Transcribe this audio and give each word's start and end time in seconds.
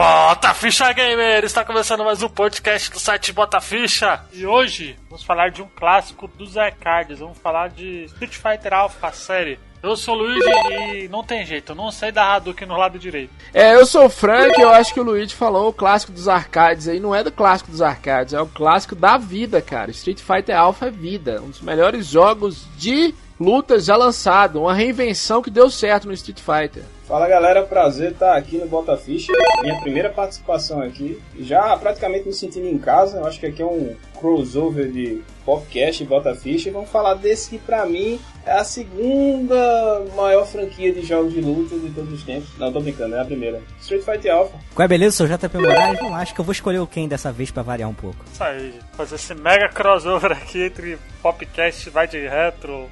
Bota 0.00 0.54
Ficha 0.54 0.90
Gamer! 0.94 1.44
Está 1.44 1.62
começando 1.62 2.02
mais 2.02 2.22
um 2.22 2.28
podcast 2.30 2.90
do 2.90 2.98
site 2.98 3.34
Bota 3.34 3.60
Ficha. 3.60 4.24
E 4.32 4.46
hoje 4.46 4.96
vamos 5.10 5.22
falar 5.22 5.50
de 5.50 5.60
um 5.60 5.68
clássico 5.76 6.26
dos 6.26 6.56
arcades. 6.56 7.18
Vamos 7.18 7.36
falar 7.36 7.68
de 7.68 8.04
Street 8.04 8.34
Fighter 8.34 8.72
Alpha, 8.72 9.08
a 9.08 9.12
série. 9.12 9.60
Eu 9.82 9.94
sou 9.96 10.14
o 10.14 10.18
Luigi 10.20 10.48
e 10.94 11.08
não 11.08 11.22
tem 11.22 11.44
jeito, 11.44 11.72
eu 11.72 11.76
não 11.76 11.90
sei 11.90 12.10
dar 12.10 12.34
Hadouken 12.34 12.66
no 12.66 12.78
lado 12.78 12.98
direito. 12.98 13.30
É, 13.52 13.74
eu 13.74 13.84
sou 13.84 14.06
o 14.06 14.10
Frank 14.10 14.58
eu 14.58 14.70
acho 14.70 14.94
que 14.94 15.00
o 15.00 15.02
Luigi 15.02 15.34
falou 15.34 15.68
o 15.68 15.72
clássico 15.72 16.12
dos 16.12 16.28
arcades 16.28 16.88
aí. 16.88 16.98
Não 16.98 17.14
é 17.14 17.22
do 17.22 17.30
clássico 17.30 17.70
dos 17.70 17.82
arcades, 17.82 18.32
é 18.32 18.40
o 18.40 18.46
clássico 18.46 18.94
da 18.94 19.18
vida, 19.18 19.60
cara. 19.60 19.90
Street 19.90 20.20
Fighter 20.20 20.56
Alpha 20.56 20.86
é 20.86 20.90
vida. 20.90 21.42
Um 21.42 21.50
dos 21.50 21.60
melhores 21.60 22.06
jogos 22.06 22.66
de 22.78 23.14
lutas 23.40 23.86
já 23.86 23.96
lançado. 23.96 24.60
Uma 24.60 24.74
reinvenção 24.74 25.40
que 25.40 25.50
deu 25.50 25.70
certo 25.70 26.06
no 26.06 26.12
Street 26.12 26.40
Fighter. 26.40 26.84
Fala 27.08 27.26
galera, 27.26 27.64
prazer 27.64 28.12
estar 28.12 28.36
aqui 28.36 28.56
no 28.56 28.68
Bota 28.68 28.96
Ficha. 28.96 29.32
Minha 29.62 29.80
primeira 29.80 30.10
participação 30.10 30.80
aqui. 30.80 31.20
Já 31.40 31.76
praticamente 31.76 32.28
me 32.28 32.32
sentindo 32.32 32.68
em 32.68 32.78
casa. 32.78 33.18
Eu 33.18 33.26
acho 33.26 33.40
que 33.40 33.46
aqui 33.46 33.60
é 33.60 33.66
um 33.66 33.96
crossover 34.20 34.88
de 34.92 35.20
podcast 35.44 36.00
e 36.00 36.06
Bota 36.06 36.36
Ficha. 36.36 36.68
E 36.68 36.72
vamos 36.72 36.88
falar 36.88 37.14
desse 37.14 37.50
que 37.50 37.58
pra 37.58 37.84
mim 37.84 38.20
é 38.46 38.52
a 38.52 38.62
segunda 38.62 40.04
maior 40.14 40.46
franquia 40.46 40.92
de 40.92 41.02
jogos 41.02 41.32
de 41.32 41.40
luta 41.40 41.76
de 41.76 41.90
todos 41.90 42.12
os 42.12 42.22
tempos. 42.22 42.56
Não, 42.58 42.72
tô 42.72 42.78
brincando, 42.78 43.16
é 43.16 43.20
a 43.20 43.24
primeira. 43.24 43.60
Street 43.80 44.04
Fighter 44.04 44.32
Alpha. 44.32 44.56
Qual 44.72 44.84
é 44.84 44.88
beleza? 44.88 45.16
Sou 45.16 45.26
JP 45.26 45.58
Moraes. 45.58 45.98
Bom, 45.98 46.14
acho 46.14 46.32
que 46.32 46.40
eu 46.40 46.44
vou 46.44 46.52
escolher 46.52 46.78
o 46.78 46.86
Ken 46.86 47.08
dessa 47.08 47.32
vez 47.32 47.50
pra 47.50 47.64
variar 47.64 47.90
um 47.90 47.94
pouco. 47.94 48.24
Isso 48.32 48.44
aí, 48.44 48.72
fazer 48.92 49.16
esse 49.16 49.34
mega 49.34 49.68
crossover 49.68 50.30
aqui 50.30 50.62
entre 50.62 50.96
Popcast, 51.20 51.90
vai 51.90 52.06
de 52.06 52.18
retro, 52.28 52.88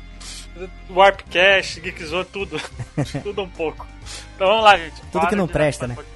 Warpcast, 0.91 1.81
Geekzone, 1.81 2.25
tudo. 2.27 2.61
tudo 3.23 3.43
um 3.43 3.49
pouco. 3.49 3.87
Então 4.35 4.49
vamos 4.49 4.65
lá, 4.65 4.77
gente. 4.77 5.01
Tudo 5.13 5.27
que 5.27 5.37
não 5.37 5.49
presta, 5.49 5.87
né? 5.87 5.97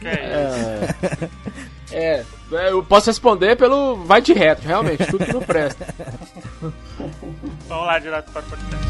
Que 0.00 0.08
é 0.08 1.24
isso? 1.24 1.64
É, 1.92 2.24
é, 2.52 2.70
eu 2.70 2.82
posso 2.82 3.10
responder 3.10 3.56
pelo 3.56 3.96
vai 4.04 4.20
de 4.20 4.32
reto, 4.32 4.62
realmente, 4.66 5.06
tudo 5.06 5.24
que 5.24 5.32
não 5.32 5.42
presta. 5.42 5.86
Vamos 7.68 7.86
lá, 7.86 7.98
direto 7.98 8.32
para 8.32 8.42
o 8.42 8.44
podcast. 8.44 8.84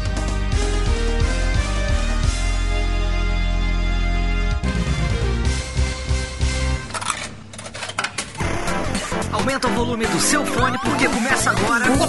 Aumenta 9.31 9.67
o 9.67 9.71
volume 9.71 10.07
do 10.07 10.19
seu 10.19 10.45
fone 10.45 10.77
porque 10.79 11.07
começa 11.07 11.51
agora. 11.51 11.85
Bom, 11.91 12.07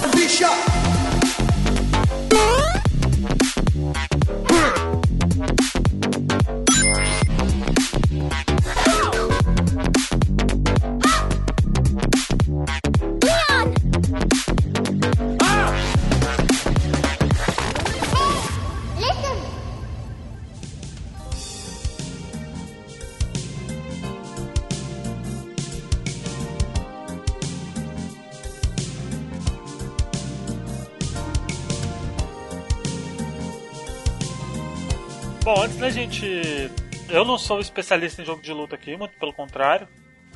Eu 37.16 37.24
não 37.24 37.38
sou 37.38 37.60
especialista 37.60 38.20
em 38.20 38.26
jogo 38.26 38.42
de 38.42 38.52
luta 38.52 38.74
aqui, 38.74 38.94
muito 38.94 39.18
pelo 39.18 39.32
contrário. 39.32 39.88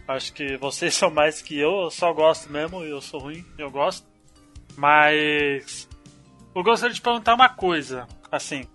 Acho 0.08 0.32
que 0.32 0.56
vocês 0.56 0.94
são 0.96 1.10
mais 1.10 1.42
que 1.42 1.58
eu, 1.58 1.82
eu 1.82 1.90
só 1.90 2.10
gosto 2.10 2.50
mesmo, 2.50 2.82
eu 2.82 3.02
sou 3.02 3.20
ruim, 3.20 3.44
eu 3.58 3.70
gosto. 3.70 4.08
Mas. 4.78 5.86
Eu 6.54 6.62
gostaria 6.62 6.94
de 6.94 7.02
perguntar 7.02 7.34
uma 7.34 7.50
coisa, 7.50 8.08
assim. 8.32 8.66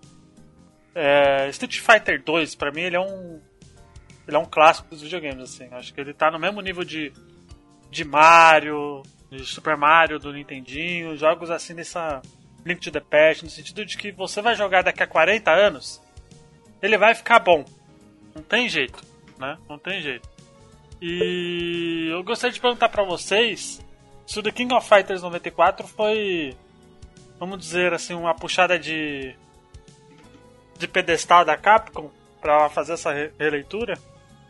É, 0.94 1.48
Street 1.48 1.80
Fighter 1.80 2.22
2, 2.22 2.54
pra 2.54 2.70
mim, 2.70 2.82
ele 2.82 2.94
é 2.94 3.00
um. 3.00 3.40
Ele 4.28 4.36
é 4.36 4.38
um 4.38 4.44
clássico 4.44 4.88
dos 4.88 5.02
videogames, 5.02 5.42
assim. 5.42 5.66
Acho 5.72 5.92
que 5.92 6.00
ele 6.00 6.14
tá 6.14 6.30
no 6.30 6.38
mesmo 6.38 6.60
nível 6.60 6.84
de. 6.84 7.12
de 7.90 8.04
Mario, 8.04 9.02
de 9.32 9.44
Super 9.44 9.76
Mario, 9.76 10.20
do 10.20 10.32
Nintendinho, 10.32 11.16
jogos 11.16 11.50
assim 11.50 11.74
nessa. 11.74 12.22
Link 12.64 12.80
to 12.80 12.92
the 12.92 13.00
Past, 13.00 13.42
no 13.42 13.50
sentido 13.50 13.84
de 13.84 13.96
que 13.96 14.12
você 14.12 14.40
vai 14.40 14.54
jogar 14.54 14.82
daqui 14.82 15.02
a 15.02 15.08
40 15.08 15.50
anos, 15.50 16.00
ele 16.80 16.96
vai 16.96 17.12
ficar 17.12 17.40
bom. 17.40 17.64
Não 18.36 18.42
tem 18.42 18.68
jeito, 18.68 19.02
né? 19.38 19.56
Não 19.68 19.78
tem 19.78 20.00
jeito. 20.00 20.28
E 21.02 22.08
eu 22.12 22.22
gostaria 22.22 22.52
de 22.54 22.60
perguntar 22.60 22.88
pra 22.88 23.02
vocês 23.02 23.80
se 24.26 24.38
o 24.38 24.42
The 24.42 24.50
King 24.52 24.72
of 24.74 24.88
Fighters 24.88 25.22
94 25.22 25.86
foi, 25.86 26.54
vamos 27.40 27.58
dizer 27.58 27.92
assim, 27.92 28.14
uma 28.14 28.34
puxada 28.34 28.78
de 28.78 29.34
de 30.78 30.86
pedestal 30.86 31.42
da 31.44 31.56
Capcom 31.56 32.10
pra 32.40 32.68
fazer 32.68 32.92
essa 32.94 33.10
re- 33.12 33.30
releitura 33.38 33.98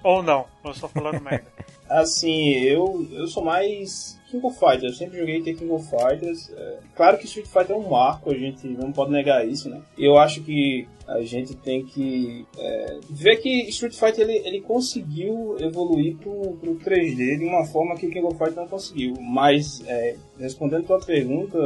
ou 0.03 0.23
não? 0.23 0.47
Eu 0.65 0.73
estou 0.73 0.89
falando 0.89 1.21
merda. 1.21 1.47
Assim, 1.89 2.51
eu, 2.65 3.07
eu 3.13 3.29
sou 3.29 3.45
mais 3.45 4.16
King 4.37 4.47
of 4.47 4.59
Fighters. 4.59 4.83
Eu 4.83 4.95
sempre 4.95 5.19
joguei 5.19 5.43
The 5.43 5.55
King 5.55 5.73
of 5.73 5.89
Fighters. 5.89 6.51
É, 6.57 6.79
claro 6.95 7.19
que 7.19 7.27
Street 7.27 7.47
Fighter 7.47 7.75
é 7.75 7.79
um 7.79 7.89
marco, 7.89 8.31
a 8.31 8.35
gente 8.35 8.67
não 8.69 8.93
pode 8.93 9.11
negar 9.11 9.47
isso, 9.47 9.69
né? 9.69 9.81
Eu 9.99 10.17
acho 10.17 10.43
que 10.43 10.87
a 11.07 11.23
gente 11.23 11.55
tem 11.55 11.85
que 11.85 12.45
é, 12.59 12.99
ver 13.09 13.37
que 13.37 13.69
Street 13.69 13.95
Fighter 13.95 14.29
ele, 14.29 14.47
ele 14.47 14.61
conseguiu 14.61 15.57
evoluir 15.61 16.17
pro, 16.17 16.57
pro 16.61 16.75
3D 16.77 17.39
de 17.39 17.45
uma 17.45 17.65
forma 17.65 17.95
que 17.97 18.09
King 18.09 18.27
of 18.27 18.37
Fighters 18.37 18.57
não 18.57 18.69
conseguiu. 18.69 19.15
Mas, 19.21 19.83
é, 19.87 20.17
respondendo 20.39 20.85
a 20.85 20.87
tua 20.87 21.01
pergunta, 21.01 21.59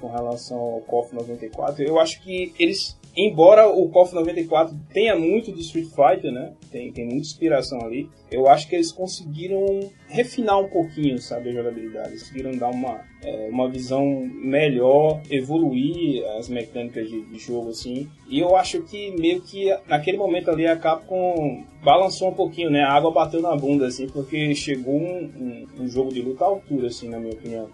com 0.00 0.08
relação 0.08 0.58
ao 0.58 0.80
KOF 0.82 1.14
94, 1.14 1.82
eu 1.82 1.98
acho 1.98 2.22
que 2.22 2.52
eles 2.58 2.96
embora 3.16 3.68
o 3.68 3.88
KOF 3.88 4.14
94 4.14 4.76
tenha 4.92 5.16
muito 5.16 5.50
de 5.52 5.60
Street 5.60 5.86
Fighter, 5.86 6.30
né? 6.30 6.52
Tem, 6.70 6.92
tem 6.92 7.04
muita 7.04 7.22
inspiração 7.22 7.80
ali. 7.80 8.08
Eu 8.30 8.46
acho 8.48 8.68
que 8.68 8.74
eles 8.74 8.92
conseguiram 8.92 9.90
refinar 10.08 10.58
um 10.60 10.68
pouquinho, 10.68 11.18
sabe, 11.18 11.48
a 11.48 11.52
jogabilidade. 11.52 12.10
Eles 12.10 12.22
conseguiram 12.24 12.52
dar 12.52 12.70
uma, 12.70 13.00
é, 13.24 13.48
uma 13.50 13.68
visão 13.68 14.04
melhor, 14.34 15.22
evoluir 15.30 16.24
as 16.38 16.48
mecânicas 16.48 17.08
de, 17.08 17.22
de 17.22 17.38
jogo, 17.38 17.70
assim. 17.70 18.08
E 18.28 18.40
eu 18.40 18.54
acho 18.54 18.82
que 18.82 19.10
meio 19.12 19.40
que 19.40 19.74
naquele 19.88 20.18
momento 20.18 20.50
ali 20.50 20.66
a 20.66 20.76
Capcom 20.76 21.64
balançou 21.82 22.30
um 22.30 22.34
pouquinho, 22.34 22.68
né? 22.68 22.82
A 22.82 22.92
água 22.92 23.10
bateu 23.10 23.40
na 23.40 23.56
bunda, 23.56 23.86
assim, 23.86 24.08
porque 24.08 24.54
chegou 24.54 24.94
um, 24.94 25.66
um, 25.78 25.82
um 25.84 25.88
jogo 25.88 26.12
de 26.12 26.20
luta 26.20 26.44
à 26.44 26.48
altura, 26.48 26.88
assim, 26.88 27.08
na 27.08 27.18
minha 27.18 27.32
opinião. 27.32 27.68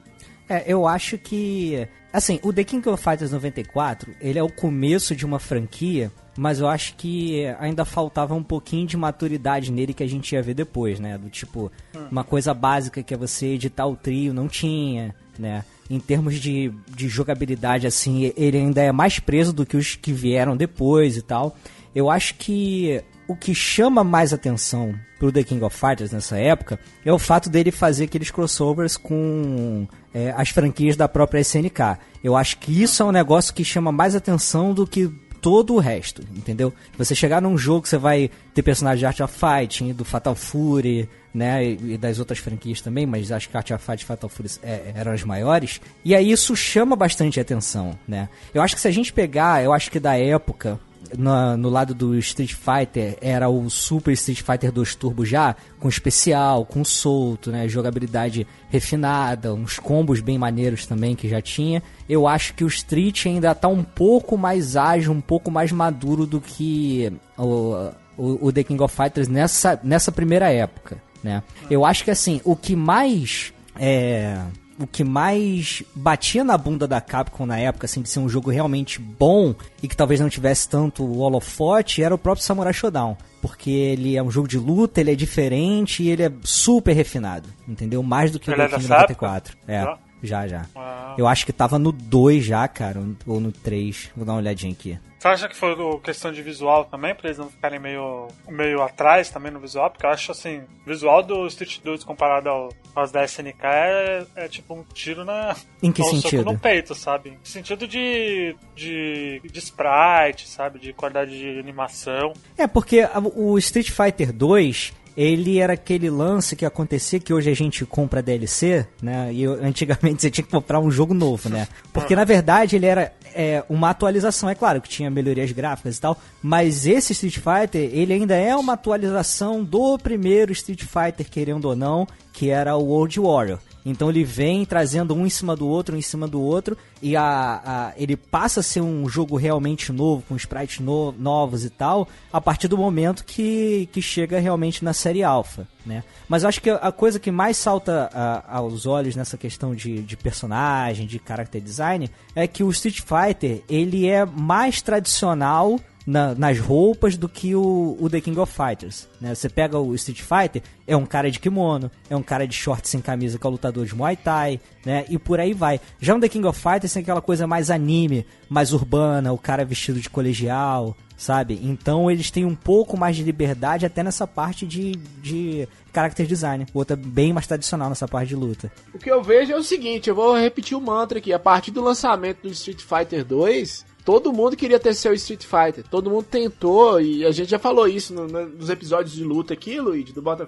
É, 0.53 0.65
eu 0.67 0.87
acho 0.87 1.17
que. 1.17 1.89
Assim, 2.13 2.39
o 2.43 2.53
The 2.53 2.63
King 2.63 2.87
of 2.91 3.03
Fighters 3.03 3.33
94, 3.33 4.15
ele 4.21 4.39
é 4.39 4.43
o 4.43 4.53
começo 4.53 5.17
de 5.17 5.25
uma 5.25 5.39
franquia, 5.39 6.13
mas 6.37 6.61
eu 6.61 6.69
acho 6.69 6.95
que 6.97 7.47
ainda 7.59 7.87
faltava 7.87 8.35
um 8.35 8.43
pouquinho 8.43 8.87
de 8.87 8.99
maturidade 8.99 9.73
nele 9.73 9.95
que 9.95 10.03
a 10.03 10.07
gente 10.07 10.35
ia 10.35 10.43
ver 10.43 10.53
depois, 10.53 11.01
né? 11.01 11.17
Do 11.17 11.31
tipo, 11.31 11.73
uma 12.11 12.23
coisa 12.23 12.53
básica 12.53 13.03
que 13.03 13.15
é 13.15 13.17
você 13.17 13.47
editar 13.47 13.87
o 13.87 13.97
trio, 13.97 14.35
não 14.35 14.47
tinha, 14.47 15.15
né? 15.39 15.65
Em 15.89 15.99
termos 15.99 16.39
de, 16.39 16.71
de 16.95 17.09
jogabilidade, 17.09 17.87
assim, 17.87 18.31
ele 18.37 18.59
ainda 18.59 18.83
é 18.83 18.93
mais 18.93 19.19
preso 19.19 19.55
do 19.55 19.65
que 19.65 19.79
os 19.79 19.97
que 19.97 20.13
vieram 20.13 20.55
depois 20.55 21.17
e 21.17 21.23
tal. 21.23 21.57
Eu 21.95 22.11
acho 22.11 22.35
que 22.35 23.03
o 23.27 23.37
que 23.37 23.55
chama 23.55 24.03
mais 24.03 24.33
atenção 24.33 24.95
pro 25.19 25.33
The 25.33 25.45
King 25.45 25.65
of 25.65 25.77
Fighters 25.77 26.11
nessa 26.11 26.37
época 26.37 26.79
é 27.05 27.13
o 27.13 27.19
fato 27.19 27.49
dele 27.49 27.71
fazer 27.71 28.05
aqueles 28.05 28.31
crossovers 28.31 28.97
com 28.97 29.87
é, 30.13 30.33
as 30.37 30.51
franquias 30.51 30.97
da 30.97 31.09
própria 31.09 31.41
SNK. 31.41 31.99
Eu 32.23 32.37
acho 32.37 32.59
que 32.59 32.83
isso 32.83 33.03
é 33.03 33.07
um 33.07 33.13
negócio 33.13 33.55
que 33.55 33.65
chama 33.65 33.93
mais 33.93 34.15
atenção 34.15 34.75
do 34.75 34.87
que 34.87 35.11
todo 35.43 35.75
o 35.75 35.79
resto, 35.79 36.23
entendeu? 36.37 36.73
Você 36.97 37.15
chegar 37.15 37.43
num 37.43 37.59
jogo 37.59 37.87
você 37.87 37.99
vai 37.99 38.31
ter 38.55 38.63
personagens 38.63 39.01
de 39.01 39.07
Art 39.07 39.21
of 39.21 39.37
Fighting, 39.37 39.93
do 39.93 40.05
Fatal 40.05 40.37
Fury, 40.37 41.09
né, 41.35 41.65
e 41.65 41.95
e 41.95 41.99
das 41.99 42.21
outras 42.21 42.39
franquias 42.39 42.81
também, 42.81 43.07
mas 43.07 43.33
acho 43.33 43.49
que 43.49 43.57
Art 43.57 43.71
of 43.73 43.85
Fight 43.85 44.03
e 44.03 44.07
Fatal 44.07 44.31
Fury 44.31 44.51
é, 44.63 44.93
eram 44.95 45.13
as 45.13 45.25
maiores. 45.25 45.81
E 46.05 46.15
aí 46.15 46.31
isso 46.31 46.55
chama 46.55 46.95
bastante 46.95 47.41
atenção, 47.41 47.99
né? 48.07 48.29
Eu 48.55 48.63
acho 48.63 48.77
que 48.77 48.81
se 48.81 48.89
a 48.89 48.93
gente 48.93 49.13
pegar, 49.13 49.65
eu 49.65 49.73
acho 49.73 49.91
que 49.91 49.99
da 49.99 50.17
época, 50.17 50.79
na- 51.17 51.57
no 51.57 51.69
lado 51.69 51.95
do 51.95 52.17
Street 52.19 52.53
Fighter 52.55 53.17
era 53.21 53.49
o 53.49 53.69
Super 53.71 54.13
Street 54.13 54.43
Fighter 54.43 54.71
2 54.73 54.95
Turbo 54.95 55.25
já, 55.25 55.55
com 55.79 55.89
especial, 55.89 56.65
com 56.65 56.85
solto, 56.85 57.51
né? 57.51 57.69
Jogabilidade 57.69 58.47
refinada, 58.71 59.53
uns 59.55 59.79
combos 59.79 60.21
bem 60.21 60.39
maneiros 60.39 60.87
também 60.87 61.15
que 61.15 61.29
já 61.29 61.41
tinha. 61.41 61.83
Eu 62.09 62.27
acho 62.27 62.55
que 62.55 62.65
o 62.65 62.69
Street 62.69 63.27
ainda 63.27 63.55
tá 63.55 63.69
um 63.69 63.83
pouco 63.85 64.37
mais 64.39 64.77
ágil, 64.77 65.13
um 65.13 65.21
pouco 65.21 65.51
mais 65.51 65.71
maduro 65.73 66.27
do 66.27 66.41
que 66.41 67.13
o, 67.39 67.91
o, 68.17 68.47
o 68.47 68.53
The 68.53 68.65
King 68.65 68.83
of 68.83 68.95
Fighters 68.95 69.29
nessa, 69.29 69.79
nessa 69.83 70.11
primeira 70.13 70.51
época, 70.51 70.97
né? 71.23 71.43
Eu 71.71 71.85
acho 71.85 72.05
que 72.05 72.11
assim, 72.11 72.41
o 72.45 72.57
que 72.57 72.75
mais 72.77 73.53
é, 73.79 74.39
o 74.83 74.87
que 74.87 75.05
mais 75.05 75.83
batia 75.95 76.43
na 76.43 76.59
bunda 76.59 76.87
da 76.87 77.01
Capcom 77.01 77.47
na 77.47 77.59
época, 77.59 77.87
assim, 77.87 78.03
de 78.03 78.09
ser 78.09 78.19
um 78.19 78.29
jogo 78.29 78.51
realmente 78.51 79.01
bom 79.01 79.55
e 79.83 79.89
que 79.89 79.97
talvez 79.97 80.21
não 80.21 80.29
tivesse 80.29 80.69
tanto 80.69 81.05
holofote, 81.19 82.03
era 82.03 82.15
o 82.15 82.19
próprio 82.19 82.45
Samurai 82.45 82.73
Shodown. 82.73 83.17
Porque 83.41 83.71
ele 83.71 84.17
é 84.17 84.23
um 84.23 84.31
jogo 84.31 84.47
de 84.47 84.59
luta, 84.59 85.01
ele 85.01 85.13
é 85.13 85.15
diferente 85.15 86.03
e 86.03 86.11
ele 86.11 86.23
é 86.23 86.33
super 86.43 86.95
refinado, 86.95 87.49
entendeu? 87.67 88.03
Mais 88.03 88.31
do 88.31 88.39
que 88.39 88.51
Ele 88.51 88.63
o 88.63 88.69
King 88.69 88.77
dessa 88.77 88.95
94. 88.95 89.57
É, 89.67 89.83
Já? 89.83 89.99
Já, 90.23 90.47
já. 90.47 90.67
Ah. 90.75 91.15
Eu 91.19 91.27
acho 91.27 91.45
que 91.45 91.53
tava 91.53 91.79
no 91.79 91.93
2 91.93 92.45
já, 92.45 92.67
cara, 92.69 93.01
ou 93.27 93.41
no 93.41 93.53
3. 93.53 94.11
Vou 94.17 94.25
dar 94.25 94.33
uma 94.33 94.39
olhadinha 94.39 94.73
aqui. 94.73 94.99
Você 95.23 95.29
acha 95.29 95.49
que 95.49 95.55
foi 95.55 95.77
questão 96.01 96.33
de 96.33 96.43
visual 96.43 96.85
também, 96.85 97.15
pra 97.15 97.29
eles 97.29 97.39
não 97.39 97.49
ficarem 97.49 97.79
meio, 97.79 98.27
meio 98.49 98.83
atrás 98.83 99.31
também 99.31 99.53
no 99.53 99.61
visual? 99.61 99.89
Porque 99.89 100.05
eu 100.05 100.11
acho 100.11 100.33
assim, 100.33 100.63
o 100.85 100.89
visual 100.91 101.23
do 101.23 101.47
Street 101.47 101.79
2 101.85 102.03
comparado 102.03 102.49
ao, 102.49 102.73
aos 102.93 103.13
da 103.13 103.25
SNK 103.25 103.63
é, 103.63 104.27
é 104.35 104.49
tipo 104.49 104.75
um 104.75 104.83
tiro 104.83 105.25
na. 105.25 105.55
Em 105.81 105.93
que 105.93 106.03
soco 106.03 106.17
sentido? 106.17 106.45
no 106.45 106.59
peito, 106.59 106.93
sabe? 106.97 107.31
Em 107.31 107.39
sentido 107.45 107.87
de, 107.87 108.57
de, 108.75 109.41
de 109.45 109.59
sprite, 109.61 110.49
sabe? 110.49 110.81
De 110.81 110.93
qualidade 110.93 111.39
de 111.39 111.57
animação. 111.57 112.33
É, 112.59 112.67
porque 112.67 113.09
o 113.37 113.57
Street 113.59 113.93
Fighter 113.93 114.33
2, 114.33 114.93
ele 115.17 115.59
era 115.59 115.75
aquele 115.75 116.11
lance 116.11 116.57
que 116.57 116.65
acontecia 116.65 117.21
que 117.21 117.33
hoje 117.33 117.51
a 117.51 117.55
gente 117.55 117.85
compra 117.85 118.23
DLC, 118.23 118.87
né? 119.03 119.33
E 119.33 119.45
antigamente 119.45 120.23
você 120.23 120.31
tinha 120.31 120.45
que 120.45 120.51
comprar 120.51 120.81
um 120.81 120.91
jogo 120.91 121.15
novo, 121.15 121.49
né? 121.49 121.69
Porque 121.93 122.17
na 122.17 122.25
verdade 122.25 122.77
ele 122.77 122.87
era 122.87 123.13
é, 123.35 123.65
uma 123.69 123.91
atualização, 123.91 124.49
é 124.49 124.55
claro 124.55 124.81
que 124.81 124.89
tinha 124.89 125.11
melhorias 125.11 125.51
gráficas 125.53 125.97
e 125.97 126.01
tal, 126.01 126.19
mas 126.43 126.87
esse 126.87 127.13
Street 127.13 127.39
Fighter, 127.39 127.91
ele 127.93 128.13
ainda 128.13 128.37
é 128.37 128.55
uma 128.57 128.75
atualização 128.75 129.63
do 129.63 129.99
primeiro 129.99 130.53
Street 130.53 130.83
Fighter, 130.83 131.29
querendo 131.29 131.67
ou 131.67 131.77
não, 131.77 132.07
que 132.33 132.51
era 132.51 132.77
o 132.77 132.85
World 132.85 133.21
Warrior. 133.21 133.59
Então 133.85 134.09
ele 134.09 134.23
vem 134.23 134.65
trazendo 134.65 135.15
um 135.15 135.27
em 135.27 135.31
cima 135.31 135.57
do 135.57 135.67
outro, 135.67 135.95
um 135.95 135.99
em 135.99 136.03
cima 136.03 136.29
do 136.29 136.41
outro, 136.41 136.77
e 137.03 137.17
a, 137.17 137.23
a- 137.65 137.93
ele 137.97 138.17
passa 138.17 138.61
a 138.61 138.63
ser 138.63 138.81
um 138.81 139.09
jogo 139.09 139.37
realmente 139.37 139.93
novo, 139.93 140.23
com 140.29 140.37
sprites 140.37 140.79
no- 140.79 141.13
novos 141.13 141.65
e 141.65 141.71
tal, 141.71 142.09
a 142.33 142.41
partir 142.41 142.69
do 142.69 142.79
momento 142.79 143.25
que, 143.25 143.89
que 143.93 144.01
chega 144.01 144.39
realmente 144.39 144.85
na 144.85 144.93
série 144.93 145.23
alpha, 145.25 145.67
né? 145.85 146.05
Mas 146.29 146.45
eu 146.45 146.49
acho 146.49 146.61
que 146.63 146.71
a 146.71 146.93
coisa 146.93 147.19
que 147.19 147.31
mais 147.33 147.57
salta 147.57 148.09
a- 148.15 148.57
aos 148.59 148.87
olhos 148.87 149.17
nessa 149.17 149.37
questão 149.37 149.75
de, 149.75 150.01
de 150.03 150.17
personagem, 150.17 151.07
de 151.07 151.21
character 151.27 151.61
design, 151.61 152.09
é 152.37 152.47
que 152.47 152.63
o 152.63 152.71
Street 152.71 153.01
Fighter, 153.01 153.63
ele 153.69 154.07
é 154.09 154.25
mais 154.25 154.81
tradicional 154.81 155.79
na- 156.07 156.35
nas 156.35 156.59
roupas 156.59 157.17
do 157.17 157.29
que 157.29 157.55
o, 157.55 157.97
o 158.01 158.09
The 158.11 158.21
King 158.21 158.39
of 158.41 158.53
Fighters. 158.53 159.09
Né? 159.21 159.35
Você 159.35 159.49
pega 159.49 159.79
o 159.79 159.95
Street 159.95 160.21
Fighter, 160.23 160.63
é 160.87 160.97
um 160.97 161.07
cara 161.07 161.31
de 161.31 161.39
kimono, 161.39 161.91
é 162.11 162.17
um 162.17 162.23
cara 162.23 162.47
de 162.47 162.55
short 162.55 162.89
sem 162.89 163.01
camisa 163.01 163.39
que 163.39 163.47
é 163.47 163.49
o 163.49 163.53
lutador 163.53 163.87
de 163.87 163.95
Muay 163.95 164.17
Thai, 164.17 164.61
né? 164.85 165.05
E 165.09 165.19
por 165.19 165.39
aí 165.41 165.53
vai. 165.55 165.81
Já 166.01 166.15
no 166.15 166.21
The 166.21 166.29
King 166.29 166.47
of 166.47 166.59
Fighters 166.61 166.93
tem 166.93 167.03
aquela 167.03 167.23
coisa 167.23 167.47
mais 167.47 167.71
anime, 167.71 168.27
mais 168.49 168.73
urbana, 168.73 169.33
o 169.33 169.39
cara 169.39 169.65
vestido 169.65 170.01
de 170.01 170.11
colegial, 170.11 170.97
sabe? 171.17 171.61
Então 171.63 172.11
eles 172.11 172.31
têm 172.31 172.45
um 172.45 172.55
pouco 172.55 172.97
mais 172.97 173.15
de 173.17 173.23
liberdade 173.23 173.87
até 173.87 174.03
nessa 174.03 174.27
parte 174.27 174.67
de, 174.67 174.97
de 175.23 175.69
character 175.95 176.27
design. 176.27 176.67
O 176.75 176.79
outro 176.79 176.95
é 176.95 176.97
bem 176.97 177.33
mais 177.33 177.47
tradicional 177.47 177.89
nessa 177.89 178.09
parte 178.09 178.31
de 178.31 178.37
luta. 178.37 178.73
O 178.93 178.99
que 178.99 179.11
eu 179.11 179.23
vejo 179.23 179.53
é 179.53 179.57
o 179.57 179.63
seguinte, 179.63 180.09
eu 180.11 180.17
vou 180.17 180.37
repetir 180.37 180.77
o 180.77 180.81
mantra 180.81 181.19
aqui. 181.19 181.33
A 181.33 181.39
partir 181.39 181.71
do 181.71 181.81
lançamento 181.83 182.43
do 182.43 182.49
Street 182.49 182.81
Fighter 182.81 183.25
2, 183.25 183.85
todo 184.05 184.33
mundo 184.33 184.57
queria 184.57 184.79
ter 184.79 184.95
seu 184.95 185.13
Street 185.15 185.45
Fighter. 185.45 185.85
Todo 185.91 186.11
mundo 186.11 186.25
tentou, 186.31 187.01
e 187.01 187.25
a 187.25 187.31
gente 187.31 187.51
já 187.51 187.59
falou 187.59 187.87
isso 187.89 188.13
no- 188.15 188.27
no- 188.27 188.49
nos 188.49 188.69
episódios 188.71 189.15
de 189.15 189.25
luta 189.25 189.55
aqui, 189.55 189.81
Luigi, 189.81 190.13
do 190.13 190.23
Bota 190.23 190.47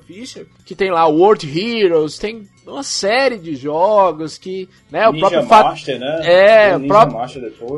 que 0.64 0.74
tem 0.74 0.90
lá 0.90 1.06
World 1.06 1.46
Heroes, 1.46 2.18
tem 2.18 2.48
uma 2.72 2.82
série 2.82 3.36
de 3.38 3.54
jogos 3.56 4.38
que, 4.38 4.68
né, 4.90 5.08
o 5.08 5.12
Ninja 5.12 5.28
próprio 5.28 5.48
Fa- 5.48 5.64
Master, 5.64 5.98
né? 6.00 6.20
É, 6.24 6.76
o 6.76 6.86
próprio- 6.86 7.16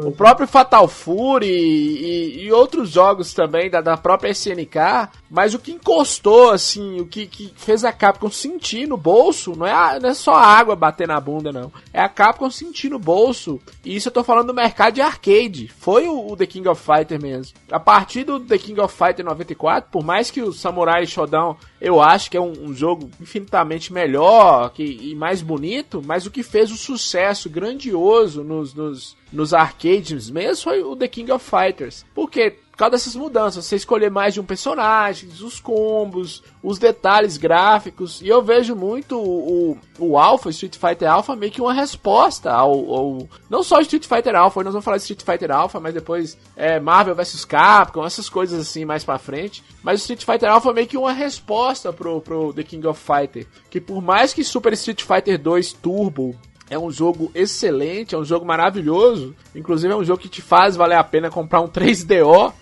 o 0.09 0.13
próprio 0.13 0.47
Fatal 0.49 0.87
Fury 0.89 1.47
e, 1.49 2.45
e 2.45 2.53
outros 2.53 2.91
jogos 2.91 3.35
também 3.35 3.69
da, 3.71 3.81
da 3.81 3.97
própria 3.97 4.31
SNK, 4.31 5.09
mas 5.31 5.55
o 5.55 5.59
que 5.59 5.73
encostou, 5.73 6.51
assim, 6.51 7.01
o 7.01 7.07
que, 7.07 7.27
que 7.27 7.53
fez 7.57 7.85
a 7.85 7.93
Capcom 7.93 8.31
sentir 8.31 8.87
no 8.87 8.97
bolso, 8.97 9.55
não 9.57 9.67
é, 9.67 9.73
a- 9.73 9.99
não 10.01 10.09
é 10.11 10.15
só 10.15 10.35
a 10.35 10.47
água 10.47 10.77
bater 10.77 11.09
na 11.09 11.19
bunda, 11.21 11.51
não. 11.53 11.73
É 11.93 12.01
a 12.01 12.09
Capcom 12.09 12.51
sentir 12.51 12.89
no 12.89 12.99
bolso. 12.99 13.61
E 13.85 13.97
isso 13.97 14.09
eu 14.09 14.13
tô 14.13 14.23
falando 14.23 14.49
do 14.49 14.55
mercado 14.55 14.95
de 14.95 15.01
arcade. 15.01 15.69
Foi 15.79 16.07
o, 16.07 16.31
o 16.33 16.37
The 16.37 16.47
King 16.47 16.69
of 16.69 16.81
Fighter 16.83 17.21
mesmo. 17.21 17.57
A 17.71 17.81
partir 17.81 18.25
do 18.25 18.39
The 18.41 18.59
King 18.59 18.81
of 18.81 18.95
Fighter 18.95 19.25
94, 19.25 19.91
por 19.91 20.05
mais 20.05 20.31
que 20.31 20.43
o 20.43 20.53
Samurai 20.53 21.07
Shodown 21.07 21.57
eu 21.81 22.01
acho 22.01 22.31
que 22.31 22.37
é 22.37 22.41
um, 22.41 22.53
um 22.67 22.75
jogo 22.75 23.11
infinitamente 23.21 23.93
melhor 23.93 24.71
que, 24.71 24.83
e 24.83 25.15
mais 25.15 25.43
bonito, 25.43 26.03
mas 26.05 26.27
o 26.27 26.31
que 26.31 26.43
fez 26.43 26.71
o 26.71 26.77
sucesso 26.77 27.51
grandioso 27.51 28.43
nos, 28.43 28.75
nos, 28.75 29.17
nos 29.33 29.53
arcades 29.53 30.31
mesmo 30.31 30.65
foi 30.65 30.83
o 30.83 30.97
The 30.97 31.09
King 31.09 31.33
of 31.33 31.45
Fighters. 31.45 32.05
Porque 32.15 32.57
por 32.77 32.81
causa 32.81 32.91
dessas 32.91 33.17
mudanças, 33.17 33.65
você 33.65 33.75
escolher 33.77 34.11
mais 34.11 34.35
de 34.35 34.41
um 34.41 34.45
personagem, 34.45 35.31
os 35.31 35.59
combos, 35.59 36.43
os 36.63 36.79
detalhes 36.79 37.39
gráficos, 37.39 38.21
e 38.21 38.29
eu 38.29 38.43
vejo 38.43 38.77
muito 38.77 39.17
o, 39.19 39.79
o, 39.99 40.11
o 40.11 40.19
Alpha, 40.19 40.51
Street 40.51 40.77
Fighter 40.77 41.11
Alpha, 41.11 41.35
meio 41.35 41.51
que 41.51 41.63
uma 41.63 41.73
resposta 41.73 42.53
ao, 42.53 42.73
ao- 42.95 43.29
Não 43.49 43.63
só 43.63 43.81
Street 43.81 44.05
Fighter 44.07 44.35
Alpha, 44.37 44.63
nós 44.63 44.75
vamos 44.75 44.85
falar 44.85 44.99
de 44.99 45.05
Street 45.05 45.23
Fighter 45.23 45.51
Alpha, 45.51 45.81
mas 45.81 45.95
depois 45.95 46.37
é, 46.55 46.79
Marvel 46.79 47.15
vs 47.15 47.47
Capcom, 47.47 48.05
essas 48.05 48.29
coisas 48.29 48.61
assim 48.61 48.85
mais 48.85 49.03
pra 49.05 49.19
frente. 49.19 49.65
Mas 49.83 50.01
o 50.01 50.03
Street 50.03 50.25
Fighter 50.27 50.51
Alpha 50.51 50.69
é 50.69 50.73
meio 50.75 50.87
que 50.87 50.99
uma 50.99 51.13
resposta 51.15 51.95
pro, 51.95 52.21
pro 52.21 52.53
The 52.53 52.63
King 52.63 52.87
of 52.87 53.01
Fighter. 53.03 53.47
Que 53.71 53.81
por 53.81 54.03
mais 54.03 54.35
que 54.35 54.45
Super 54.45 54.75
Street 54.75 55.03
Fighter 55.03 55.39
2 55.41 55.73
Turbo 55.73 56.37
é 56.69 56.79
um 56.79 56.91
jogo 56.91 57.31
excelente, 57.35 58.15
é 58.15 58.19
um 58.19 58.25
jogo 58.25 58.45
maravilhoso. 58.45 59.35
Inclusive 59.55 59.93
é 59.93 59.97
um 59.97 60.05
jogo 60.05 60.21
que 60.21 60.29
te 60.29 60.43
faz 60.43 60.77
valer 60.77 60.99
a 60.99 61.05
pena 61.05 61.31
comprar 61.31 61.61
um 61.61 61.69
3DO, 61.71 62.53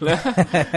né? 0.00 0.18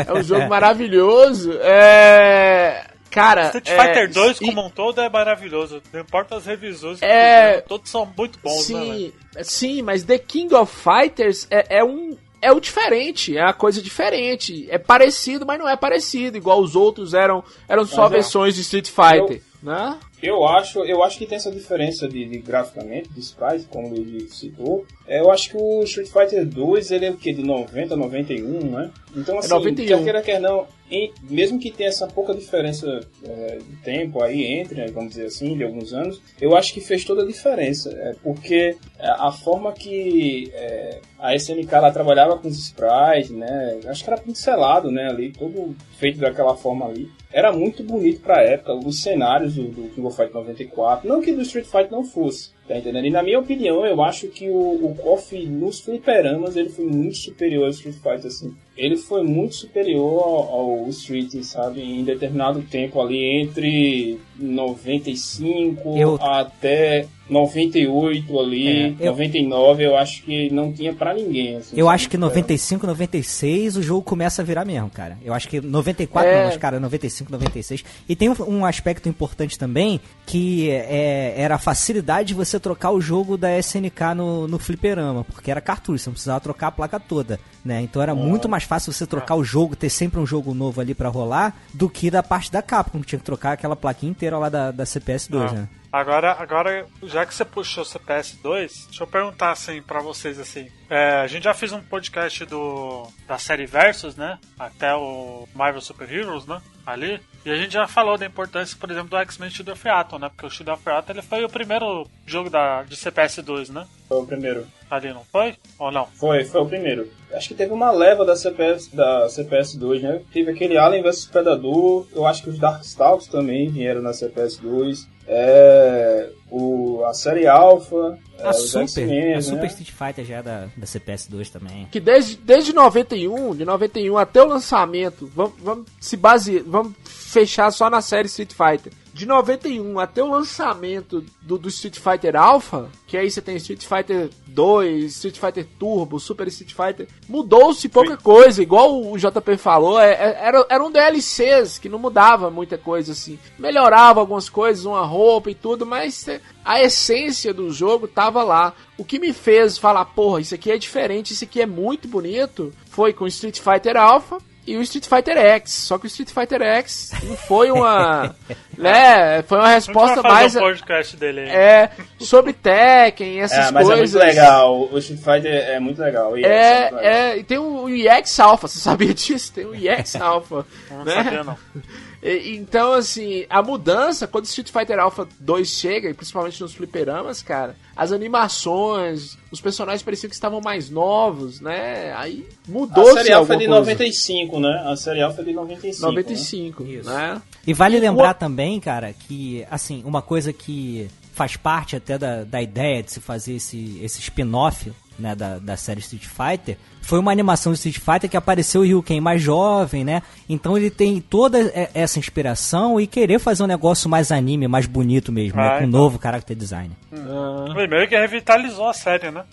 É 0.08 0.14
um 0.14 0.24
jogo 0.24 0.48
maravilhoso. 0.50 1.52
É... 1.62 2.88
Cara, 3.10 3.46
Street 3.46 3.70
é, 3.70 3.80
Fighter 3.80 4.12
2 4.12 4.42
e- 4.42 4.46
como 4.48 4.66
um 4.66 4.70
todo 4.72 5.00
é 5.00 5.08
maravilhoso. 5.08 5.82
Não 5.94 6.00
importa 6.02 6.36
as 6.36 6.46
revisões 6.48 7.00
É- 7.02 7.62
todos 7.62 7.90
são 7.90 8.12
muito 8.18 8.40
bons, 8.40 8.68
né? 8.70 8.82
Sim, 8.82 9.14
sim, 9.44 9.82
mas 9.84 10.04
The 10.04 10.18
King 10.18 10.54
of 10.56 10.74
Fighters 10.76 11.46
é, 11.52 11.78
é 11.78 11.84
um 11.84 12.18
é 12.42 12.52
o 12.52 12.60
diferente, 12.60 13.38
é 13.38 13.42
a 13.42 13.54
coisa 13.54 13.82
diferente. 13.82 14.68
É 14.70 14.78
parecido, 14.78 15.46
mas 15.46 15.58
não 15.60 15.70
é 15.70 15.78
parecido, 15.78 16.36
igual 16.38 16.60
os 16.60 16.76
outros 16.76 17.14
eram 17.14 17.42
eram 17.70 17.86
só 17.86 18.02
Mas 18.04 18.12
é. 18.12 18.16
versões 18.16 18.56
de 18.56 18.62
Street 18.62 18.90
Fighter, 18.90 19.42
né? 19.62 19.96
Eu 20.24 20.46
acho, 20.48 20.80
eu 20.86 21.04
acho 21.04 21.18
que 21.18 21.26
tem 21.26 21.36
essa 21.36 21.52
diferença 21.52 22.08
de, 22.08 22.26
de 22.26 22.38
graficamente, 22.40 23.10
de 23.10 23.20
sprite, 23.20 23.66
como 23.70 23.94
ele 23.94 24.28
citou. 24.30 24.86
É, 25.08 25.20
Eu 25.20 25.30
acho 25.30 25.50
que 25.50 25.58
o 25.58 25.84
Street 25.84 26.08
Fighter 26.10 26.46
2 26.46 26.92
ele 26.92 27.06
é 27.08 27.12
o 27.12 27.18
que? 27.18 27.34
De 27.34 27.44
90, 27.44 27.96
91, 27.96 28.60
né? 28.72 28.90
Então, 29.16 29.38
assim, 29.38 29.50
91. 29.50 29.86
quer 29.98 30.04
queira, 30.04 30.22
quer 30.22 30.40
não, 30.40 30.66
em- 30.90 31.12
mesmo 31.30 31.60
que 31.60 31.70
tenha 31.70 31.90
essa 31.90 32.08
pouca 32.08 32.34
diferença 32.34 33.00
é, 33.24 33.58
de 33.58 33.76
tempo 33.84 34.24
aí 34.24 34.44
entre, 34.60 34.76
né, 34.76 34.88
vamos 34.92 35.10
dizer 35.10 35.26
assim, 35.28 35.56
de 35.58 35.64
alguns 35.64 35.94
anos, 35.94 36.20
eu 36.42 36.56
acho 36.56 36.74
que 36.74 36.82
fez 36.82 37.04
toda 37.04 37.24
a 37.24 37.28
diferença. 37.28 37.92
É, 37.92 38.16
porque 38.24 38.76
é, 38.98 39.08
a 39.10 39.32
forma 39.32 39.72
que 39.74 40.50
é, 40.54 41.00
a 41.20 41.36
SNK 41.36 41.72
lá 41.74 41.92
trabalhava 41.92 42.38
com 42.38 42.48
os 42.48 42.58
sprites, 42.58 43.30
né? 43.32 43.80
Acho 43.88 44.04
que 44.04 44.10
era 44.10 44.20
pincelado, 44.22 44.90
né? 44.90 45.08
Ali, 45.10 45.32
todo 45.32 45.76
feito 45.98 46.20
daquela 46.20 46.56
forma 46.56 46.86
ali. 46.88 47.10
Era 47.32 47.52
muito 47.52 47.84
bonito 47.84 48.22
pra 48.22 48.44
época, 48.44 48.74
os 48.76 49.02
cenários 49.02 49.56
do, 49.56 49.64
do 49.70 49.90
King 49.90 50.08
Fight 50.16 50.34
94. 50.34 51.08
Não 51.08 51.22
que 51.22 51.34
do 51.34 51.42
Street 51.42 51.66
Fighter 51.66 51.92
não 51.92 52.04
fosse, 52.04 52.52
tá 52.68 52.78
entendendo? 52.78 53.06
E 53.06 53.12
na 53.12 53.24
minha 53.24 53.40
opinião, 53.40 53.86
eu 53.86 54.02
acho 54.02 54.28
que 54.28 54.50
o, 54.50 54.86
o 54.86 54.96
KOF 54.96 55.46
nos 55.46 55.80
fliperamas, 55.80 56.56
ele 56.56 56.70
foi 56.70 56.86
muito 56.86 57.18
superior 57.18 57.66
ao 57.66 57.70
Street 57.72 57.96
Fighter, 57.96 58.28
assim. 58.28 58.56
Ele 58.76 58.98
foi 58.98 59.24
muito 59.24 59.56
superior 59.56 60.24
ao, 60.24 60.82
ao 60.82 60.90
Street, 60.90 61.32
sabe? 61.44 61.82
Em 61.82 62.04
determinado 62.04 62.62
tempo 62.64 63.00
ali, 63.02 63.42
entre 63.42 64.20
95 64.40 65.98
Eu- 65.98 66.16
até 66.22 67.06
98 67.30 68.40
ali, 68.40 68.68
É, 68.68 69.08
eu- 69.08 69.12
99, 69.12 69.86
eu 69.86 69.96
acho 69.96 70.24
que 70.24 70.50
não 70.52 70.72
tinha 70.74 70.94
pra 70.94 71.14
ninguém. 71.14 71.56
assim, 71.56 71.76
Eu 71.78 71.90
acho 71.90 72.10
que 72.10 72.18
95, 72.18 72.86
96 72.86 73.78
o 73.78 73.82
jogo 73.82 74.02
começa 74.02 74.42
a 74.42 74.46
virar 74.46 74.66
mesmo, 74.66 74.90
cara. 74.90 75.18
Eu 75.24 75.34
acho 75.34 75.48
que 75.48 75.62
94 75.62 76.30
É. 76.30 76.38
não, 76.40 76.46
mas 76.48 76.58
cara, 76.58 76.80
95, 76.80 77.32
96. 77.32 77.84
E 78.10 78.16
tem 78.16 78.30
um, 78.30 78.36
um 78.48 78.66
aspecto 78.66 79.08
importante 79.08 79.58
também, 79.58 80.02
que 80.26 80.70
é, 80.70 81.34
era 81.38 81.56
a 81.56 81.60
facilidade 81.60 82.30
de 82.30 82.34
você 82.34 82.60
trocar 82.60 82.92
o 82.92 83.00
jogo 83.00 83.38
da 83.38 83.58
SNK 83.58 84.14
no, 84.16 84.48
no 84.48 84.60
fliperama, 84.60 85.24
porque 85.24 85.50
era 85.50 85.62
cartucho, 85.62 86.00
você 86.04 86.10
não 86.10 86.14
precisava 86.14 86.40
trocar 86.42 86.68
a 86.68 86.72
placa 86.72 87.00
toda, 87.00 87.40
né? 87.64 87.82
Então 87.82 88.02
era 88.02 88.14
muito 88.14 88.50
mais 88.50 88.63
fácil 88.64 88.92
você 88.94 89.06
trocar 89.06 89.36
o 89.36 89.44
jogo, 89.44 89.76
ter 89.76 89.90
sempre 89.90 90.20
um 90.20 90.26
jogo 90.26 90.54
novo 90.54 90.82
ali 90.82 90.94
pra 90.94 91.10
rolar, 91.10 91.56
do 91.74 91.90
que 91.90 92.10
da 92.10 92.24
parte 92.24 92.52
da 92.52 92.62
Capcom, 92.62 93.00
que 93.02 93.08
tinha 93.08 93.20
que 93.20 93.26
trocar 93.26 93.54
aquela 93.54 93.76
plaquinha 93.76 94.10
inteira 94.12 94.38
lá 94.38 94.50
da, 94.50 94.72
da 94.72 94.84
CPS2, 94.84 95.50
Ah. 95.50 95.52
né? 95.54 95.68
Agora, 95.94 96.32
agora, 96.32 96.88
já 97.04 97.24
que 97.24 97.36
você 97.36 97.46
puxou 97.46 97.84
o 97.84 97.86
CPS2, 97.86 98.88
deixa 98.88 99.04
eu 99.04 99.06
perguntar 99.06 99.52
assim 99.52 99.80
pra 99.80 100.02
vocês 100.02 100.40
assim. 100.40 100.68
É, 100.90 101.18
a 101.18 101.28
gente 101.28 101.44
já 101.44 101.54
fez 101.54 101.72
um 101.72 101.84
podcast 101.84 102.44
do 102.46 103.08
da 103.28 103.38
série 103.38 103.68
Versus, 103.68 104.16
né? 104.16 104.40
Até 104.58 104.96
o 104.96 105.48
Marvel 105.54 105.82
Super 105.82 106.12
Heroes, 106.12 106.48
né? 106.48 106.60
Ali. 106.84 107.22
E 107.46 107.52
a 107.52 107.56
gente 107.56 107.74
já 107.74 107.88
falou 107.88 108.18
da 108.18 108.26
importância, 108.26 108.76
por 108.80 108.90
exemplo, 108.90 109.10
do 109.10 109.18
X-Men 109.18 109.52
Shield 109.52 109.70
of 109.70 109.88
Atom, 109.88 110.18
né? 110.18 110.30
Porque 110.30 110.48
o 110.48 110.50
Shield 110.50 110.72
of 110.72 110.90
Atom 110.90 111.14
ele 111.14 111.22
foi 111.22 111.46
o 111.46 111.50
primeiro 111.50 112.08
jogo 112.26 112.50
da, 112.50 112.82
de 112.82 112.96
CPS2, 112.96 113.70
né? 113.70 113.86
Foi 114.08 114.18
o 114.18 114.26
primeiro. 114.26 114.66
Ali, 114.90 115.14
não 115.14 115.24
foi? 115.26 115.56
Ou 115.78 115.92
não? 115.92 116.08
Foi, 116.08 116.44
foi 116.44 116.62
o 116.62 116.66
primeiro. 116.66 117.08
Acho 117.32 117.50
que 117.50 117.56
teve 117.56 117.72
uma 117.72 117.92
leva 117.92 118.26
da 118.26 118.36
CPS, 118.36 118.94
da 118.94 119.30
CPS 119.30 119.78
2, 119.78 120.02
né? 120.02 120.22
Teve 120.32 120.52
aquele 120.52 120.78
Alien 120.78 121.04
vs 121.04 121.26
Predador, 121.26 122.08
eu 122.14 122.26
acho 122.26 122.44
que 122.44 122.50
os 122.50 122.58
Darkstalks 122.58 123.28
também 123.28 123.70
vieram 123.70 124.02
na 124.02 124.14
CPS 124.14 124.58
2. 124.58 125.13
É, 125.28 126.30
o, 126.56 127.04
a 127.06 127.16
série 127.16 127.48
Alpha, 127.48 128.20
é, 128.38 128.48
A 128.48 128.52
os 128.52 128.70
Super, 128.70 128.84
X-Men, 128.84 129.34
a 129.34 129.36
né? 129.38 129.42
Super 129.42 129.66
Street 129.66 129.92
Fighter 129.92 130.24
já 130.24 130.38
é 130.38 130.44
da, 130.44 130.68
da 130.78 130.86
CPS2 130.86 131.50
também. 131.50 131.88
Que 131.92 132.00
desde, 132.00 132.38
desde 132.38 132.72
91, 132.74 133.56
de 133.56 133.66
91 133.66 134.16
até 134.20 134.44
o 134.44 134.48
lançamento, 134.48 135.28
vamos, 135.34 135.54
vamos 135.58 135.88
se 136.00 136.16
basear, 136.16 136.64
vamos 136.64 136.94
fechar 137.06 137.72
só 137.72 137.90
na 137.90 138.02
série 138.02 138.28
Street 138.28 138.52
Fighter. 138.54 138.94
De 139.14 139.28
91 139.28 140.00
até 140.00 140.24
o 140.24 140.30
lançamento 140.30 141.24
do, 141.40 141.58
do 141.58 141.70
Street 141.70 142.00
Fighter 142.00 142.36
Alpha, 142.36 142.90
que 143.06 143.16
aí 143.16 143.30
você 143.30 143.42
tem 143.44 143.56
Street 143.58 143.86
Fighter 143.86 144.30
2, 144.48 145.06
Street 145.12 145.38
Fighter 145.38 145.68
Turbo, 145.78 146.20
Super 146.20 146.48
Street 146.48 146.74
Fighter, 146.74 147.08
mudou-se 147.30 147.88
pouca 147.90 148.18
coisa, 148.18 148.64
igual 148.64 149.12
o 149.12 149.16
JP 149.16 149.58
falou, 149.58 150.00
é, 150.00 150.14
é, 150.14 150.38
era, 150.42 150.66
eram 150.68 150.92
DLCs 150.92 151.78
que 151.78 151.90
não 151.90 152.00
mudava 152.00 152.50
muita 152.50 152.76
coisa 152.76 153.12
assim. 153.12 153.38
Melhorava 153.60 154.20
algumas 154.20 154.50
coisas, 154.50 154.84
uma 154.84 155.06
roupa 155.06 155.52
e 155.52 155.56
tudo, 155.56 155.86
mas 155.86 156.28
é, 156.28 156.42
a 156.66 156.82
essência 156.82 157.54
do 157.54 157.72
jogo 157.72 158.08
tava 158.08 158.44
lá. 158.44 158.74
O 158.98 159.04
que 159.04 159.20
me 159.20 159.34
fez 159.34 159.78
falar, 159.78 160.06
porra, 160.06 160.40
isso 160.42 160.56
aqui 160.56 160.72
é 160.72 160.78
diferente, 160.78 161.34
isso 161.34 161.44
aqui 161.44 161.62
é 161.62 161.66
muito 161.66 162.08
bonito, 162.08 162.74
foi 162.90 163.12
com 163.14 163.28
Street 163.28 163.60
Fighter 163.60 163.98
Alpha 163.98 164.38
e 164.66 164.78
o 164.78 164.82
Street 164.82 165.06
Fighter 165.08 165.38
X. 165.38 165.72
Só 165.74 165.98
que 165.98 166.06
o 166.06 166.08
Street 166.08 166.30
Fighter 166.30 166.62
X 166.62 167.12
não 167.24 167.36
foi 167.36 167.70
uma. 167.70 168.34
né? 168.78 169.42
Foi 169.44 169.58
uma 169.58 169.68
A 169.68 169.74
resposta 169.74 170.16
gente 170.16 170.24
vai 170.24 170.32
fazer 170.32 170.42
mais. 170.42 170.56
um 170.56 170.60
podcast 170.60 171.18
dele 171.18 171.40
aí. 171.42 171.50
É, 171.50 171.92
sobre 172.20 172.54
Tekken, 172.54 173.42
essas 173.42 173.58
É, 173.68 173.72
mas 173.72 173.86
coisas. 173.86 174.16
é 174.16 174.18
muito 174.20 174.26
legal. 174.30 174.90
O 174.90 174.98
Street 175.00 175.20
Fighter 175.22 175.54
é 175.70 175.80
muito 175.82 176.02
legal. 176.02 176.38
EX 176.38 176.46
É, 176.48 176.82
muito 176.84 176.96
legal. 176.96 177.12
é, 177.14 177.38
e 177.40 177.44
tem 177.44 177.58
o 177.58 177.90
EX 177.90 178.40
Alpha, 178.40 178.68
você 178.70 178.80
sabia 178.80 179.14
disso? 179.14 179.52
Tem 179.52 179.66
o 179.66 179.76
EX 179.76 180.16
Alpha. 180.16 180.66
Não 180.90 181.04
né? 181.04 181.14
sabia, 181.24 181.44
não. 181.44 181.58
E- 182.24 182.56
Então, 182.56 182.94
assim, 182.94 183.46
a 183.50 183.62
mudança, 183.62 184.26
quando 184.26 184.46
Street 184.46 184.70
Fighter 184.72 184.98
Alpha 185.00 185.28
2 185.40 185.68
chega, 185.68 186.10
e 186.10 186.14
principalmente 186.14 186.62
nos 186.62 186.74
fliperamas, 186.74 187.42
cara, 187.42 187.76
as 187.96 188.12
animações, 188.12 189.38
os 189.52 189.60
personagens 189.62 190.02
pareciam 190.04 190.30
que 190.30 190.36
estavam 190.36 190.62
mais 190.62 190.90
novos, 190.90 191.60
né? 191.60 192.14
Aí 192.16 192.48
A 192.68 192.72
mudou-se 192.72 193.14
série 193.14 193.32
Alpha 193.34 193.54
é 193.54 193.58
de 193.58 193.66
coisa. 193.68 193.80
95, 193.82 194.60
né? 194.60 194.84
A 194.88 194.96
série 194.96 195.22
Alpha 195.22 195.42
é 195.42 195.46
de 195.46 195.54
95. 195.54 196.06
95, 196.08 196.84
Isso. 196.84 197.10
né? 197.10 197.42
E 197.68 197.74
vale 197.74 198.00
lembrar 198.00 198.34
também, 198.36 198.80
cara, 198.80 199.14
que, 199.14 199.66
assim, 199.70 200.02
uma 200.06 200.22
coisa 200.22 200.52
que 200.54 201.08
faz 201.34 201.56
parte 201.58 201.96
até 201.96 202.18
da, 202.18 202.44
da 202.44 202.62
ideia 202.62 203.02
de 203.02 203.12
se 203.12 203.20
fazer 203.20 203.56
esse, 203.56 204.00
esse 204.04 204.20
spin-off, 204.22 204.92
né, 205.20 205.36
da, 205.36 205.60
da 205.60 205.78
série 205.78 206.00
Street 206.00 206.26
Fighter, 206.26 206.78
foi 207.02 207.20
uma 207.20 207.32
animação 207.32 207.72
do 207.72 207.76
Street 207.76 207.98
Fighter 208.00 208.30
que 208.30 208.38
apareceu 208.38 208.82
o 208.82 208.84
Ryu 208.84 209.04
Ken 209.04 209.20
mais 209.20 209.42
jovem, 209.42 210.04
né? 210.04 210.22
Então 210.48 210.78
ele 210.78 210.90
tem 210.90 211.20
toda 211.22 211.60
e- 211.60 211.90
essa 211.94 212.18
inspiração 212.20 213.00
e 213.00 213.06
querer 213.08 213.40
fazer 213.40 213.64
um 213.64 213.68
negócio 213.68 214.10
mais 214.10 214.32
anime, 214.32 214.68
mais 214.68 214.86
bonito 214.86 215.32
mesmo, 215.32 215.58
né? 215.58 215.68
Ah, 215.68 215.78
Com 215.80 215.86
um 215.86 215.88
então. 215.88 216.00
novo 216.00 216.20
character 216.22 216.56
design. 216.56 216.92
Ah, 217.14 217.66
Ele 217.70 217.88
meio 217.88 218.08
que 218.08 218.16
revitalizou 218.18 218.88
a 218.88 218.94
série, 218.94 219.32
né? 219.32 219.44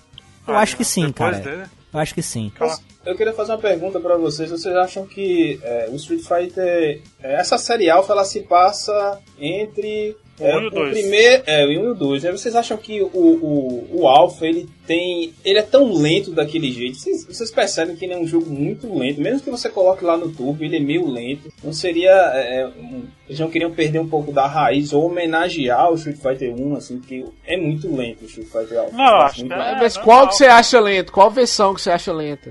Eu 0.47 0.57
acho 0.57 0.77
que 0.77 0.85
sim, 0.85 1.07
Depois 1.07 1.39
cara. 1.39 1.57
Dele. 1.57 1.69
Eu 1.93 1.99
acho 2.01 2.15
que 2.15 2.23
sim. 2.23 2.53
Eu 3.05 3.17
queria 3.17 3.33
fazer 3.33 3.51
uma 3.53 3.59
pergunta 3.59 3.99
pra 3.99 4.17
vocês. 4.17 4.49
Vocês 4.51 4.75
acham 4.77 5.05
que 5.07 5.59
é, 5.63 5.89
o 5.91 5.97
Street 5.97 6.23
Fighter, 6.23 7.03
é, 7.21 7.35
essa 7.35 7.59
série 7.59 7.91
Alpha, 7.91 8.13
ela 8.13 8.25
se 8.25 8.41
passa 8.43 9.19
entre 9.39 10.17
é, 10.41 10.57
Um 10.57 10.63
e 10.63 10.67
o 10.67 10.71
dois. 10.71 10.99
primeiro, 10.99 11.43
é, 11.47 11.65
o 11.65 11.69
1 11.69 11.73
e 11.73 11.89
o 11.89 11.95
2. 11.95 12.23
Né? 12.25 12.33
Vocês 12.33 12.55
acham 12.57 12.77
que 12.77 13.03
o, 13.03 13.07
o, 13.15 13.89
o 14.01 14.09
Alpha 14.09 14.47
ele 14.47 14.69
tem, 14.87 15.33
ele 15.45 15.59
é 15.59 15.63
tão 15.63 15.93
lento 15.93 16.31
daquele 16.33 16.71
jeito? 16.73 16.97
Vocês, 16.99 17.25
vocês 17.27 17.51
percebem 17.51 17.97
que 17.97 18.05
ele 18.05 18.15
é 18.15 18.19
um 18.19 18.27
jogo 18.27 18.51
muito 18.51 18.93
lento, 18.99 19.21
mesmo 19.21 19.41
que 19.41 19.51
você 19.51 19.69
coloque 19.69 20.05
lá 20.05 20.17
no 20.17 20.31
Turbo, 20.31 20.65
ele 20.65 20.77
é 20.77 20.81
meio 20.81 21.09
lento. 21.11 21.53
Não 21.63 21.73
seria, 21.73 22.11
é, 22.11 22.67
um- 22.67 23.05
eles 23.29 23.39
não 23.39 23.51
queriam 23.51 23.71
perder 23.71 24.01
um 24.01 24.09
pouco 24.09 24.33
da 24.33 24.47
raiz 24.47 24.93
ou 24.93 25.07
homenagear 25.07 25.91
o 25.91 25.95
Street 25.95 26.17
Fighter 26.19 26.55
1, 26.55 26.77
assim, 26.77 26.99
porque 26.99 27.25
é 27.47 27.57
muito 27.57 27.95
lento 27.95 28.23
o 28.23 28.27
Street 28.27 28.49
Fighter 28.49 28.79
Alpha. 28.81 28.97
Não, 28.97 29.05
eu 29.07 29.17
acho 29.21 29.45
que. 29.45 29.53
É, 29.53 29.77
mas 29.81 29.97
qual 29.97 30.29
que 30.29 30.35
você 30.37 30.47
acha 30.47 30.81
lento? 30.81 31.13
Qual 31.13 31.31
versão 31.31 31.75
que 31.75 31.81
você 31.81 31.91
acha 31.91 32.13
lenta? 32.13 32.51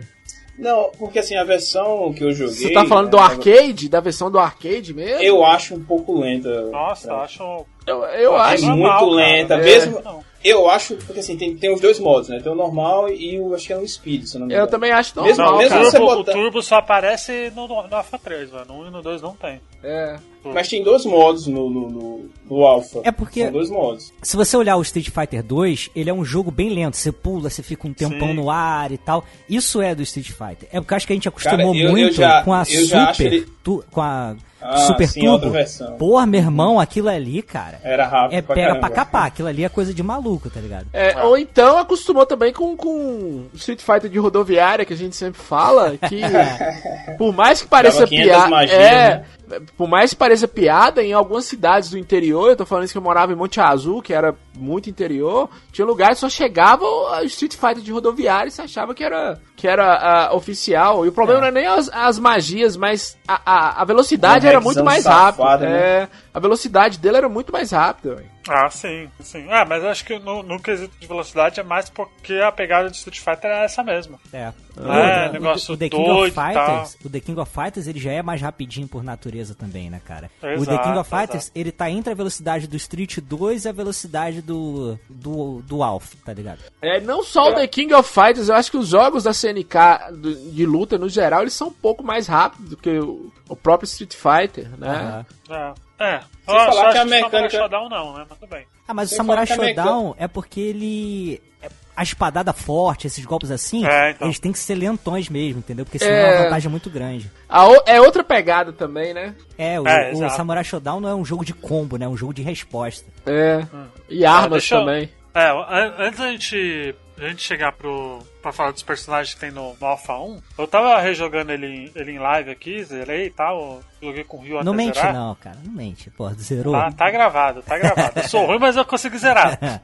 Não, 0.57 0.91
porque 0.99 1.19
assim, 1.19 1.35
a 1.37 1.43
versão 1.45 2.11
que 2.13 2.21
eu 2.21 2.33
joguei. 2.33 2.53
Você 2.53 2.73
tá 2.73 2.83
falando 2.85 3.09
do 3.09 3.15
né, 3.15 3.23
arcade? 3.23 3.87
Da 3.87 4.01
versão 4.01 4.29
do 4.29 4.37
arcade 4.37 4.93
mesmo? 4.93 5.21
Eu 5.23 5.45
acho 5.45 5.73
um 5.73 5.81
pouco 5.81 6.19
lenta. 6.19 6.63
Nossa, 6.69 7.09
É. 7.09 7.15
acho. 7.15 7.65
Eu, 7.89 8.03
eu 8.05 8.35
É 8.37 8.39
acho. 8.39 8.65
muito 8.65 8.77
normal, 8.79 8.99
cara. 8.99 9.11
lenta, 9.11 9.53
É. 9.55 9.57
mesmo- 9.63 10.01
Não. 10.03 10.29
Eu 10.41 10.69
acho, 10.69 10.95
porque 10.95 11.19
assim, 11.19 11.35
tem, 11.35 11.53
tem 11.57 11.73
os 11.73 11.81
dois 11.81 11.99
modos, 11.99 12.29
né? 12.29 12.39
Tem 12.41 12.49
o 12.49 12.55
normal 12.55 13.09
e 13.09 13.37
o, 13.41 13.53
acho 13.53 13.67
que 13.67 13.73
é 13.73 13.77
o 13.77 13.85
Speed, 13.85 14.23
se 14.23 14.37
eu 14.37 14.39
não 14.39 14.47
me 14.47 14.53
Eu 14.53 14.57
engano. 14.59 14.71
também 14.71 14.89
acho 14.91 15.21
Mesmo- 15.21 15.43
normal. 15.43 15.51
Não, 15.51 15.57
mesmo 15.59 15.75
o, 15.75 15.79
cara. 15.79 15.91
você 15.91 15.97
turbo, 15.97 16.15
botar- 16.15 16.31
o 16.31 16.33
Turbo 16.33 16.61
só 16.63 16.75
aparece 16.75 17.51
no, 17.53 17.67
no 17.67 17.95
Alpha 17.95 18.17
3, 18.17 18.49
velho. 18.49 18.65
No 18.65 18.79
1 18.83 18.87
e 18.87 18.89
no 18.89 19.01
2 19.01 19.21
não 19.21 19.35
tem. 19.35 19.59
É. 19.83 20.15
Mas 20.43 20.69
tem 20.69 20.81
dois 20.83 21.05
modos 21.05 21.47
no, 21.47 21.69
no, 21.69 21.89
no, 21.89 22.29
no 22.49 22.63
Alpha. 22.65 23.01
É 23.03 23.11
porque- 23.11 23.43
São 23.43 23.51
dois 23.51 23.69
modos. 23.69 24.11
Se 24.21 24.37
você 24.37 24.55
olhar 24.55 24.77
o 24.77 24.81
Street 24.81 25.09
Fighter 25.09 25.43
2, 25.43 25.89
ele 25.93 26.09
é 26.09 26.13
um 26.13 26.23
jogo 26.23 26.49
bem 26.49 26.69
lento. 26.69 26.95
Você 26.95 27.11
pula, 27.11 27.49
você 27.49 27.61
fica 27.61 27.85
um 27.87 27.93
tempão 27.93 28.29
Sim. 28.29 28.33
no 28.35 28.49
ar 28.49 28.89
e 28.91 28.97
tal. 28.97 29.23
Isso 29.49 29.81
é 29.81 29.93
do 29.93 30.01
Street 30.01 30.27
Fighter. 30.31 30.69
É 30.71 30.79
porque 30.79 30.93
eu 30.93 30.95
acho 30.97 31.07
que 31.07 31.13
a 31.13 31.15
gente 31.15 31.27
acostumou 31.27 31.57
Cara, 31.73 31.77
eu- 31.77 31.85
eu 31.87 31.91
muito 31.91 32.15
já- 32.15 32.41
com 32.43 32.53
a 32.53 32.63
eu 32.69 32.85
já 32.85 33.03
acho 33.09 33.21
Super. 33.21 33.33
ele- 33.33 33.47
tu- 33.63 33.83
com 33.91 34.01
a 34.01 34.35
Ah, 34.61 34.77
Super 34.79 35.07
sim, 35.07 35.21
Turbo. 35.21 35.53
Porra, 35.97 36.25
meu 36.25 36.41
irmão, 36.41 36.81
aquilo 36.81 37.07
ali, 37.07 37.41
cara. 37.41 37.79
Era 37.81 38.05
rápido 38.05 38.37
É 38.37 38.41
pra 38.41 38.55
pega 38.55 38.67
caramba. 38.67 38.87
pra 38.87 38.95
capar. 38.95 39.25
Aquilo 39.27 39.47
ali 39.47 39.63
é 39.63 39.69
coisa 39.69 39.93
de 39.93 40.03
maluco, 40.03 40.49
tá 40.49 40.59
ligado? 40.59 40.87
É, 40.91 41.17
Ou 41.23 41.37
então 41.37 41.77
acostumou 41.77 42.25
também 42.25 42.51
com, 42.51 42.75
com 42.75 43.45
Street 43.53 43.79
Fighter 43.81 44.09
de 44.09 44.19
rodoviária, 44.19 44.83
que 44.83 44.91
a 44.91 44.97
gente 44.97 45.15
sempre 45.15 45.39
fala, 45.41 45.97
que 45.97 46.19
por 47.17 47.33
mais 47.33 47.61
que 47.61 47.69
pareça 47.69 47.99
Dava 47.99 48.09
500 48.09 48.47
piada. 48.49 48.65
É, 48.65 49.09
né? 49.17 49.25
Por 49.75 49.87
mais 49.87 50.11
que 50.11 50.15
pareça 50.15 50.47
piada, 50.47 51.03
em 51.03 51.13
algumas 51.13 51.45
cidades 51.45 51.89
do 51.89 51.97
interior, 51.97 52.49
eu 52.49 52.55
tô 52.55 52.65
falando 52.65 52.85
isso 52.85 52.93
que 52.93 52.97
eu 52.97 53.03
morava 53.03 53.31
em 53.31 53.35
Monte 53.35 53.59
Azul, 53.59 54.01
que 54.01 54.13
era 54.13 54.35
muito 54.57 54.89
interior, 54.89 55.49
tinha 55.71 55.85
lugares 55.85 56.15
que 56.15 56.21
só 56.21 56.29
chegava 56.29 56.83
o 56.83 57.23
Street 57.23 57.55
Fighter 57.55 57.81
de 57.81 57.91
rodoviária 57.91 58.49
e 58.49 58.51
você 58.51 58.61
achava 58.61 58.93
que 58.93 59.03
era, 59.03 59.39
que 59.55 59.67
era 59.67 60.27
ah, 60.29 60.35
oficial. 60.35 61.05
E 61.05 61.09
o 61.09 61.11
problema 61.11 61.41
não 61.41 61.47
é 61.47 61.51
nem 61.51 61.65
as, 61.65 61.89
as 61.89 62.19
magias, 62.19 62.75
mas 62.75 63.17
a, 63.27 63.41
a, 63.45 63.81
a 63.81 63.85
velocidade 63.85 64.45
Uma 64.45 64.51
era 64.51 64.59
muito 64.59 64.83
revisão 64.83 64.85
mais 64.85 65.05
rápida. 65.05 65.57
né? 65.57 65.79
É, 65.79 66.07
a 66.33 66.39
velocidade 66.39 66.99
dele 66.99 67.17
era 67.17 67.29
muito 67.29 67.51
mais 67.51 67.71
rápida. 67.71 68.15
velho. 68.15 68.38
Ah, 68.47 68.69
sim, 68.69 69.09
sim. 69.19 69.45
Ah, 69.49 69.65
mas 69.65 69.83
eu 69.83 69.89
acho 69.89 70.05
que 70.05 70.17
no, 70.17 70.41
no 70.41 70.59
quesito 70.59 70.93
de 70.99 71.05
velocidade 71.05 71.59
é 71.59 71.63
mais 71.63 71.89
porque 71.89 72.33
a 72.35 72.51
pegada 72.51 72.89
de 72.89 72.95
Street 72.95 73.19
Fighter 73.19 73.51
é 73.51 73.65
essa 73.65 73.83
mesmo. 73.83 74.19
É. 74.31 74.37
É, 74.77 74.81
Outra, 74.81 75.31
negócio 75.33 75.73
o, 75.73 75.77
The 75.77 75.89
King 75.89 76.05
doido 76.05 76.31
of. 76.39 76.47
Fighters, 76.47 76.97
o 77.03 77.09
The 77.09 77.19
King 77.19 77.39
of 77.41 77.51
Fighters, 77.53 77.87
ele 77.87 77.99
já 77.99 78.11
é 78.13 78.21
mais 78.21 78.41
rapidinho 78.41 78.87
por 78.87 79.03
natureza 79.03 79.53
também, 79.53 79.89
né, 79.89 79.99
cara? 80.03 80.31
o 80.37 80.41
The 80.41 80.53
Exato, 80.53 80.83
King 80.83 80.97
of 80.97 81.09
Fighters, 81.09 81.43
exato. 81.43 81.51
ele 81.59 81.71
tá 81.71 81.89
entre 81.91 82.13
a 82.13 82.15
velocidade 82.15 82.65
do 82.65 82.77
Street 82.77 83.17
2 83.19 83.65
e 83.65 83.69
a 83.69 83.71
velocidade 83.73 84.41
do 84.41 84.97
do, 85.09 85.61
do 85.63 85.83
Alpha, 85.83 86.15
tá 86.23 86.31
ligado? 86.33 86.59
É, 86.81 87.01
não 87.01 87.21
só 87.23 87.49
o 87.51 87.55
The 87.55 87.67
King 87.67 87.93
of 87.93 88.09
Fighters, 88.09 88.47
eu 88.47 88.55
acho 88.55 88.71
que 88.71 88.77
os 88.77 88.87
jogos 88.87 89.23
da 89.25 89.33
CNK 89.33 90.11
do- 90.13 90.51
de 90.51 90.65
luta, 90.65 90.97
no 90.97 91.09
geral, 91.09 91.41
eles 91.41 91.53
são 91.53 91.67
um 91.67 91.73
pouco 91.73 92.01
mais 92.03 92.25
rápidos 92.27 92.69
do 92.69 92.77
que 92.77 92.97
o, 92.99 93.31
o 93.49 93.55
próprio 93.57 93.85
Street 93.85 94.15
Fighter, 94.15 94.69
né? 94.79 95.25
Aham. 95.49 95.73
É. 95.75 95.88
É. 95.99 96.19
Sem 96.19 96.55
Eu 96.55 96.65
falar 96.65 96.71
só 96.71 96.81
que 96.81 96.87
a 96.87 96.91
que 96.91 96.97
Samurai 96.97 97.21
mecânica- 97.21 97.57
Shodown 97.57 97.89
não, 97.89 98.13
né? 98.17 98.25
Mas 98.29 98.39
tudo 98.39 98.49
bem. 98.49 98.65
Ah, 98.87 98.93
mas 98.93 99.07
o 99.07 99.09
Sem 99.09 99.17
Samurai 99.17 99.45
falar 99.45 99.57
que 99.57 99.63
a 99.63 99.67
meca- 99.67 99.83
Showdown 99.83 100.15
é 100.17 100.27
porque 100.27 100.59
ele. 100.61 101.41
é- 101.61 101.69
A 101.95 102.03
espadada 102.03 102.53
forte, 102.53 103.07
esses 103.07 103.25
golpes 103.25 103.51
assim, 103.51 103.85
É, 103.85 104.11
então. 104.11 104.25
eles 104.27 104.39
têm 104.39 104.53
que 104.53 104.59
ser 104.59 104.75
lentões 104.75 105.27
mesmo, 105.27 105.59
entendeu? 105.59 105.83
Porque 105.83 105.99
senão 105.99 106.13
É. 106.15 106.37
a 106.39 106.43
vantagem 106.43 106.67
é 106.67 106.71
muito 106.71 106.89
grande. 106.89 107.29
A 107.49 107.67
o- 107.67 107.83
é 107.85 107.99
outra 107.99 108.23
pegada 108.23 108.71
também, 108.71 109.13
né? 109.13 109.35
É, 109.57 109.77
o, 109.77 109.85
É, 109.85 110.13
o. 110.13 110.29
Samurai 110.29 110.63
Showdown 110.63 111.01
não 111.01 111.09
é 111.09 111.13
um 111.15 111.25
jogo 111.25 111.43
de 111.43 111.53
combo, 111.53 111.97
né? 111.97 112.05
É 112.05 112.07
um 112.07 112.15
jogo 112.15 112.33
de 112.33 112.41
resposta. 112.41 113.05
É. 113.25 113.65
E 114.09 114.25
armas 114.25 114.51
deixa 114.51 114.75
eu- 114.75 114.79
também. 114.79 115.09
É, 115.33 115.49
an- 115.49 115.93
antes 115.99 116.19
da 116.19 116.31
gente, 116.31 116.95
a 117.17 117.27
gente 117.27 117.41
chegar 117.43 117.73
pro, 117.73 118.19
pra 118.41 118.51
falar 118.51 118.71
dos 118.71 118.83
personagens 118.83 119.33
que 119.33 119.39
tem 119.39 119.51
no, 119.51 119.75
no 119.79 119.87
Alpha 119.87 120.17
1, 120.17 120.41
eu 120.57 120.67
tava 120.67 120.99
rejogando 120.99 121.51
ele, 121.51 121.67
em- 121.67 121.91
ele 121.95 122.11
em 122.13 122.19
live 122.19 122.49
aqui, 122.51 122.83
zerei 122.83 123.25
e 123.27 123.29
tal, 123.29 123.81
joguei 124.01 124.23
com 124.23 124.37
o 124.37 124.41
Rio 124.41 124.63
não 124.63 124.73
até 124.73 124.83
mente 124.83 124.95
zerar. 124.95 125.13
não, 125.13 125.35
cara. 125.35 125.57
Não 125.63 125.71
mente. 125.73 126.09
Pô, 126.11 126.29
zerou. 126.33 126.73
Tá, 126.73 126.91
tá 126.91 127.11
gravado, 127.11 127.61
tá 127.61 127.77
gravado. 127.77 128.19
Eu 128.19 128.27
sou 128.27 128.45
ruim, 128.45 128.59
mas 128.59 128.75
eu 128.77 128.85
consigo 128.85 129.17
zerar. 129.17 129.59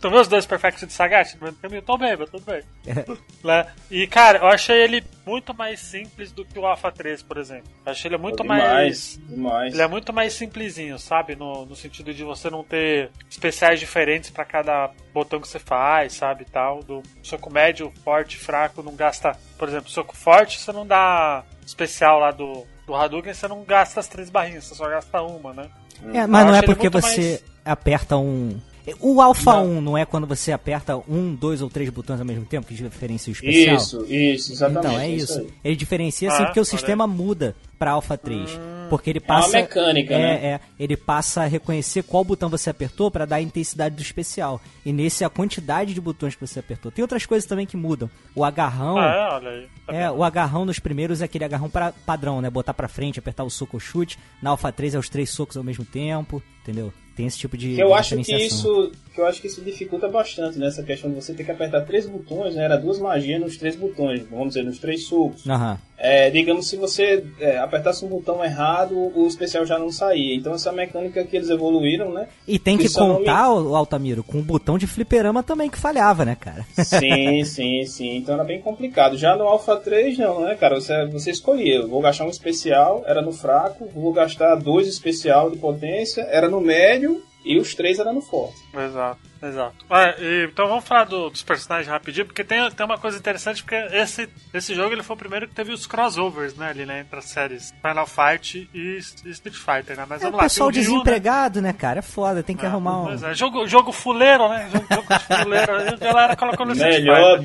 Viu 0.00 0.12
os 0.20 0.28
dois 0.28 0.46
Perfect 0.46 0.86
de 0.86 0.92
Sagat? 0.92 1.34
No 1.34 1.42
meio 1.42 1.52
do 1.54 1.58
caminho? 1.60 1.82
Tô 1.82 1.96
bem, 1.98 2.16
mas 2.16 2.30
tudo 2.30 2.44
bem. 2.44 2.62
né? 3.44 3.66
E, 3.90 4.06
cara, 4.06 4.38
eu 4.38 4.46
achei 4.48 4.76
ele 4.82 5.04
muito 5.26 5.52
mais 5.54 5.80
simples 5.80 6.32
do 6.32 6.44
que 6.44 6.58
o 6.58 6.66
Alpha 6.66 6.90
3, 6.90 7.22
por 7.22 7.36
exemplo. 7.36 7.68
Eu 7.84 7.92
achei 7.92 8.08
ele 8.08 8.16
muito 8.16 8.42
demais, 8.42 8.64
mais. 8.72 9.20
Demais. 9.28 9.72
Ele 9.74 9.82
é 9.82 9.86
muito 9.88 10.12
mais 10.12 10.32
simplesinho, 10.32 10.98
sabe? 10.98 11.36
No, 11.36 11.66
no 11.66 11.76
sentido 11.76 12.12
de 12.14 12.24
você 12.24 12.48
não 12.50 12.64
ter 12.64 13.10
especiais 13.28 13.78
diferentes 13.78 14.30
pra 14.30 14.44
cada 14.44 14.90
botão 15.12 15.40
que 15.40 15.48
você 15.48 15.58
faz, 15.58 16.14
sabe? 16.14 16.44
Tal. 16.44 16.82
Do 16.82 17.02
soco 17.22 17.50
médio, 17.80 17.92
forte, 18.04 18.36
fraco, 18.36 18.82
não 18.82 18.94
gasta. 18.94 19.36
Por 19.58 19.68
exemplo, 19.68 19.90
soco 19.90 20.16
forte, 20.16 20.60
você 20.60 20.72
não 20.72 20.86
dá 20.86 21.44
especial 21.66 22.18
lá 22.18 22.30
do, 22.30 22.64
do 22.86 22.94
Hadouken, 22.94 23.32
você 23.32 23.48
não 23.48 23.64
gasta 23.64 24.00
as 24.00 24.08
três 24.08 24.28
barrinhas, 24.28 24.64
você 24.64 24.74
só 24.74 24.88
gasta 24.88 25.22
uma, 25.22 25.52
né? 25.52 25.66
É, 26.12 26.26
mas 26.26 26.44
Eu 26.46 26.52
não 26.52 26.54
é 26.58 26.62
porque 26.62 26.88
você 26.88 27.20
mais- 27.20 27.44
aperta 27.64 28.16
um. 28.16 28.58
O 28.98 29.20
Alpha 29.20 29.52
Não. 29.52 29.66
1 29.76 29.80
não 29.82 29.98
é 29.98 30.04
quando 30.04 30.26
você 30.26 30.50
aperta 30.52 30.96
um, 31.08 31.34
dois 31.34 31.60
ou 31.62 31.68
três 31.70 31.88
botões 31.90 32.18
ao 32.18 32.26
mesmo 32.26 32.44
tempo 32.46 32.66
que 32.66 32.74
diferencia 32.74 33.30
o 33.30 33.34
especial? 33.34 33.76
Isso, 33.76 34.06
isso, 34.08 34.52
exatamente. 34.52 34.86
Então, 34.86 35.00
é 35.00 35.08
isso. 35.08 35.38
aí. 35.38 35.48
Ele 35.62 35.76
diferencia 35.76 36.28
Ah, 36.30 36.32
assim 36.34 36.44
porque 36.44 36.58
o 36.60 36.64
sistema 36.64 37.06
muda 37.06 37.54
pra 37.80 37.92
Alpha 37.92 38.18
3. 38.18 38.50
Porque 38.90 39.08
ele 39.08 39.20
É 39.20 39.22
uma 39.32 39.40
passa. 39.40 39.56
mecânica, 39.56 40.14
é, 40.14 40.18
né? 40.18 40.46
é, 40.46 40.60
ele 40.78 40.96
passa 40.96 41.42
a 41.42 41.46
reconhecer 41.46 42.02
qual 42.02 42.22
botão 42.24 42.50
você 42.50 42.68
apertou 42.68 43.10
pra 43.10 43.24
dar 43.24 43.36
a 43.36 43.40
intensidade 43.40 43.94
do 43.96 44.02
especial. 44.02 44.60
E 44.84 44.92
nesse, 44.92 45.24
a 45.24 45.30
quantidade 45.30 45.94
de 45.94 46.00
botões 46.00 46.34
que 46.34 46.46
você 46.46 46.58
apertou. 46.58 46.92
Tem 46.92 47.02
outras 47.02 47.24
coisas 47.24 47.48
também 47.48 47.64
que 47.66 47.76
mudam. 47.76 48.10
O 48.34 48.44
agarrão. 48.44 48.98
Ah, 48.98 49.04
é, 49.14 49.34
olha 49.34 49.50
aí. 49.50 49.68
Tá 49.86 49.94
É, 49.94 50.10
o 50.10 50.22
agarrão 50.22 50.64
nos 50.66 50.78
primeiros 50.78 51.22
é 51.22 51.24
aquele 51.24 51.44
agarrão 51.44 51.70
pra, 51.70 51.92
padrão, 52.04 52.40
né? 52.42 52.50
Botar 52.50 52.74
pra 52.74 52.88
frente, 52.88 53.18
apertar 53.18 53.44
o 53.44 53.50
soco 53.50 53.76
ou 53.76 53.80
chute. 53.80 54.18
Na 54.42 54.50
Alpha 54.50 54.70
3 54.70 54.94
é 54.96 54.98
os 54.98 55.08
três 55.08 55.30
socos 55.30 55.56
ao 55.56 55.64
mesmo 55.64 55.84
tempo, 55.84 56.42
entendeu? 56.62 56.92
Tem 57.16 57.26
esse 57.26 57.38
tipo 57.38 57.56
de 57.56 57.74
Que 57.74 57.82
eu 57.82 57.94
acho 57.94 58.16
que 58.16 58.34
isso, 58.34 58.92
que 59.14 59.20
eu 59.20 59.26
acho 59.26 59.40
que 59.40 59.46
isso 59.46 59.60
dificulta 59.60 60.08
bastante 60.08 60.58
nessa 60.58 60.82
questão 60.82 61.10
de 61.10 61.16
você 61.16 61.34
ter 61.34 61.44
que 61.44 61.50
apertar 61.50 61.82
três 61.82 62.06
botões, 62.06 62.54
né? 62.54 62.64
Era 62.64 62.76
duas 62.76 62.98
magias 62.98 63.40
nos 63.40 63.56
três 63.56 63.76
botões, 63.76 64.22
vamos 64.30 64.48
dizer, 64.48 64.62
nos 64.64 64.78
três 64.78 65.04
socos. 65.06 65.46
Aham. 65.46 65.78
É, 66.02 66.30
digamos, 66.30 66.66
se 66.68 66.76
você 66.76 67.22
é, 67.38 67.58
apertasse 67.58 68.02
um 68.04 68.08
botão 68.08 68.42
errado, 68.42 68.94
o 69.14 69.26
especial 69.26 69.66
já 69.66 69.78
não 69.78 69.92
saía. 69.92 70.34
Então 70.34 70.54
essa 70.54 70.72
mecânica 70.72 71.22
que 71.24 71.36
eles 71.36 71.50
evoluíram, 71.50 72.10
né? 72.12 72.26
E 72.48 72.58
tem 72.58 72.78
que 72.78 72.84
me- 72.84 72.94
contar, 72.94 73.52
o 73.52 73.76
Altamiro, 73.76 74.22
com 74.24 74.38
o 74.38 74.42
botão 74.42 74.78
de 74.78 74.86
fliperama 74.86 75.42
também 75.42 75.68
que 75.68 75.76
falhava, 75.78 76.24
né, 76.24 76.34
cara? 76.40 76.64
Sim, 76.84 77.44
sim, 77.44 77.84
sim. 77.84 78.16
Então 78.16 78.34
era 78.34 78.44
bem 78.44 78.60
complicado. 78.60 79.18
Já 79.18 79.36
no 79.36 79.44
Alpha 79.44 79.76
3, 79.76 80.16
não, 80.16 80.40
né, 80.40 80.54
cara? 80.54 80.80
Você, 80.80 81.06
você 81.06 81.30
escolhia. 81.30 81.76
Eu 81.76 81.88
Vou 81.88 82.00
gastar 82.00 82.24
um 82.24 82.30
especial, 82.30 83.04
era 83.06 83.20
no 83.20 83.32
fraco. 83.32 83.86
Vou 83.94 84.12
gastar 84.12 84.54
dois 84.54 84.88
especial 84.88 85.50
de 85.50 85.58
potência, 85.58 86.22
era 86.30 86.48
no 86.48 86.60
médio. 86.60 87.22
E 87.42 87.58
os 87.58 87.74
três 87.74 87.98
eram 87.98 88.12
no 88.12 88.20
forte. 88.20 88.54
Exato, 88.72 89.18
exato. 89.42 89.74
É, 89.90 90.14
e- 90.22 90.44
então 90.44 90.68
vamos 90.68 90.84
falar 90.84 91.04
do- 91.04 91.28
dos 91.30 91.42
personagens 91.42 91.88
rapidinho, 91.88 92.24
porque 92.26 92.44
tem, 92.44 92.70
tem 92.70 92.86
uma 92.86 92.98
coisa 92.98 93.18
interessante, 93.18 93.62
porque 93.64 93.74
esse, 93.92 94.28
esse 94.54 94.74
jogo 94.74 94.92
ele 94.94 95.02
foi 95.02 95.16
o 95.16 95.18
primeiro 95.18 95.48
que 95.48 95.54
teve 95.54 95.72
os 95.72 95.86
crossovers, 95.86 96.54
né, 96.54 96.68
ali, 96.70 96.86
né, 96.86 97.00
entre 97.00 97.18
as 97.18 97.24
séries 97.24 97.74
Final 97.84 98.06
Fight 98.06 98.68
e, 98.72 98.78
e 99.24 99.30
Street 99.30 99.56
Fighter, 99.56 99.96
né? 99.96 100.06
Mas 100.08 100.22
É 100.22 100.26
o 100.26 100.30
vamos 100.30 100.36
lá, 100.36 100.42
pessoal 100.44 100.70
tem 100.70 100.80
o 100.80 100.84
Ryu, 100.84 100.92
né? 100.92 100.98
desempregado, 101.02 101.60
né? 101.62 101.72
cara? 101.72 101.98
É 101.98 102.02
foda, 102.02 102.42
tem 102.42 102.56
que 102.56 102.64
arrumar 102.64 103.02
um. 103.02 103.04
Pois 103.06 103.22
é, 103.24 103.34
jogo, 103.34 103.66
jogo 103.66 103.90
fuleiro, 103.92 104.48
né? 104.48 104.68
Jogo, 104.72 104.86
jogo 104.90 105.06
de 105.08 105.42
fuleiro. 105.42 105.72
A 105.74 105.96
galera 105.96 106.36
colocou 106.36 106.66
no 106.66 106.72
Street 106.72 107.02
Melhor 107.02 107.38
up 107.38 107.44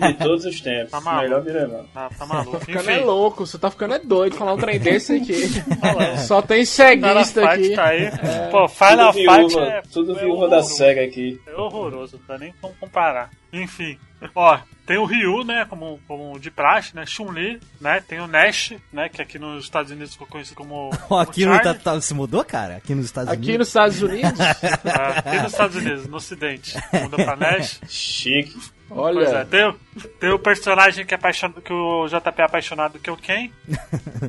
de 0.00 0.14
todos 0.14 0.44
os 0.44 0.60
tempos. 0.60 0.90
Tá 0.90 1.00
maluco. 1.00 1.22
Melhor 1.24 1.42
beat'em 1.42 1.80
up. 1.80 1.88
Tá, 1.94 2.10
tá 2.18 2.26
maluco. 2.26 2.60
Ficando 2.60 2.90
é 2.90 2.96
louco, 2.98 3.46
você 3.46 3.58
tá 3.58 3.70
ficando 3.70 3.94
é 3.94 3.98
doido 4.00 4.36
falar 4.36 4.54
um 4.54 4.58
trem 4.58 4.78
desse 4.80 5.14
aqui. 5.16 5.48
Só 6.26 6.42
tem 6.42 6.64
Final 6.64 7.24
ceguista 7.24 7.40
Fight 7.50 7.66
aqui. 7.66 7.74
tá 7.76 7.84
aí. 7.86 8.10
Pô, 8.50 8.66
Final 8.68 9.12
tudo 9.12 9.12
Fight 9.12 9.48
viúva, 9.48 9.66
é... 9.66 9.82
tudo 9.92 10.12
é 10.18 10.20
viúva 10.40 10.56
da. 10.56 10.62
SEGA 10.62 11.02
aqui. 11.04 11.40
É 11.46 11.54
horroroso, 11.54 12.18
não 12.18 12.26
dá 12.26 12.38
nem 12.38 12.52
como 12.60 12.74
comparar. 12.74 13.30
Enfim, 13.52 13.98
ó, 14.34 14.58
tem 14.86 14.96
o 14.96 15.04
Ryu, 15.04 15.42
né, 15.44 15.64
como, 15.68 16.00
como 16.06 16.38
de 16.38 16.50
praxe, 16.50 16.94
né, 16.94 17.04
Chun-Li, 17.04 17.58
né, 17.80 18.00
tem 18.06 18.20
o 18.20 18.26
Nash, 18.28 18.74
né, 18.92 19.08
que 19.08 19.20
aqui 19.20 19.38
nos 19.40 19.64
Estados 19.64 19.90
Unidos 19.90 20.12
ficou 20.12 20.26
conhecido 20.28 20.54
como, 20.56 20.90
aqui 21.20 21.44
no, 21.44 21.58
tá, 21.60 21.74
tá- 21.74 22.00
se 22.00 22.14
mudou, 22.14 22.44
cara? 22.44 22.76
Aqui 22.76 22.94
nos 22.94 23.06
Estados 23.06 23.32
Aqui 23.32 23.42
Unidos. 23.42 23.58
nos 23.58 23.68
Estados 23.68 24.02
Unidos, 24.02 24.40
É, 24.40 25.18
aqui 25.18 25.36
nos 25.42 25.52
Estados 25.52 25.76
Unidos, 25.76 26.06
no 26.06 26.16
ocidente, 26.16 26.76
muda 27.02 27.16
pra 27.16 27.36
Nash. 27.36 27.80
Chique. 27.88 28.56
Pois 28.88 29.16
é, 29.16 29.20
olha, 29.36 29.44
tem, 29.46 29.66
o- 29.68 29.78
tem 30.20 30.30
o 30.30 30.38
personagem 30.38 31.04
que, 31.06 31.14
é 31.14 31.16
apaixonado, 31.16 31.60
que 31.62 31.72
o 31.72 32.06
JP 32.08 32.40
é 32.40 32.44
apaixonado, 32.44 32.98
que 33.00 33.10
é 33.10 33.12
o 33.12 33.16
Ken, 33.16 33.50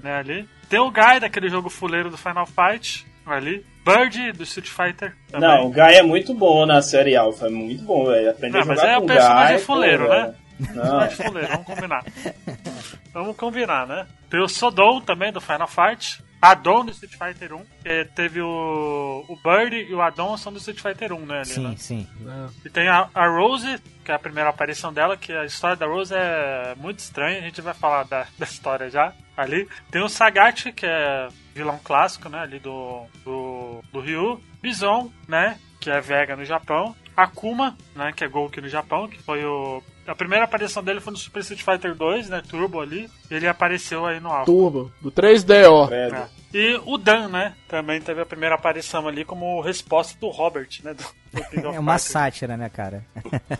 né, 0.03 0.15
ali. 0.18 0.50
Tem 0.70 0.80
o 0.80 0.89
Guy, 0.91 1.20
daquele 1.20 1.50
jogo 1.50 1.70
fuleiro 1.70 2.10
do 2.10 2.18
Final 2.18 2.46
Fight, 2.48 3.06
ali. 3.25 3.66
Bird, 3.86 4.32
do 4.34 4.44
Street 4.44 4.70
Fighter, 4.70 5.16
também. 5.32 5.50
Não, 5.50 5.66
o 5.68 5.70
Guy 5.72 5.82
é 5.96 6.04
muito 6.04 6.34
bom 6.34 6.66
na 6.66 6.82
série 6.82 7.16
Alpha. 7.16 7.48
É 7.48 7.50
muito 7.50 7.84
bom, 7.84 8.06
velho. 8.06 8.30
Aprender 8.30 8.58
Não, 8.60 8.63
a 8.63 8.66
mas 8.68 8.80
jogar 8.80 8.92
é 8.92 8.96
com 8.98 9.04
o 9.04 9.08
personagem 9.08 9.48
Guy, 9.55 9.66
pô, 9.66 9.74
fuleiro, 9.74 10.07
velho. 10.07 10.22
né? 10.27 10.36
Não, 10.60 10.68
Personagem 10.75 11.16
fuleiro, 11.18 11.48
vamos 11.50 11.66
combinar. 11.66 12.03
vamos 13.14 13.36
combinar, 13.38 13.88
né? 13.88 14.07
Tem 14.29 14.40
o 14.40 14.48
Sodom 14.48 15.01
também, 15.01 15.31
do 15.31 15.42
Final 15.42 15.68
Fight. 15.68 16.24
Adon 16.42 16.86
do 16.86 16.92
Street 16.92 17.14
Fighter 17.14 17.53
1. 17.55 17.60
que 17.84 18.05
teve 18.16 18.42
o, 18.42 19.24
o 19.27 19.36
Bird 19.44 19.75
e 19.75 19.94
o 19.94 20.01
Adon 20.01 20.36
são 20.38 20.51
do 20.51 20.57
Street 20.57 20.79
Fighter 20.79 21.14
1, 21.14 21.25
né? 21.25 21.36
Ali, 21.38 21.46
Sim, 21.46 21.68
né? 21.68 21.74
sim. 21.77 22.07
E 22.66 22.70
tem 22.70 22.88
a, 22.88 23.07
a 23.14 23.27
Rose, 23.27 23.79
que 24.03 24.11
é 24.11 24.16
a 24.16 24.20
primeira 24.20 24.50
aparição 24.50 24.92
dela, 24.92 25.18
que 25.18 25.31
a 25.31 25.46
história 25.46 25.75
da 25.75 25.85
Rose 25.85 26.14
é 26.14 26.75
muito 26.77 27.00
estranha, 27.00 27.40
a 27.40 27.44
gente 27.44 27.61
vai 27.61 27.74
falar 27.74 28.03
da, 28.03 28.25
da 28.37 28.46
história 28.46 28.90
já 28.90 29.14
ali. 29.35 29.68
Tem 29.90 30.03
o 30.03 30.09
Sagat, 30.09 30.72
que 30.74 30.85
é 30.85 31.27
vilão 31.53 31.79
clássico, 31.83 32.29
né, 32.29 32.40
ali 32.40 32.59
do, 32.59 33.05
do, 33.24 33.83
do 33.92 34.00
Ryu. 34.00 34.42
Bison, 34.61 35.11
né, 35.27 35.57
que 35.79 35.90
é 35.90 36.00
Vega 36.00 36.35
no 36.35 36.46
Japão. 36.46 36.96
Akuma, 37.16 37.75
né, 37.96 38.14
que 38.16 38.24
é 38.24 38.27
Gouki 38.27 38.61
no 38.61 38.70
Japão, 38.70 39.07
que 39.07 39.22
foi 39.22 39.44
o... 39.44 39.81
A 40.07 40.16
primeira 40.16 40.46
aparição 40.46 40.83
dele 40.83 41.00
foi 41.00 41.11
no 41.11 41.18
Super 41.18 41.42
Street 41.42 41.61
Fighter 41.61 41.96
2, 41.96 42.29
né, 42.29 42.42
Turbo 42.48 42.79
ali. 42.79 43.09
Ele 43.29 43.48
apareceu 43.48 44.05
aí 44.05 44.20
no 44.20 44.29
Alpha. 44.29 44.46
Turbo, 44.46 44.92
do 45.01 45.11
3DO. 45.11 45.87
credo. 45.87 46.16
É. 46.16 46.41
E 46.53 46.79
o 46.85 46.98
Dan, 46.98 47.29
né? 47.29 47.53
Também 47.68 48.01
teve 48.01 48.22
a 48.22 48.25
primeira 48.25 48.55
aparição 48.55 49.07
ali 49.07 49.24
como 49.24 49.61
resposta 49.61 50.18
do 50.20 50.27
Robert, 50.29 50.68
né? 50.83 50.94
Do, 50.94 51.61
do 51.61 51.68
É 51.75 51.79
uma 51.79 51.98
sátira, 51.98 52.57
né, 52.57 52.70
cara? 52.70 53.05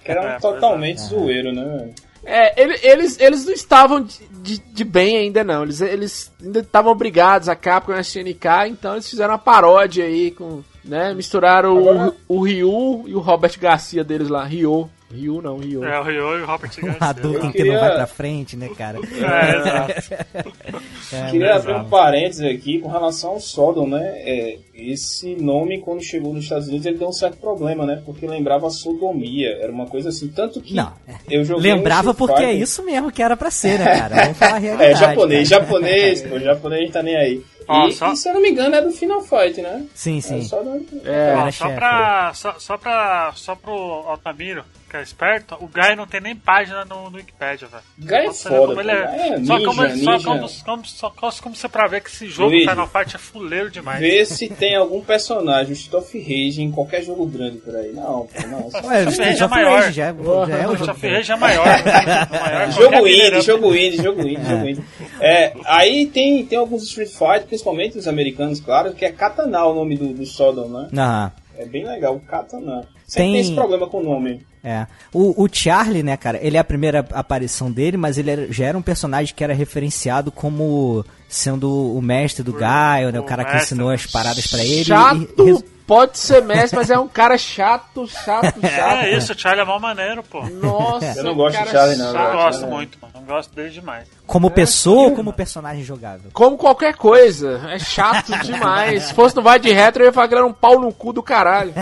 Que 0.04 0.12
era 0.12 0.22
um 0.22 0.26
É, 0.36 0.40
totalmente 0.40 1.00
zoeiro, 1.02 1.54
né? 1.54 1.90
É, 2.24 2.62
ele- 2.62 2.80
eles, 2.84 3.20
eles 3.20 3.46
não 3.46 3.54
estavam 3.54 4.04
de, 4.04 4.20
de, 4.30 4.58
de 4.60 4.84
bem 4.84 5.18
ainda, 5.18 5.44
não. 5.44 5.64
Eles, 5.64 5.82
eles 5.82 6.32
ainda 6.42 6.60
estavam 6.60 6.92
obrigados 6.92 7.50
a 7.50 7.56
Capcom 7.56 7.94
e 7.94 7.96
a 7.96 8.02
SNK, 8.02 8.46
então 8.70 8.94
eles 8.94 9.10
fizeram 9.10 9.32
uma 9.32 9.40
paródia 9.40 10.06
aí 10.06 10.32
com. 10.32 10.62
Né, 10.84 11.14
misturaram 11.14 11.78
Agora- 11.78 12.14
o, 12.28 12.38
o 12.40 12.44
Ryu 12.44 13.04
e 13.08 13.14
o 13.16 13.20
Robert 13.20 13.58
Garcia 13.60 14.04
deles 14.04 14.28
lá. 14.30 14.44
Ryu. 14.44 14.90
Ryu 15.12 15.42
não, 15.42 15.58
Ryu. 15.58 15.84
É, 15.84 16.00
o 16.00 16.04
Ryo 16.04 16.40
e 16.40 16.42
o 16.42 16.46
Robert 16.46 16.72
Um 16.82 16.86
Garcia. 16.88 17.06
Hadouken 17.08 17.34
Eu 17.34 17.40
que 17.40 17.46
não 17.46 17.52
queria- 17.54 17.80
vai 17.80 17.96
pra 17.96 18.08
frente, 18.08 18.56
né, 18.58 18.70
cara? 18.78 19.00
É, 19.12 19.58
exato. 19.58 20.52
É, 21.14 21.30
Queria 21.30 21.54
mas- 21.56 21.58
abrir 21.68 21.74
um 21.76 21.90
parênteses 21.90 22.42
aqui 22.56 22.80
com 22.80 22.88
relação 22.88 23.32
ao 23.32 23.40
Sodom, 23.42 23.86
né? 23.86 24.02
É, 24.20 24.58
esse 24.74 25.36
nome, 25.36 25.80
quando 25.82 26.02
chegou 26.02 26.34
nos 26.34 26.44
Estados 26.46 26.70
Unidos, 26.70 26.86
ele 26.86 26.98
deu 26.98 27.10
um 27.10 27.14
certo 27.14 27.36
problema, 27.38 27.86
né? 27.86 28.02
Porque 28.06 28.26
lembrava 28.26 28.70
sodomia. 28.70 29.58
Era 29.60 29.72
uma 29.74 29.86
coisa 29.88 30.08
assim. 30.08 30.30
Tanto 30.30 30.62
que 30.62 30.74
Não, 30.74 30.94
eu 31.30 31.44
joguei. 31.44 31.74
um 31.74 31.76
Lembrava 31.76 32.12
Street 32.12 32.18
porque 32.18 32.44
é 32.44 32.48
Fighter- 32.48 32.62
isso 32.62 32.84
mesmo 32.84 33.12
que 33.12 33.22
era 33.22 33.36
pra 33.36 33.52
ser, 33.52 33.78
né, 33.80 33.86
cara? 34.00 34.16
Vamos 34.24 34.38
falar 34.38 34.56
a 34.56 34.58
realidade. 34.60 34.92
É, 34.92 34.96
japonês, 34.96 35.50
cara. 35.50 35.62
japonês, 35.66 36.22
pô, 36.22 36.40
japonês 36.40 36.92
tá 36.92 37.04
nem 37.04 37.16
aí. 37.18 37.42
Ó, 37.68 37.88
e, 37.88 37.92
só- 37.92 38.14
e, 38.14 38.16
se 38.16 38.30
eu 38.30 38.34
não 38.34 38.42
me 38.42 38.50
engano, 38.50 38.74
é 38.76 38.82
do 38.82 38.92
Final 38.92 39.22
Fight, 39.22 39.62
né? 39.62 39.86
Sim, 39.94 40.18
É 40.20 40.22
sim. 40.22 40.42
só 40.44 40.64
do... 40.64 40.70
É, 41.06 41.36
Ó, 41.36 41.42
era 41.42 41.52
só 41.52 41.66
chefe. 41.66 41.76
pra. 41.76 42.32
Só, 42.34 42.56
só 42.58 42.78
pra. 42.78 43.32
Só 43.36 43.56
pro 43.56 43.74
Altamiro, 43.74 44.64
que 44.92 44.98
é 44.98 45.02
esperto, 45.02 45.56
o 45.62 45.68
Guy 45.68 45.96
não 45.96 46.06
tem 46.06 46.20
nem 46.20 46.36
página 46.36 46.84
no, 46.84 47.10
no 47.10 47.16
Wikipedia, 47.16 47.66
velho. 47.68 47.84
Guy 47.98 48.28
é 48.28 48.34
foda, 48.34 48.68
como 48.68 48.82
ele 48.82 48.92
é- 48.92 48.96
É, 48.96 49.28
só 49.46 49.56
ninja, 49.58 49.66
como, 49.66 49.84
ele- 49.86 50.04
só 50.04 50.12
ninja. 50.12 50.26
como, 50.26 50.50
como, 50.66 50.86
só 50.86 51.10
como, 51.10 51.34
como 51.42 51.56
você 51.56 51.70
pra 51.70 51.88
ver 51.88 52.02
que 52.02 52.10
esse 52.10 52.28
jogo 52.28 52.50
Luigi. 52.50 52.68
Final 52.70 52.88
Fight 52.90 53.16
é 53.16 53.20
fuleiro 53.20 53.72
demais. 53.72 54.02
Vê 54.02 54.26
se 54.26 54.50
tem 54.50 54.76
algum 54.76 55.00
personagem, 55.02 55.72
o 55.72 55.74
Street 55.74 56.04
of 56.04 56.20
Rage, 56.20 56.62
em 56.62 56.70
qualquer 56.72 57.04
jogo 57.04 57.26
grande 57.26 57.60
por 57.60 57.74
aí. 57.74 57.94
Não, 57.94 58.28
pô, 58.28 58.48
não. 58.48 58.70
Ué, 58.90 59.06
o 59.06 59.10
é 59.22 59.34
of 59.46 59.48
maior. 59.50 59.80
Rage 59.82 59.92
já, 59.94 60.08
é- 60.08 60.14
já 60.14 60.58
é 60.58 60.68
o 60.68 60.72
O 60.74 60.76
jogo. 60.78 60.92
of 60.92 61.08
Rage 61.10 61.32
é 61.32 61.36
maior. 61.38 61.66
maior 61.66 62.72
Jogo 62.72 63.08
indie, 63.08 63.42
jogo 63.42 63.76
indie, 63.76 63.98
jogo 64.04 64.22
indie, 64.22 64.44
jogo 64.50 64.68
indie. 64.68 64.84
É, 65.22 65.54
aí 65.66 66.06
tem, 66.08 66.46
tem 66.46 66.58
alguns 66.60 66.84
Street 66.84 67.10
Fighter, 67.10 67.48
principalmente 67.48 67.98
os 67.98 68.08
americanos, 68.10 68.60
claro, 68.60 68.94
que 68.94 69.06
é 69.06 69.12
Katana 69.12 69.66
o 69.66 69.74
nome 69.74 69.96
do, 69.98 70.08
do 70.14 70.26
Sodom, 70.26 70.68
né? 70.68 70.90
Aham. 70.98 71.32
É 71.58 71.66
bem 71.66 71.86
legal, 71.86 72.20
Katana. 72.28 72.88
Sempre 73.12 73.24
Tem- 73.24 73.32
tem 73.34 73.42
esse 73.42 73.54
problema 73.56 73.88
com 73.88 73.98
o 74.00 74.04
nome. 74.04 74.40
É. 74.64 74.88
O, 75.14 75.44
o 75.44 75.50
Charlie, 75.52 76.02
né, 76.02 76.16
cara, 76.16 76.40
ele 76.42 76.56
é 76.56 76.60
a 76.62 76.64
primeira 76.64 77.06
aparição 77.12 77.70
dele, 77.70 77.98
mas 77.98 78.18
ele 78.18 78.32
era- 78.32 78.48
já 78.54 78.66
era 78.68 78.78
um 78.78 78.82
personagem 78.82 79.36
que 79.36 79.44
era 79.44 79.54
referenciado 79.54 80.32
como 80.32 81.04
sendo 81.28 81.70
o 81.94 82.02
mestre 82.02 82.42
do 82.42 82.54
Gaio, 82.54 83.12
né? 83.12 83.20
O 83.20 83.24
cara 83.24 83.44
que 83.44 83.58
ensinou 83.58 83.90
as 83.90 84.06
paradas 84.06 84.48
pra 84.48 84.64
ele. 84.64 84.86
Chato, 84.86 85.28
e- 85.46 85.52
e- 85.52 85.64
pode 85.88 86.18
ser 86.18 86.42
mestre, 86.42 86.78
mas 86.78 86.90
é 86.90 86.98
um 86.98 87.08
cara 87.08 87.38
chato, 87.38 88.08
chato, 88.08 88.60
chato. 88.62 89.04
É 89.04 89.18
isso, 89.18 89.34
o 89.34 89.40
Charlie 89.40 89.62
é 89.62 89.66
mó 89.66 89.80
maneiro, 89.80 90.24
pô. 90.24 90.42
Nossa, 90.48 91.20
Eu 91.20 91.24
não 91.24 91.36
gosto 91.36 91.64
de 91.64 91.70
Charlie, 91.70 91.98
não, 91.98 92.16
Eu 92.16 92.32
gosto 92.34 92.66
é. 92.66 92.68
muito, 92.68 92.98
mano. 93.02 93.14
Eu 93.16 93.22
gosto 93.22 93.56
dele 93.56 93.70
demais. 93.70 94.08
como 94.26 94.50
pessoa 94.50 95.10
ou 95.10 95.16
como 95.16 95.32
personagem 95.32 95.84
jogável? 95.84 96.32
Como 96.34 96.58
qualquer 96.58 96.96
coisa. 96.96 97.62
É 97.70 97.78
chato 97.78 98.32
demais. 98.40 99.04
Se 99.04 99.14
fosse 99.14 99.36
no 99.36 99.42
Vai 99.42 99.60
de 99.60 99.72
Retro, 99.72 100.04
eu 100.04 100.08
ia 100.08 100.14
falar 100.14 100.28
que 100.28 100.34
ele 100.34 100.42
era 100.42 100.48
um 100.48 100.54
pau 100.54 100.80
no 100.80 100.92
cu 100.92 101.14
do 101.14 101.22
caralho. 101.22 101.74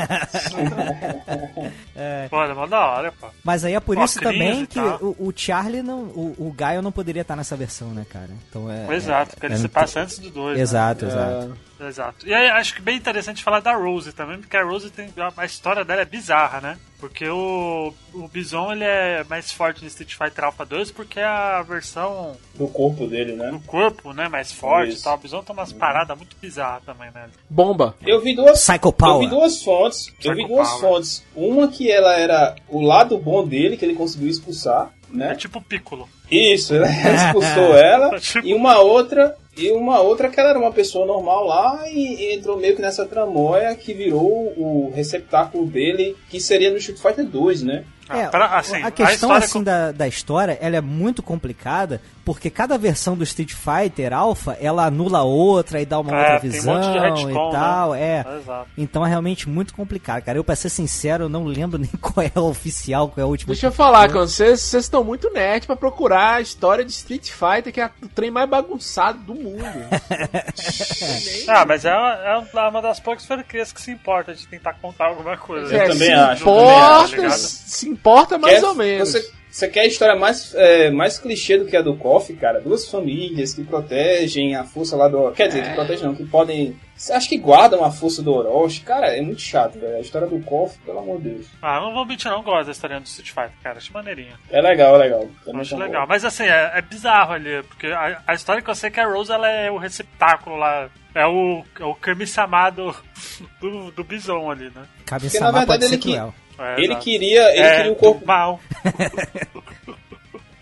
Pô, 2.29 2.43
é 2.43 2.53
mó 2.53 2.67
da 2.67 2.79
hora, 2.87 3.13
pô. 3.19 3.27
Mas 3.43 3.63
aí 3.63 3.73
é 3.73 3.79
por 3.79 3.97
isso 3.97 4.19
também 4.19 4.65
que 4.65 4.79
o, 4.79 5.15
o 5.19 5.33
Charlie 5.35 5.81
não. 5.81 5.99
O, 5.99 6.35
o 6.37 6.53
Gaio 6.55 6.81
não 6.81 6.91
poderia 6.91 7.21
estar 7.21 7.35
nessa 7.35 7.55
versão, 7.55 7.89
né, 7.89 8.05
cara? 8.09 8.29
Então 8.49 8.69
é. 8.71 8.95
Exato, 8.95 9.31
é, 9.31 9.33
porque 9.33 9.45
ele 9.45 9.53
é 9.55 9.57
se 9.57 9.67
passa 9.67 10.01
antes 10.01 10.19
do 10.19 10.29
2. 10.29 10.59
Exato, 10.59 11.05
exato. 11.05 11.68
Exato. 11.79 12.27
E 12.27 12.33
aí, 12.33 12.49
acho 12.49 12.75
que 12.75 12.81
bem 12.81 12.97
interessante 12.97 13.43
falar 13.43 13.59
da 13.61 13.73
Rose 13.75 14.11
também, 14.13 14.37
porque 14.39 14.57
a 14.57 14.63
Rose 14.63 14.89
tem. 14.89 15.09
A 15.37 15.45
história 15.45 15.85
dela 15.85 16.01
é 16.01 16.05
bizarra, 16.05 16.59
né? 16.61 16.77
Porque 16.99 17.25
o, 17.29 17.93
o 18.13 18.27
Bison 18.27 18.73
ele 18.73 18.83
é 18.83 19.23
mais 19.29 19.53
forte 19.53 19.81
no 19.81 19.87
Street 19.87 20.13
Fighter 20.15 20.43
Alpha 20.43 20.65
2 20.65 20.91
porque 20.91 21.17
é 21.17 21.23
a 21.23 21.61
versão 21.61 22.35
Do 22.55 22.67
corpo 22.67 23.07
dele, 23.07 23.37
né? 23.37 23.51
do 23.51 23.59
corpo, 23.61 24.11
né, 24.11 24.27
mais 24.27 24.51
forte 24.51 24.89
e 24.91 24.93
Isso. 24.95 25.05
tal. 25.05 25.15
O 25.15 25.17
Bison 25.17 25.41
tem 25.41 25.55
umas 25.55 25.71
paradas 25.71 26.17
muito 26.17 26.35
bizarras 26.41 26.83
também, 26.83 27.09
né? 27.15 27.29
Bomba. 27.49 27.95
Eu 28.05 28.19
vi 28.19 28.35
duas. 28.35 28.59
Psycho 28.61 28.89
Eu 28.89 28.91
Power. 28.91 29.19
vi 29.21 29.33
duas 29.33 29.63
fontes. 29.63 30.07
Eu 30.21 30.35
vi 30.35 30.41
Psycho 30.43 30.47
duas 30.49 30.67
Power. 30.71 30.81
fontes. 30.81 31.25
Uma 31.33 31.69
que 31.69 31.89
ela 31.89 32.13
era 32.19 32.55
o 32.67 32.81
lado 32.81 33.17
bom 33.17 33.47
dele, 33.47 33.77
que 33.77 33.85
ele 33.85 33.95
conseguiu 33.95 34.27
expulsar, 34.27 34.89
É 35.09 35.15
né? 35.15 35.35
tipo 35.35 35.61
Piccolo. 35.61 36.09
Isso, 36.29 36.75
ele 36.75 36.83
expulsou 37.15 37.77
ela. 37.77 38.19
Tipo- 38.19 38.45
E 38.45 38.53
uma 38.53 38.77
outra. 38.79 39.37
E 39.59 39.71
uma 39.71 39.99
outra 39.99 40.29
que 40.29 40.39
ela 40.39 40.49
era 40.49 40.59
uma 40.59 40.71
pessoa 40.71 41.05
normal 41.05 41.45
lá 41.45 41.83
e, 41.89 42.15
e 42.29 42.35
entrou 42.35 42.57
meio 42.57 42.75
que 42.75 42.81
nessa 42.81 43.05
tramóia 43.05 43.75
que 43.75 43.93
virou 43.93 44.53
o 44.57 44.91
receptáculo 44.95 45.65
dele, 45.65 46.15
que 46.29 46.39
seria 46.39 46.69
no 46.71 46.77
Street 46.77 46.99
Fighter 46.99 47.25
2, 47.25 47.63
né? 47.63 47.83
É, 48.09 48.23
Ah, 48.23 48.29
pra- 48.29 48.57
assim, 48.57 48.81
a 48.81 48.87
a 48.87 48.91
questão 48.91 49.13
história 49.13 49.45
assim 49.45 49.59
com- 49.59 49.63
da, 49.63 49.91
da 49.91 50.07
história, 50.07 50.57
ela 50.59 50.75
é 50.77 50.81
muito 50.81 51.21
complicada, 51.21 52.01
porque 52.31 52.51
cada 52.51 52.77
versão 52.77 53.17
do 53.17 53.23
Street 53.23 53.53
Fighter 53.53 54.13
Alpha, 54.13 54.55
ela 54.61 54.85
anula 54.85 55.23
outra 55.23 55.81
e 55.81 55.85
dá 55.85 55.99
uma 55.99 56.11
É, 56.15 56.19
outra 56.19 56.39
tem 56.41 56.49
um 56.49 56.53
visão 56.53 56.75
monte 56.75 56.91
de 56.91 56.99
retcon, 56.99 57.49
e 57.49 57.51
tal, 57.51 57.95
é. 57.95 58.25
Exato. 58.39 58.69
Então 58.77 59.03
é 59.03 59.09
realmente 59.09 59.49
muito 59.49 59.73
complicado, 59.73 60.21
cara. 60.23 60.37
Eu, 60.37 60.43
pra 60.43 60.55
ser 60.55 60.69
sincero, 60.69 61.23
eu 61.23 61.29
não 61.29 61.43
lembro 61.45 61.79
nem 61.81 61.89
qual 61.99 62.23
é 62.23 62.31
a 62.35 62.39
oficial, 62.41 63.07
qual 63.09 63.19
é 63.19 63.23
a 63.23 63.27
última. 63.27 63.47
Deixa 63.53 63.65
eu 63.65 63.71
falar 63.71 64.11
com 64.11 64.19
vocês, 64.19 64.61
vocês 64.61 64.83
estão 64.83 65.03
muito 65.03 65.31
nerd 65.33 65.65
pra 65.65 65.75
procurar 65.75 66.35
a 66.35 66.41
história 66.41 66.85
de 66.85 66.91
Street 66.91 67.31
Fighter, 67.31 67.73
que 67.73 67.81
é 67.81 67.89
o 68.03 68.07
trem 68.07 68.29
mais 68.29 68.47
bagunçado 68.47 69.17
do 69.19 69.33
mundo. 69.33 69.63
Ah, 71.47 71.65
mas 71.65 71.83
é 71.85 71.91
uma, 71.93 72.13
é 72.13 72.67
uma 72.69 72.81
das 72.81 72.99
poucas 72.99 73.25
franquias 73.25 73.71
que 73.71 73.81
se 73.81 73.91
importa 73.91 74.33
de 74.33 74.45
tentar 74.47 74.73
contar 74.73 75.07
alguma 75.07 75.35
coisa. 75.37 75.73
Eu 75.73 75.81
É, 75.81 75.87
também 75.87 76.07
se 76.09 76.13
acho, 76.13 76.43
eu 76.43 76.45
também 76.45 76.61
Importa, 76.69 77.03
acho, 77.03 77.15
ligado? 77.15 77.37
se 77.37 77.89
importa 77.89 78.37
mais 78.37 78.59
Quer- 78.59 78.65
ou 78.67 78.75
menos. 78.75 79.09
Você, 79.09 79.31
você 79.51 79.67
quer 79.67 79.81
a 79.81 79.85
história 79.87 80.15
mais, 80.15 80.53
é, 80.53 80.91
mais 80.91 81.17
clichê 81.17 81.57
do 81.57 81.65
que 81.65 81.75
a 81.75 81.81
do 81.81 81.95
KOF, 81.97 82.33
cara? 82.35 82.61
Duas 82.61 82.87
famílias 82.87 83.53
que 83.53 83.63
protegem 83.63 84.55
a 84.55 84.63
força 84.63 84.95
lá 84.95 85.07
do. 85.07 85.31
Quer 85.31 85.47
dizer, 85.47 85.63
que 85.63 85.73
protegem 85.73 86.05
não, 86.05 86.15
que 86.15 86.25
podem. 86.25 86.79
Acho 87.11 87.29
que 87.29 87.37
guardam 87.37 87.83
a 87.83 87.91
força 87.91 88.21
do 88.21 88.31
Orochi. 88.33 88.81
Cara, 88.81 89.07
é 89.15 89.21
muito 89.21 89.41
chato, 89.41 89.79
velho. 89.79 89.95
A 89.95 90.01
história 90.01 90.27
do 90.27 90.39
KOF, 90.41 90.77
pelo 90.79 90.99
amor 90.99 91.21
de 91.21 91.29
Deus. 91.29 91.47
Ah, 91.61 91.79
não 91.79 91.93
vou 91.93 92.05
mentir, 92.05 92.29
não 92.29 92.43
gosto 92.43 92.65
da 92.67 92.71
história 92.73 92.99
do 92.99 93.05
Street 93.05 93.29
Fighter, 93.29 93.51
cara. 93.63 93.77
Acho 93.77 93.91
maneirinha. 93.93 94.37
É 94.51 94.61
legal, 94.61 94.95
é 94.95 94.97
legal. 94.99 95.27
Também 95.43 95.61
Acho 95.61 95.77
legal. 95.77 96.05
Mas 96.07 96.23
assim, 96.25 96.43
é, 96.43 96.71
é 96.75 96.81
bizarro 96.81 97.33
ali, 97.33 97.63
porque 97.63 97.87
a, 97.87 98.21
a 98.27 98.33
história 98.33 98.61
que 98.61 98.69
eu 98.69 98.75
sei 98.75 98.89
é 98.89 98.91
que 98.91 98.99
a 98.99 99.07
Rose 99.07 99.31
ela 99.31 99.49
é 99.49 99.71
o 99.71 99.77
receptáculo 99.77 100.57
lá. 100.57 100.89
É 101.15 101.25
o, 101.25 101.63
é 101.79 101.85
o 101.85 101.95
Kami-sama 101.95 102.69
do, 102.69 102.95
do, 103.59 103.91
do 103.91 104.03
Bison 104.03 104.51
ali, 104.51 104.71
né? 104.75 104.83
Samar 105.29 105.65
pode 105.65 105.85
ser 105.85 105.93
ele 105.93 105.97
que- 106.01 106.11
cruel. 106.11 106.33
É, 106.59 106.75
Ele 106.77 106.85
exato. 106.87 107.03
queria, 107.03 107.49
ele 107.55 107.59
é, 107.63 107.75
queria 107.77 107.91
o 107.91 107.95
corpo, 107.95 108.19
do 108.21 108.25
mal. 108.27 108.59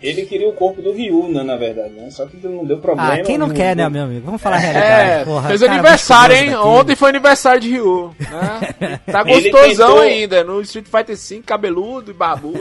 ele 0.00 0.24
queria 0.26 0.48
o 0.48 0.52
corpo 0.52 0.80
do 0.80 0.92
Ryu, 0.92 1.28
né, 1.28 1.42
na 1.42 1.56
verdade, 1.56 1.90
né? 1.94 2.08
Só 2.10 2.24
que 2.24 2.36
não 2.46 2.64
deu 2.64 2.78
problema. 2.78 3.14
Ah, 3.14 3.18
quem 3.22 3.36
não 3.36 3.48
o- 3.48 3.52
quer, 3.52 3.74
né, 3.74 3.88
meu 3.88 4.04
amigo? 4.04 4.24
Vamos 4.24 4.40
falar 4.40 4.56
a 4.56 4.60
realidade. 4.60 5.10
É, 5.10 5.24
porra. 5.24 5.48
fez 5.48 5.60
Cara, 5.60 5.72
aniversário, 5.72 6.36
hein? 6.36 6.50
daqui. 6.52 6.62
Ontem 6.66 6.94
foi 6.96 7.08
aniversário 7.10 7.60
de 7.60 7.70
Ryu. 7.72 8.14
Né? 8.20 8.98
Tá 9.10 9.22
Ele 9.26 9.50
gostosão 9.50 9.88
tentou- 9.88 10.00
ainda, 10.02 10.44
no 10.44 10.60
Street 10.60 10.86
Fighter 10.86 11.16
V, 11.16 11.42
cabeludo 11.44 12.10
e 12.12 12.14
barbudo. 12.14 12.60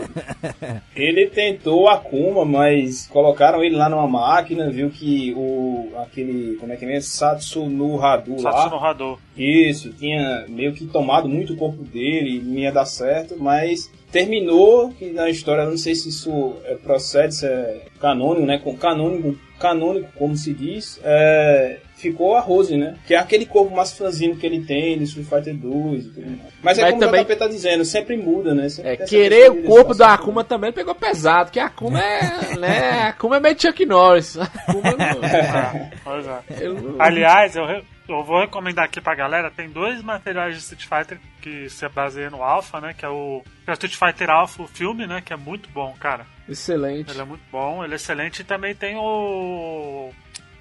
Ele 0.95 1.27
tentou 1.27 1.87
a 1.87 1.97
Kuma, 1.97 2.43
mas 2.43 3.05
colocaram 3.07 3.63
ele 3.63 3.75
lá 3.75 3.87
numa 3.87 4.07
máquina, 4.07 4.69
viu 4.71 4.89
que 4.89 5.31
o 5.37 5.91
aquele, 6.01 6.55
como 6.59 6.73
é 6.73 6.75
que 6.75 6.85
é 6.85 6.87
mesmo? 6.87 7.09
Satsuno 7.11 8.03
Hadu 8.03 8.41
lá. 8.41 8.65
Hadou. 8.89 9.19
Isso, 9.37 9.91
tinha 9.93 10.45
meio 10.49 10.73
que 10.73 10.85
tomado 10.85 11.27
muito 11.29 11.53
o 11.53 11.57
corpo 11.57 11.83
dele, 11.83 12.41
não 12.43 12.57
ia 12.57 12.71
dar 12.71 12.85
certo, 12.85 13.35
mas 13.37 13.91
terminou 14.11 14.89
que 14.91 15.11
na 15.11 15.29
história, 15.29 15.61
eu 15.63 15.69
não 15.69 15.77
sei 15.77 15.93
se 15.95 16.09
isso 16.09 16.55
é, 16.65 16.75
procede, 16.75 17.35
se 17.35 17.45
é 17.45 17.85
canônico, 17.99 18.45
né? 18.45 18.57
Com 18.57 18.75
canônico, 18.75 19.37
canônico, 19.59 20.09
como 20.17 20.35
se 20.35 20.53
diz, 20.53 20.99
é, 21.03 21.77
ficou 21.95 22.35
a 22.35 22.39
Rose, 22.39 22.75
né? 22.77 22.95
Que 23.05 23.13
é 23.15 23.17
aquele 23.17 23.45
corpo 23.45 23.75
mais 23.75 23.91
franzino 23.93 24.35
que 24.35 24.45
ele 24.45 24.63
tem 24.63 24.95
no 24.97 25.03
Street 25.03 25.27
Fighter 25.27 25.55
2 25.55 26.05
e 26.05 26.09
tudo 26.09 26.27
mais. 26.27 26.39
Mas 26.63 26.77
é 26.79 26.81
Mas 26.83 26.91
como 26.91 27.01
também- 27.01 27.21
o 27.21 27.23
JP 27.25 27.35
tá 27.35 27.47
dizendo, 27.47 27.83
sempre 27.85 28.17
muda, 28.17 28.53
né? 28.55 28.69
Sempre 28.69 28.91
É, 28.91 28.97
querer 28.97 29.51
o 29.51 29.61
de 29.61 29.67
corpo 29.67 29.93
da. 29.93 30.13
Akuma 30.13 30.43
também 30.43 30.71
pegou 30.71 30.95
pesado, 30.95 31.51
que 31.51 31.59
a 31.59 31.65
Akuma 31.65 32.01
é, 32.01 32.21
né, 32.57 32.89
a 33.01 33.07
Akuma 33.09 33.37
é 33.37 33.39
meio 33.39 33.59
Chuck 33.61 33.85
Norris. 33.85 34.37
A 34.37 34.43
Akuma 34.43 34.91
não, 34.91 35.19
Ah, 35.23 35.89
pois 36.03 36.25
é. 36.25 36.39
ele 36.63 36.73
não- 36.81 36.95
Aliás, 36.99 37.55
eu, 37.55 37.65
eu 38.07 38.23
vou 38.23 38.41
recomendar 38.41 38.85
aqui 38.85 38.99
pra 39.01 39.15
galera, 39.15 39.51
tem 39.51 39.69
dois 39.69 40.01
materiais 40.01 40.53
de 40.55 40.59
Street 40.61 40.83
Fighter 40.85 41.19
que 41.41 41.69
se 41.69 41.87
baseiam 41.89 42.31
no 42.31 42.43
Alpha, 42.43 42.79
né? 42.81 42.93
Que 42.97 43.05
é 43.05 43.09
o, 43.09 43.41
que 43.63 43.69
é 43.69 43.71
o 43.71 43.73
Street 43.73 43.95
Fighter 43.95 44.29
Alpha, 44.29 44.63
o 44.63 44.67
filme, 44.67 45.05
né? 45.07 45.21
Que 45.21 45.33
é 45.33 45.37
muito 45.37 45.69
bom, 45.69 45.93
cara. 45.99 46.25
Excelente. 46.47 47.11
Ele 47.11 47.21
é 47.21 47.25
muito 47.25 47.43
bom, 47.51 47.83
ele 47.83 47.93
é 47.93 47.95
excelente. 47.97 48.41
E 48.41 48.45
também 48.45 48.73
tem 48.75 48.95
o. 48.97 50.11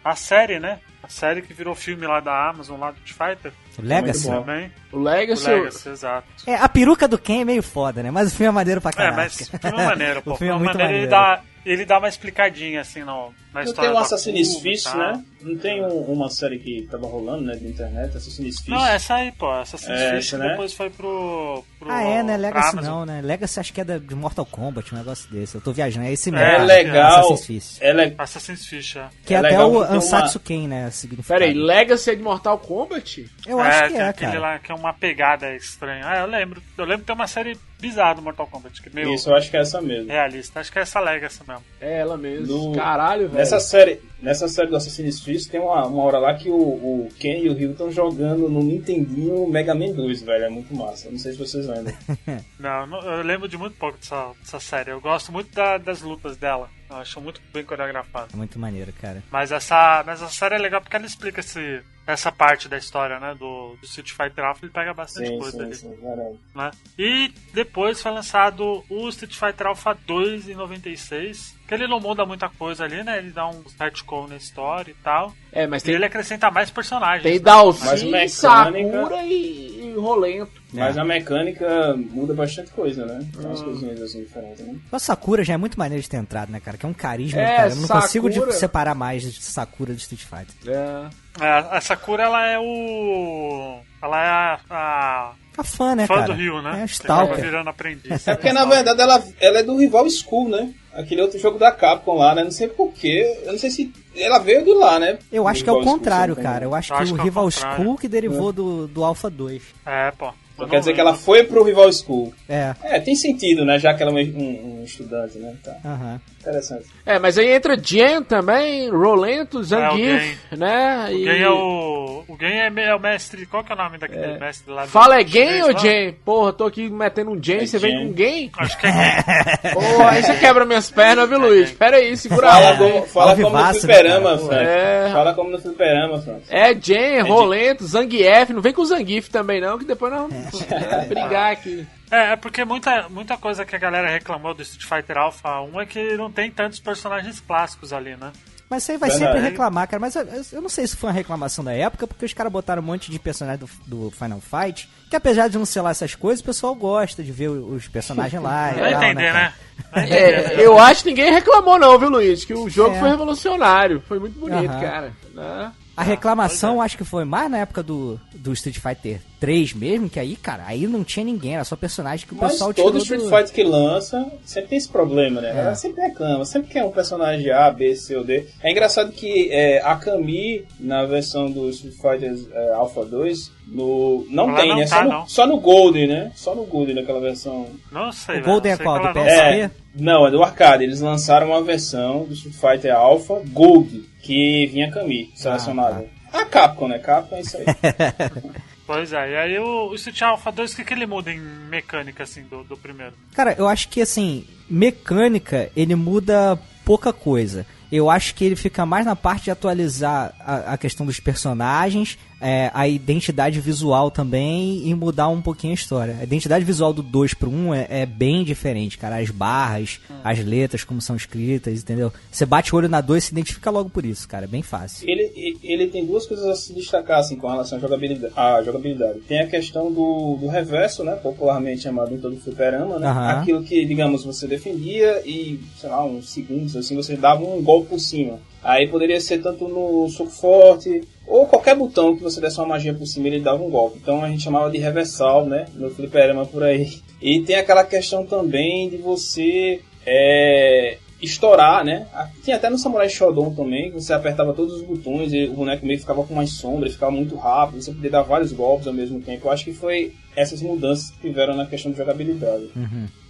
A 0.04 0.14
série, 0.14 0.60
né? 0.60 0.78
A 1.02 1.08
série 1.08 1.42
que 1.42 1.52
virou 1.52 1.74
filme 1.74 2.06
lá 2.06 2.20
da 2.20 2.48
Amazon, 2.50 2.78
lá 2.80 2.90
do 2.92 2.98
Street 3.04 3.36
Fighter. 3.36 3.52
Legacy. 3.78 4.28
Muito 4.28 4.38
bom. 4.38 4.44
Também. 4.46 4.72
O 4.92 4.98
Legacy, 4.98 5.50
O 5.50 5.56
Legacy, 5.58 5.88
exato. 5.88 6.26
É, 6.46 6.54
a 6.56 6.68
peruca 6.68 7.06
do 7.08 7.18
Ken 7.18 7.40
é 7.40 7.44
meio 7.44 7.62
foda, 7.62 8.02
né? 8.02 8.10
Mas 8.10 8.32
o 8.32 8.36
filme 8.36 8.48
é 8.48 8.52
maneiro 8.52 8.80
pra 8.80 8.90
É, 8.90 8.94
caralho. 8.94 9.16
mas 9.16 9.34
o 9.40 9.58
filme 9.58 9.80
é 9.82 9.86
maneiro, 9.86 10.22
pô. 10.24 10.30
O 10.30 10.34
O 10.34 10.36
filme 10.36 10.52
é 10.52 10.56
filme 10.56 10.64
muito 10.64 10.78
maneiro, 10.78 11.04
ele 11.04 11.10
maneiro. 11.10 11.42
dá, 11.42 11.42
ele 11.64 11.84
dá 11.84 11.98
uma 11.98 12.08
explicadinha, 12.08 12.80
assim, 12.80 13.02
no, 13.04 13.32
Não 13.64 13.72
tem 13.72 13.92
da 13.92 14.00
Assassin's 14.00 14.56
Fist, 14.58 14.84
tal. 14.84 14.98
né? 14.98 15.24
Não 15.42 15.56
tem 15.56 15.80
um- 15.84 16.00
uma 16.12 16.28
série 16.28 16.58
que 16.58 16.88
tava 16.90 17.06
rolando, 17.06 17.42
né, 17.44 17.54
de 17.54 17.66
internet, 17.68 18.16
Assassin's 18.16 18.58
Fist. 18.58 18.68
Não, 18.68 18.84
essa 18.84 19.14
aí, 19.14 19.30
pô. 19.32 19.48
Assassin's 19.50 19.88
É, 20.00 20.16
Fist 20.16 20.32
né? 20.34 20.48
depois 20.50 20.72
foi 20.72 20.90
pro, 20.90 21.62
pro. 21.78 21.90
Ah, 21.90 22.02
é, 22.02 22.22
né? 22.22 22.36
Legacy 22.36 22.68
Amazon. 22.70 22.90
não, 22.90 23.06
né? 23.06 23.20
Legacy 23.22 23.60
acho 23.60 23.72
que 23.72 23.80
é 23.80 23.84
de 23.84 24.14
Mortal 24.14 24.44
Kombat, 24.44 24.92
um 24.94 24.98
negócio 24.98 25.30
desse. 25.30 25.54
Eu 25.54 25.60
tô 25.60 25.72
viajando, 25.72 26.06
é 26.06 26.12
esse 26.12 26.30
É 26.30 26.32
mesmo. 26.32 26.46
É 26.48 26.58
legal. 26.64 27.18
Assassin's 27.20 27.46
Fist. 27.46 27.78
É 27.82 27.92
le- 27.92 28.14
Assassin's 28.18 28.66
Fist, 28.66 28.96
é. 28.96 29.06
Que 29.24 29.34
é, 29.34 29.36
É 29.36 29.40
até 29.40 29.64
o 29.64 29.80
Ansatsu 29.82 30.40
Ken, 30.40 30.66
né? 30.66 30.90
significado. 30.90 31.38
Pera 31.38 31.50
aí, 31.50 31.56
Legacy 31.56 32.10
é 32.10 32.14
de 32.16 32.22
Mortal 32.22 32.58
Kombat? 32.58 33.30
Eu 33.46 33.60
acho 33.60 33.88
que 33.92 33.96
é, 33.98 34.08
aquele 34.08 34.32
cara. 34.32 34.40
lá 34.40 34.58
que 34.58 34.72
é 34.72 34.74
uma 34.74 34.92
pegada 34.92 35.54
estranha. 35.54 36.02
Ah, 36.04 36.18
eu 36.20 36.26
lembro. 36.26 36.60
Eu 36.76 36.84
lembro 36.84 37.00
que 37.00 37.06
tem 37.06 37.14
uma 37.14 37.26
série 37.28 37.56
bizarra 37.78 38.14
do 38.16 38.22
Mortal 38.22 38.46
Kombat, 38.46 38.80
que 38.82 38.88
é 38.88 38.92
meio 38.92 39.14
Isso, 39.14 39.28
eu 39.30 39.36
acho 39.36 39.50
que 39.50 39.56
é 39.56 39.60
essa 39.60 39.80
mesmo. 39.82 40.08
realista. 40.10 40.60
Acho 40.60 40.72
que 40.72 40.78
é 40.78 40.82
essa 40.82 40.98
Legacy 40.98 41.40
mesmo. 41.46 41.62
É 41.80 41.98
ela 42.00 42.16
mesmo. 42.16 42.70
No- 42.70 42.74
Caralho, 42.74 43.28
velho. 43.28 43.40
Nessa 43.54 43.60
série, 43.60 44.00
nessa 44.20 44.48
série 44.48 44.68
do 44.68 44.76
Assassin's 44.76 45.20
Fist 45.20 45.50
tem 45.50 45.60
uma, 45.60 45.86
uma 45.86 46.02
hora 46.02 46.18
lá 46.18 46.34
que 46.34 46.50
o, 46.50 46.54
o 46.56 47.08
Ken 47.18 47.38
e 47.40 47.48
o 47.48 47.54
Ryu 47.54 47.72
estão 47.72 47.90
jogando 47.90 48.48
no 48.48 48.62
Nintendinho 48.62 49.48
Mega 49.48 49.74
Man 49.74 49.92
2, 49.92 50.22
velho. 50.22 50.44
É 50.44 50.48
muito 50.50 50.74
massa. 50.74 51.10
Não 51.10 51.18
sei 51.18 51.32
se 51.32 51.38
vocês 51.38 51.66
lembram. 51.66 51.94
Não, 52.58 52.86
não- 52.86 53.00
eu 53.02 53.22
lembro 53.22 53.48
de 53.48 53.56
muito 53.56 53.76
pouco 53.76 53.98
dessa, 53.98 54.32
dessa 54.40 54.60
série. 54.60 54.90
Eu 54.90 55.00
gosto 55.00 55.30
muito 55.32 55.54
da- 55.54 55.78
das 55.78 56.00
lutas 56.02 56.36
dela. 56.36 56.68
Eu 56.90 56.96
acho 56.96 57.20
muito 57.20 57.40
bem 57.52 57.64
coreografado. 57.64 58.30
É 58.32 58.36
muito 58.36 58.58
maneiro, 58.58 58.92
cara. 59.00 59.22
Mas 59.30 59.52
essa, 59.52 60.02
mas 60.06 60.22
essa 60.22 60.32
série 60.32 60.54
é 60.54 60.58
legal 60.58 60.80
porque 60.80 60.96
ela 60.96 61.06
explica 61.06 61.40
esse, 61.40 61.80
essa 62.06 62.30
parte 62.30 62.68
da 62.68 62.76
história, 62.78 63.18
né? 63.18 63.34
Do, 63.38 63.76
do 63.80 63.84
Street 63.84 64.10
Fighter 64.12 64.44
Alpha. 64.44 64.64
Ele 64.64 64.72
pega 64.72 64.94
bastante 64.94 65.28
sim, 65.28 65.38
coisa 65.38 65.56
sim, 65.58 65.64
ali. 65.64 65.74
sim, 65.74 66.38
né? 66.54 66.70
E 66.98 67.32
depois 67.52 68.00
foi 68.00 68.12
lançado 68.12 68.84
o 68.88 69.08
Street 69.08 69.34
Fighter 69.34 69.66
Alpha 69.66 69.96
2 70.06 70.48
em 70.48 70.54
96. 70.54 71.54
Que 71.66 71.74
ele 71.74 71.88
não 71.88 71.98
muda 71.98 72.24
muita 72.24 72.48
coisa 72.48 72.84
ali, 72.84 73.02
né? 73.02 73.18
Ele 73.18 73.30
dá 73.30 73.48
um 73.48 73.60
retcon 73.80 74.28
na 74.28 74.36
história 74.36 74.92
e 74.92 74.94
tal. 75.02 75.32
É, 75.50 75.66
mas 75.66 75.82
E 75.82 75.86
tem, 75.86 75.94
ele 75.96 76.04
acrescenta 76.04 76.48
mais 76.48 76.70
personagens. 76.70 77.24
tem 77.24 77.32
né? 77.32 77.40
Mas 77.44 77.44
Dalsin, 77.44 78.04
mecânica- 78.10 78.28
Sakura 78.28 79.22
e, 79.24 79.80
e 79.80 79.94
Rolento. 79.98 80.62
Mas 80.72 80.96
a 80.96 81.04
mecânica 81.04 81.96
muda 81.96 82.34
bastante 82.34 82.70
coisa, 82.70 83.04
né? 83.04 83.26
Tem 83.36 83.44
umas 83.46 83.62
coisinhas 83.62 84.00
assim 84.00 84.22
diferentes, 84.22 84.60
né? 84.64 84.76
O 84.92 84.98
Sakura 85.00 85.42
já 85.42 85.54
é 85.54 85.56
muito 85.56 85.76
maneiro 85.76 86.00
de 86.02 86.08
ter 86.08 86.18
entrado, 86.18 86.52
né, 86.52 86.60
cara? 86.60 86.76
Que 86.78 86.86
é 86.86 86.88
um 86.88 86.92
carisma, 86.94 87.40
É, 87.40 87.56
cara. 87.56 87.70
Eu 87.70 87.76
não 87.76 87.88
consigo 87.88 88.28
de- 88.28 88.36
Sakura- 88.36 88.52
separar 88.52 88.94
mais 88.94 89.22
de 89.22 89.42
Sakura 89.42 89.92
de 89.92 90.00
Street 90.02 90.22
Fighter. 90.22 90.72
É. 90.72 91.10
É, 91.40 91.76
a 91.76 91.80
Sakura, 91.80 92.24
ela 92.24 92.46
é 92.46 92.58
o... 92.58 93.80
Ela 94.02 94.24
é 94.24 94.28
a... 94.28 94.60
a 94.70 95.32
A 95.58 95.64
fã, 95.64 95.94
né, 95.94 96.06
fã 96.06 96.14
cara? 96.14 96.26
do 96.26 96.32
Rio, 96.32 96.62
né? 96.62 96.70
É 96.70 96.72
Acaba 96.72 96.86
Stalker. 96.86 97.44
virando 97.44 97.70
aprendiz. 97.70 98.28
É 98.28 98.34
porque, 98.34 98.52
na 98.52 98.64
verdade, 98.64 99.00
ela, 99.00 99.22
ela 99.40 99.58
é 99.58 99.62
do 99.62 99.76
rival 99.76 100.08
School, 100.08 100.48
né? 100.48 100.72
aquele 100.96 101.20
outro 101.20 101.38
jogo 101.38 101.58
da 101.58 101.70
Capcom 101.70 102.14
lá, 102.14 102.34
né? 102.34 102.42
Não 102.42 102.50
sei 102.50 102.68
porquê. 102.68 103.40
Eu 103.44 103.52
não 103.52 103.58
sei 103.58 103.70
se 103.70 103.92
ela 104.16 104.38
veio 104.38 104.64
de 104.64 104.72
lá, 104.72 104.98
né? 104.98 105.18
Eu 105.30 105.46
acho 105.46 105.62
que 105.62 105.70
é 105.70 105.72
o 105.72 105.76
Rival 105.78 105.88
School, 105.90 105.98
contrário, 105.98 106.36
me 106.36 106.42
cara. 106.42 106.64
Eu 106.64 106.74
acho 106.74 106.92
Eu 106.92 106.96
que 106.96 107.02
acho 107.02 107.12
o 107.12 107.14
que 107.16 107.20
é 107.20 107.22
o 107.22 107.26
Rival. 107.26 107.50
School 107.50 107.96
que 107.98 108.08
derivou 108.08 108.52
do, 108.52 108.86
do 108.88 109.04
Alpha 109.04 109.28
2. 109.30 109.62
É, 109.84 110.10
pô. 110.12 110.32
Então 110.54 110.68
quer 110.68 110.78
dizer 110.78 110.94
que 110.94 111.00
ela 111.00 111.14
foi 111.14 111.44
pro 111.44 111.62
Rival 111.62 111.92
School. 111.92 112.32
É. 112.48 112.74
É, 112.82 112.98
tem 112.98 113.14
sentido, 113.14 113.64
né? 113.64 113.78
Já 113.78 113.92
que 113.92 114.02
ela 114.02 114.10
é 114.18 114.24
um, 114.24 114.80
um 114.80 114.84
estudante, 114.84 115.38
né? 115.38 115.54
Tá. 115.62 115.76
Aham. 115.84 116.20
Interessante. 116.46 116.86
É, 117.04 117.18
mas 117.18 117.36
aí 117.38 117.50
entra 117.50 117.76
Jen 117.76 118.22
também, 118.22 118.88
Rolento, 118.88 119.58
É, 119.58 119.60
o 119.60 119.64
Zangief, 119.64 120.38
né? 120.56 121.06
O 121.08 121.12
e... 121.12 121.24
Gen 121.24 121.42
é 121.42 121.50
o. 121.50 122.24
O 122.28 122.36
Gen 122.38 122.60
é, 122.60 122.72
é 122.84 122.94
o 122.94 123.00
mestre. 123.00 123.46
Qual 123.46 123.64
que 123.64 123.72
é 123.72 123.74
o 123.74 123.78
nome 123.78 123.98
daquele 123.98 124.38
mestre 124.38 124.72
lá? 124.72 124.82
do- 124.84 124.88
Fala 124.88 125.20
é 125.20 125.26
Gen 125.26 125.62
ou? 125.64 125.76
Jen? 125.76 126.12
Porra, 126.24 126.52
tô 126.52 126.64
aqui 126.66 126.88
metendo 126.88 127.32
um 127.32 127.42
Jen, 127.42 127.62
É 127.62 127.66
você 127.66 127.78
vem 127.78 128.08
com 128.08 128.16
Gen? 128.16 128.50
Acho 128.58 128.78
que 128.78 128.86
é 128.86 128.92
Gen. 128.92 129.72
Porra, 129.74 130.10
aí 130.10 130.22
você 130.22 130.36
quebra 130.36 130.64
minhas 130.64 130.90
pernas, 130.90 131.28
viu, 131.28 131.38
Luiz? 131.40 131.72
Pera 131.72 131.96
aí, 131.96 132.16
segura 132.16 132.48
Fala, 132.48 132.70
aí. 132.70 132.76
como, 132.78 133.06
fala 133.06 133.36
como 133.36 133.58
no? 133.58 133.74
Frank. 133.74 134.54
É. 134.54 135.10
Fala 135.12 135.34
como 135.34 135.50
no 135.50 135.58
fliperama, 135.60 136.18
Frank. 136.20 136.42
É 136.48 136.74
Jen, 136.74 137.22
Rolento, 137.22 137.84
Zangief, 137.84 138.52
não 138.52 138.60
vem 138.62 138.72
com 138.72 138.82
o 138.82 138.86
Zangief 138.86 139.28
também 139.30 139.60
não, 139.60 139.78
que 139.78 139.84
depois 139.84 140.12
nós 140.12 140.22
vamos 140.30 140.62
é, 140.70 141.06
brigar 141.08 141.52
aqui. 141.52 141.86
É, 142.10 142.32
é 142.32 142.36
porque 142.36 142.64
muita, 142.64 143.08
muita 143.08 143.36
coisa 143.36 143.64
que 143.64 143.74
a 143.74 143.78
galera 143.78 144.08
reclamou 144.08 144.54
do 144.54 144.62
Street 144.62 144.84
Fighter 144.86 145.18
Alpha 145.18 145.60
1 145.62 145.80
é 145.80 145.86
que 145.86 146.16
não 146.16 146.30
tem 146.30 146.50
tantos 146.50 146.78
personagens 146.80 147.40
clássicos 147.40 147.92
ali, 147.92 148.16
né? 148.16 148.32
Mas 148.68 148.82
isso 148.82 148.92
aí 148.92 148.98
vai 148.98 149.10
Verdade. 149.10 149.32
sempre 149.32 149.48
reclamar, 149.48 149.86
cara. 149.86 150.00
Mas 150.00 150.16
eu, 150.16 150.26
eu 150.54 150.60
não 150.60 150.68
sei 150.68 150.86
se 150.88 150.96
foi 150.96 151.08
uma 151.08 151.14
reclamação 151.14 151.64
da 151.64 151.72
época, 151.72 152.04
porque 152.06 152.24
os 152.24 152.32
caras 152.32 152.52
botaram 152.52 152.82
um 152.82 152.84
monte 152.84 153.12
de 153.12 153.18
personagens 153.18 153.70
do, 153.86 154.06
do 154.06 154.10
Final 154.10 154.40
Fight, 154.40 154.88
que 155.08 155.14
apesar 155.14 155.48
de 155.48 155.56
não 155.56 155.64
ser 155.64 155.80
lá 155.82 155.90
essas 155.90 156.16
coisas, 156.16 156.40
o 156.40 156.44
pessoal 156.44 156.74
gosta 156.74 157.22
de 157.22 157.30
ver 157.30 157.48
os 157.48 157.86
personagens 157.86 158.42
lá. 158.42 158.72
e 158.74 158.80
Vai 158.80 158.92
tal, 158.92 159.02
entender, 159.04 159.32
cara? 159.32 159.38
né? 159.38 159.54
Vai 159.92 160.04
entender, 160.04 160.48
né? 160.48 160.54
É, 160.54 160.66
eu 160.66 160.78
acho 160.80 161.02
que 161.04 161.10
ninguém 161.10 161.32
reclamou 161.32 161.78
não, 161.78 161.96
viu, 161.96 162.08
Luiz? 162.10 162.44
Que 162.44 162.54
o 162.54 162.68
jogo 162.68 162.96
É. 162.96 162.98
foi 162.98 163.08
revolucionário, 163.08 164.02
foi 164.08 164.18
muito 164.18 164.36
bonito, 164.38 164.68
Aham. 164.70 164.80
cara. 164.80 165.12
né? 165.32 165.72
A 165.96 166.02
reclamação 166.02 166.82
acho 166.82 166.96
que 166.96 167.04
foi 167.04 167.24
mais 167.24 167.50
na 167.50 167.58
época 167.58 167.82
do, 167.82 168.20
do 168.34 168.52
Street 168.52 168.78
Fighter 168.78 169.20
3 169.40 169.72
mesmo, 169.72 170.10
que 170.10 170.20
aí, 170.20 170.36
cara, 170.36 170.64
aí 170.66 170.86
não 170.86 171.02
tinha 171.02 171.24
ninguém, 171.24 171.54
era 171.54 171.64
só 171.64 171.74
personagem 171.76 172.26
que 172.26 172.34
o 172.34 172.36
Mas 172.38 172.52
pessoal 172.52 172.74
todo 172.74 172.84
tirou 172.86 172.98
Street 172.98 173.22
do... 173.22 173.28
Fighter 173.30 173.52
que 173.52 173.62
lança 173.62 174.30
sempre 174.44 174.68
tem 174.70 174.78
esse 174.78 174.88
problema, 174.88 175.40
né? 175.40 175.52
É. 175.56 175.60
Ela 175.60 175.74
sempre 175.74 176.02
reclama, 176.02 176.44
sempre 176.44 176.70
quer 176.70 176.84
um 176.84 176.90
personagem 176.90 177.50
A, 177.50 177.70
B, 177.70 177.94
C 177.96 178.14
ou 178.16 178.24
D. 178.24 178.46
É 178.62 178.70
engraçado 178.70 179.10
que 179.12 179.48
é, 179.50 179.80
a 179.82 179.96
Kami, 179.96 180.64
na 180.78 181.04
versão 181.06 181.50
do 181.50 181.70
Street 181.70 181.94
Fighter 181.94 182.36
é, 182.52 182.72
Alpha 182.74 183.04
2, 183.04 183.52
no, 183.68 184.26
não 184.30 184.50
Ela 184.50 184.60
tem, 184.60 184.68
não 184.68 184.76
né? 184.76 184.86
tá, 184.86 184.96
só, 184.96 185.02
no, 185.04 185.08
não. 185.10 185.26
só 185.28 185.46
no 185.46 185.60
Golden, 185.60 186.06
né? 186.08 186.32
Só 186.34 186.54
no 186.54 186.64
Golden 186.64 186.94
naquela 186.94 187.20
versão. 187.20 187.66
Não 187.90 188.12
sei, 188.12 188.40
O 188.40 188.44
Golden 188.44 188.72
é 188.72 188.76
qual? 188.76 188.98
Do 188.98 189.04
não- 189.06 189.12
PS? 189.12 189.32
É, 189.32 189.70
não, 189.94 190.26
é 190.26 190.30
do 190.30 190.42
arcade. 190.42 190.84
Eles 190.84 191.00
lançaram 191.00 191.48
uma 191.48 191.62
versão 191.62 192.24
do 192.24 192.34
Street 192.34 192.54
Fighter 192.54 192.94
Alpha 192.94 193.40
Gold, 193.48 194.04
que 194.26 194.66
vinha 194.66 194.90
Kami 194.90 195.30
selecionada. 195.34 196.04
A 196.32 196.44
Capcom, 196.44 196.88
né? 196.88 196.98
Capcom 196.98 197.36
é 197.36 197.40
isso 197.40 197.56
aí. 197.56 197.64
Pois 198.86 199.12
é, 199.12 199.32
e 199.32 199.36
aí 199.36 199.58
o, 199.58 199.88
o 199.88 199.94
Street 199.96 200.22
Alpha 200.22 200.52
2, 200.52 200.72
o 200.72 200.76
que, 200.76 200.84
que 200.84 200.94
ele 200.94 201.06
muda 201.06 201.32
em 201.32 201.40
mecânica, 201.40 202.22
assim, 202.22 202.42
do, 202.42 202.62
do 202.62 202.76
primeiro? 202.76 203.14
Cara, 203.34 203.52
eu 203.58 203.66
acho 203.66 203.88
que 203.88 204.00
assim, 204.00 204.46
mecânica, 204.70 205.68
ele 205.74 205.96
muda 205.96 206.56
pouca 206.84 207.12
coisa. 207.12 207.66
Eu 207.90 208.08
acho 208.08 208.32
que 208.32 208.44
ele 208.44 208.54
fica 208.54 208.86
mais 208.86 209.04
na 209.04 209.16
parte 209.16 209.44
de 209.44 209.50
atualizar 209.50 210.32
a, 210.38 210.74
a 210.74 210.78
questão 210.78 211.04
dos 211.04 211.18
personagens, 211.18 212.16
é, 212.46 212.70
a 212.72 212.86
identidade 212.86 213.58
visual 213.58 214.08
também 214.08 214.86
e 214.86 214.94
mudar 214.94 215.26
um 215.28 215.42
pouquinho 215.42 215.72
a 215.72 215.74
história. 215.74 216.16
A 216.20 216.22
identidade 216.22 216.64
visual 216.64 216.92
do 216.92 217.02
2 217.02 217.34
pro 217.34 217.50
1 217.50 217.74
é, 217.74 217.86
é 217.90 218.06
bem 218.06 218.44
diferente, 218.44 218.96
cara. 218.96 219.16
As 219.16 219.30
barras, 219.30 219.98
as 220.22 220.38
letras, 220.38 220.84
como 220.84 221.02
são 221.02 221.16
escritas, 221.16 221.80
entendeu? 221.80 222.12
Você 222.30 222.46
bate 222.46 222.72
o 222.72 222.78
olho 222.78 222.88
na 222.88 223.00
2 223.00 223.24
e 223.24 223.26
se 223.26 223.32
identifica 223.32 223.68
logo 223.68 223.90
por 223.90 224.06
isso, 224.06 224.28
cara. 224.28 224.44
É 224.44 224.46
bem 224.46 224.62
fácil. 224.62 225.10
Ele, 225.10 225.58
ele 225.60 225.88
tem 225.88 226.06
duas 226.06 226.24
coisas 226.24 226.46
a 226.46 226.54
se 226.54 226.72
destacar 226.72 227.18
assim, 227.18 227.34
com 227.34 227.48
relação 227.48 227.78
à 227.78 227.80
jogabilidade. 227.80 228.32
à 228.36 228.62
jogabilidade. 228.62 229.18
Tem 229.26 229.40
a 229.40 229.48
questão 229.48 229.92
do, 229.92 230.36
do 230.40 230.46
reverso, 230.46 231.02
né? 231.02 231.16
Popularmente 231.16 231.82
chamado 231.82 232.14
em 232.14 232.18
todo 232.18 232.36
fliperama, 232.36 233.00
né? 233.00 233.08
Aham. 233.08 233.40
Aquilo 233.40 233.64
que, 233.64 233.84
digamos, 233.84 234.24
você 234.24 234.46
defendia 234.46 235.20
e, 235.26 235.58
sei 235.80 235.90
lá, 235.90 236.04
uns 236.04 236.28
segundos 236.28 236.76
assim, 236.76 236.94
você 236.94 237.16
dava 237.16 237.42
um 237.42 237.60
golpe 237.60 237.88
por 237.88 237.98
cima. 237.98 238.38
Aí 238.62 238.86
poderia 238.86 239.20
ser 239.20 239.42
tanto 239.42 239.66
no 239.66 240.08
soco 240.08 240.30
forte 240.30 241.02
ou 241.26 241.46
qualquer 241.46 241.74
botão 241.76 242.16
que 242.16 242.22
você 242.22 242.40
desse 242.40 242.58
uma 242.58 242.66
magia 242.68 242.94
por 242.94 243.06
cima 243.06 243.26
ele 243.28 243.40
dava 243.40 243.62
um 243.62 243.70
golpe. 243.70 243.98
Então 244.00 244.22
a 244.22 244.28
gente 244.28 244.42
chamava 244.42 244.70
de 244.70 244.78
reversal, 244.78 245.44
né? 245.46 245.66
No 245.74 245.90
fliperama 245.90 246.46
por 246.46 246.62
aí. 246.62 247.00
E 247.20 247.40
tem 247.42 247.56
aquela 247.56 247.84
questão 247.84 248.24
também 248.26 248.88
de 248.90 248.96
você 248.98 249.80
é, 250.04 250.98
estourar, 251.20 251.84
né? 251.84 252.06
Ah, 252.12 252.28
Tinha 252.44 252.56
até 252.56 252.68
no 252.70 252.78
Samurai 252.78 253.08
Shodown 253.08 253.54
também, 253.54 253.90
que 253.90 254.00
você 254.00 254.12
apertava 254.12 254.52
todos 254.52 254.74
os 254.74 254.82
botões 254.82 255.32
e 255.32 255.44
o 255.46 255.54
boneco 255.54 255.84
meio 255.86 255.98
que 255.98 256.02
ficava 256.04 256.22
com 256.24 256.34
mais 256.34 256.52
sombra, 256.52 256.90
ficava 256.90 257.10
muito 257.12 257.36
rápido, 257.36 257.82
você 257.82 257.92
podia 257.92 258.10
dar 258.10 258.22
vários 258.22 258.52
golpes 258.52 258.86
ao 258.86 258.92
mesmo 258.92 259.20
tempo. 259.20 259.46
Eu 259.48 259.52
acho 259.52 259.64
que 259.64 259.72
foi 259.72 260.12
essas 260.36 260.60
mudanças 260.62 261.10
que 261.10 261.20
tiveram 261.22 261.56
na 261.56 261.66
questão 261.66 261.90
de 261.90 261.98
jogabilidade. 261.98 262.70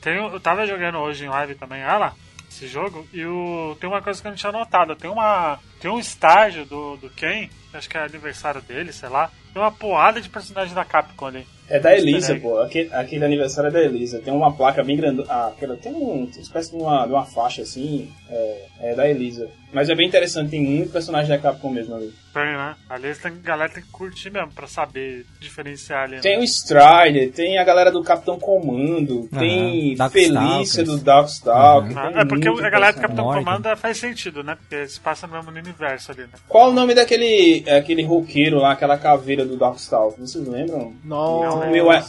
Tem, 0.00 0.20
um- 0.20 0.32
eu 0.32 0.40
tava 0.40 0.66
jogando 0.66 0.98
hoje 0.98 1.24
em 1.24 1.28
live 1.28 1.54
também, 1.54 1.80
ela, 1.80 2.12
esse 2.50 2.66
jogo, 2.66 3.06
e 3.12 3.24
o, 3.24 3.76
tem 3.80 3.88
uma 3.88 4.02
coisa 4.02 4.20
que 4.20 4.26
eu 4.26 4.30
não 4.30 4.36
tinha 4.36 4.52
notado. 4.52 4.96
Tem 4.96 5.10
uma. 5.10 5.58
Tem 5.80 5.90
um 5.90 5.98
estágio 5.98 6.64
do, 6.66 6.96
do 6.96 7.10
Ken, 7.10 7.48
acho 7.76 7.88
que 7.88 7.96
é 7.96 8.00
aniversário 8.02 8.60
dele, 8.62 8.92
sei 8.92 9.08
lá. 9.08 9.30
Tem 9.52 9.62
uma 9.62 9.72
porrada 9.72 10.20
de 10.20 10.28
personagens 10.28 10.74
da 10.74 10.84
Capcom 10.84 11.26
ali. 11.26 11.46
É 11.68 11.80
da 11.80 11.96
Elisa, 11.96 12.36
pô. 12.36 12.60
Aquele, 12.60 12.92
aquele 12.94 13.24
aniversário 13.24 13.68
é 13.68 13.70
da 13.72 13.80
Elisa. 13.82 14.20
Tem 14.20 14.32
uma 14.32 14.52
placa 14.52 14.84
bem 14.84 14.96
grande. 14.96 15.24
Ah, 15.28 15.48
aquela, 15.48 15.76
tem 15.76 15.92
um, 15.92 16.24
uma 16.24 16.28
espécie 16.40 16.70
de 16.70 16.76
uma, 16.76 17.04
de 17.06 17.12
uma 17.12 17.24
faixa 17.24 17.62
assim. 17.62 18.12
É, 18.30 18.66
é 18.80 18.94
da 18.94 19.08
Elisa. 19.08 19.48
Mas 19.72 19.88
é 19.90 19.94
bem 19.94 20.06
interessante, 20.06 20.50
tem 20.50 20.62
muito 20.62 20.92
personagem 20.92 21.28
da 21.28 21.38
Capcom 21.38 21.70
mesmo 21.70 21.94
ali. 21.96 22.14
Tem, 22.32 22.44
né? 22.44 22.76
Ali 22.88 23.14
tem, 23.16 23.32
a 23.32 23.34
galera 23.34 23.68
tem 23.72 23.82
que 23.82 23.90
curtir 23.90 24.30
mesmo 24.30 24.52
pra 24.52 24.66
saber 24.68 25.26
diferenciar 25.40 26.04
ali. 26.04 26.14
né? 26.16 26.20
Tem 26.20 26.38
o 26.38 26.44
Strider, 26.44 27.32
tem 27.32 27.58
a 27.58 27.64
galera 27.64 27.90
do 27.90 28.02
Capitão 28.02 28.38
Comando, 28.38 29.28
Aham, 29.32 29.40
tem 29.40 29.96
Darkstalkers. 29.96 30.46
Felícia 30.46 30.84
do 30.84 30.98
Darkstalker. 30.98 31.98
Ah, 31.98 32.10
tem 32.12 32.20
é 32.20 32.24
porque 32.24 32.48
a 32.48 32.70
galera 32.70 32.92
do. 32.92 33.00
Capitão 33.00 33.24
Morgan. 33.24 33.44
Comando 33.44 33.76
faz 33.76 33.98
sentido, 33.98 34.44
né? 34.44 34.54
Porque 34.56 34.86
se 34.86 35.00
passa 35.00 35.26
no 35.26 35.32
mesmo 35.34 35.50
universo 35.50 36.12
ali, 36.12 36.22
né? 36.22 36.28
Qual 36.48 36.70
o 36.70 36.72
nome 36.72 36.94
daquele 36.94 37.64
aquele 37.74 38.02
roqueiro 38.04 38.58
lá, 38.58 38.72
aquela 38.72 38.96
caveira 38.98 39.44
do 39.44 39.56
Darkstalker? 39.56 40.20
Vocês 40.20 40.46
lembram? 40.46 40.94
Nossa. 41.04 41.66
Meu, 41.66 41.90
é- 41.92 42.02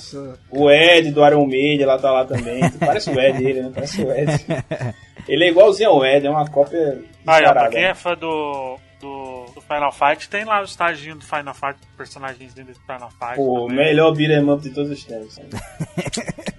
O 0.51 0.69
Ed 0.69 1.11
do 1.11 1.25
Iron 1.25 1.45
Maiden 1.45 1.85
lá 1.85 1.97
tá 1.97 2.11
lá 2.11 2.25
também. 2.25 2.61
Parece 2.79 3.09
o 3.09 3.19
Ed 3.19 3.43
ele, 3.43 3.61
né? 3.63 3.71
Parece 3.73 4.01
o 4.03 4.11
Ed. 4.11 4.31
Ele 5.27 5.43
é 5.43 5.49
igualzinho 5.49 5.89
ao 5.89 6.05
Ed, 6.05 6.25
é 6.25 6.29
uma 6.29 6.47
cópia 6.49 7.01
Ah, 7.25 7.37
é, 7.39 7.51
pra 7.51 7.67
quem 7.69 7.83
é 7.83 7.93
fã 7.93 8.13
do, 8.15 8.77
do, 9.01 9.45
do 9.53 9.59
Final 9.59 9.91
Fight, 9.91 10.29
tem 10.29 10.45
lá 10.45 10.61
o 10.61 10.63
estaginho 10.63 11.17
do 11.17 11.25
Final 11.25 11.53
Fight, 11.53 11.75
personagens 11.97 12.53
do 12.53 12.63
Final 12.63 13.09
Fight. 13.09 13.35
Pô, 13.35 13.67
também. 13.67 13.75
melhor 13.87 14.13
beat'em 14.15 14.49
up 14.49 14.63
de 14.63 14.69
todos 14.69 14.89
os 14.89 15.03
tempos. 15.03 15.37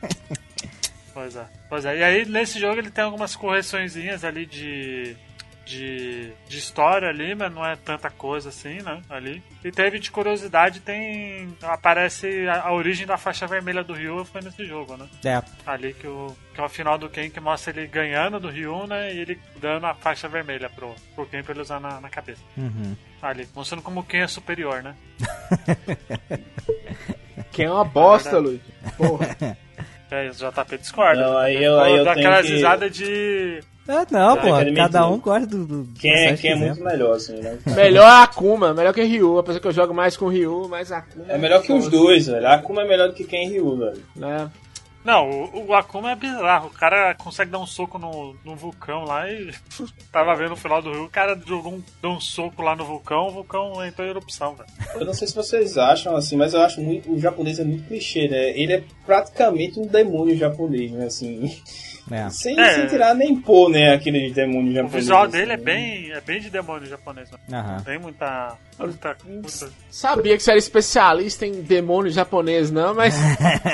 Pois 1.15 1.35
é. 1.35 1.45
Pois 1.69 1.85
é. 1.85 1.99
E 1.99 2.03
aí, 2.05 2.25
nesse 2.27 2.61
jogo, 2.61 2.79
ele 2.79 2.91
tem 2.93 3.03
algumas 3.03 3.35
correçõezinhas 3.35 4.23
ali 4.25 4.47
de. 4.47 5.17
De, 5.69 6.33
de 6.49 6.57
história 6.57 7.11
ali, 7.11 7.35
mas 7.35 7.53
não 7.53 7.63
é 7.67 7.77
tanta 7.77 8.09
coisa 8.09 8.49
assim, 8.49 8.81
né? 8.81 9.03
Ali. 9.11 9.43
E 9.63 9.71
teve 9.71 9.99
de 9.99 10.11
curiosidade, 10.11 10.81
tem. 10.81 11.55
Aparece 11.63 12.49
a, 12.49 12.63
a 12.69 12.73
origem 12.73 13.07
da 13.07 13.19
faixa 13.19 13.47
vermelha 13.47 13.85
do 13.85 13.93
Ryu 13.93 14.25
foi 14.25 14.41
nesse 14.41 14.65
jogo, 14.65 14.97
né? 14.97 15.07
É, 15.23 15.43
Ali 15.67 15.93
que 15.93 16.07
o, 16.07 16.35
que 16.55 16.61
é 16.61 16.65
o 16.65 16.69
final 16.71 16.97
do 16.97 17.11
Ken 17.11 17.29
que 17.29 17.39
mostra 17.39 17.71
ele 17.77 17.87
ganhando 17.87 18.41
do 18.41 18.49
Ryu, 18.49 18.87
né? 18.87 19.13
E 19.13 19.19
ele 19.19 19.39
dando 19.61 19.85
a 19.85 19.95
faixa 19.95 20.27
vermelha 20.27 20.71
pro, 20.71 20.95
pro 21.15 21.27
Ken 21.27 21.43
pra 21.43 21.53
ele 21.53 21.61
usar 21.61 21.79
na, 21.81 22.01
na 22.01 22.09
cabeça. 22.09 22.41
uhum. 22.57 22.97
Ali, 23.21 23.47
mostrando 23.55 23.83
como 23.83 24.01
o 24.01 24.05
Ken 24.05 24.21
é 24.23 24.27
superior, 24.27 24.83
né? 24.83 24.95
Que 27.53 27.65
é 27.65 27.71
uma 27.71 27.85
bosta, 27.85 28.39
Luiz. 28.39 28.61
Porra. 28.97 29.37
É, 30.11 30.31
o 30.31 30.33
JP 30.33 30.79
discorda. 30.79 31.21
Não, 31.21 31.37
aí 31.37 31.63
eu- 31.63 31.79
aí 31.81 31.95
eu 31.99 32.15
tenho 32.15 32.41
que- 32.41 32.49
risada 32.49 32.89
de. 32.89 33.61
É, 33.89 34.05
não, 34.11 34.37
Tem 34.37 34.53
pô, 34.53 34.75
cada 34.75 35.09
um 35.09 35.19
gosta 35.19 35.47
do. 35.47 35.65
do 35.65 35.89
Quem 35.99 36.13
é, 36.13 36.37
quem 36.37 36.51
é 36.51 36.55
muito 36.55 36.75
quiser. 36.75 36.85
melhor, 36.85 37.17
assim, 37.17 37.41
né? 37.41 37.59
Melhor 37.75 38.05
a 38.05 38.23
Akuma, 38.25 38.75
melhor 38.75 38.93
que 38.93 39.03
Ryu. 39.03 39.39
Apesar 39.39 39.61
que 39.61 39.67
eu 39.67 39.73
jogo 39.73 39.95
mais 39.95 40.15
com 40.15 40.29
Ryu, 40.29 40.69
mas 40.69 40.93
a 40.93 40.99
Akuma. 40.99 41.25
É 41.27 41.39
melhor 41.39 41.63
que 41.63 41.73
os 41.73 41.89
dois, 41.89 42.27
velho. 42.27 42.47
A 42.47 42.57
Akuma 42.57 42.83
é 42.83 42.87
melhor 42.87 43.09
do 43.09 43.15
que 43.15 43.25
quem 43.25 43.49
Ryu, 43.49 43.79
velho. 43.79 44.03
Né? 44.15 44.51
Não, 45.03 45.31
o, 45.31 45.69
o 45.69 45.75
Akuma 45.75 46.11
é 46.11 46.15
bizarro. 46.15 46.67
O 46.67 46.71
cara 46.71 47.15
consegue 47.15 47.51
dar 47.51 47.61
um 47.61 47.67
soco 47.67 47.99
no, 47.99 48.37
no 48.45 48.55
vulcão 48.55 49.05
lá 49.05 49.27
e. 49.31 49.55
Tava 50.13 50.35
vendo 50.35 50.53
o 50.53 50.57
final 50.57 50.83
do 50.83 50.93
Rio, 50.93 51.05
o 51.05 51.09
cara 51.09 51.41
jogou 51.47 51.73
um, 51.73 51.83
deu 52.03 52.11
um 52.11 52.21
soco 52.21 52.61
lá 52.61 52.77
no 52.77 52.85
vulcão, 52.85 53.29
o 53.29 53.31
vulcão 53.31 53.83
entrou 53.87 54.07
em 54.07 54.11
erupção, 54.11 54.55
velho. 54.55 54.69
Eu 54.97 55.07
não 55.07 55.15
sei 55.15 55.27
se 55.29 55.35
vocês 55.35 55.79
acham 55.79 56.15
assim, 56.15 56.37
mas 56.37 56.53
eu 56.53 56.61
acho 56.61 56.83
muito. 56.83 57.11
O 57.11 57.19
japonês 57.19 57.59
é 57.59 57.65
muito 57.65 57.89
clichê, 57.89 58.29
né? 58.29 58.51
Ele 58.51 58.75
é 58.75 58.85
praticamente 59.07 59.81
um 59.81 59.87
demônio 59.87 60.37
japonês, 60.37 60.91
né? 60.91 61.07
Assim. 61.07 61.57
É. 62.11 62.29
Sem, 62.31 62.59
É. 62.59 62.75
sem 62.75 62.87
tirar 62.87 63.15
nem 63.15 63.37
pôr, 63.41 63.69
né? 63.71 63.95
Aquele 63.95 64.31
demônio 64.31 64.71
O 64.71 64.75
japonês. 64.75 64.95
visual 65.05 65.23
assim, 65.25 65.33
dele 65.33 65.53
é 65.53 65.57
bem, 65.57 66.11
é 66.13 66.21
bem 66.21 66.41
de 66.41 66.51
demônio 66.51 66.87
japonês, 66.89 67.31
né? 67.31 67.39
Aham. 67.59 67.83
Tem 67.85 67.99
muita. 67.99 68.57
muita, 68.79 69.17
muita- 69.27 69.69
Sabia 69.91 70.37
que 70.37 70.43
você 70.43 70.51
era 70.53 70.59
especialista 70.59 71.45
em 71.47 71.61
demônio 71.63 72.11
japonês, 72.11 72.71
não, 72.71 72.95
mas 72.95 73.15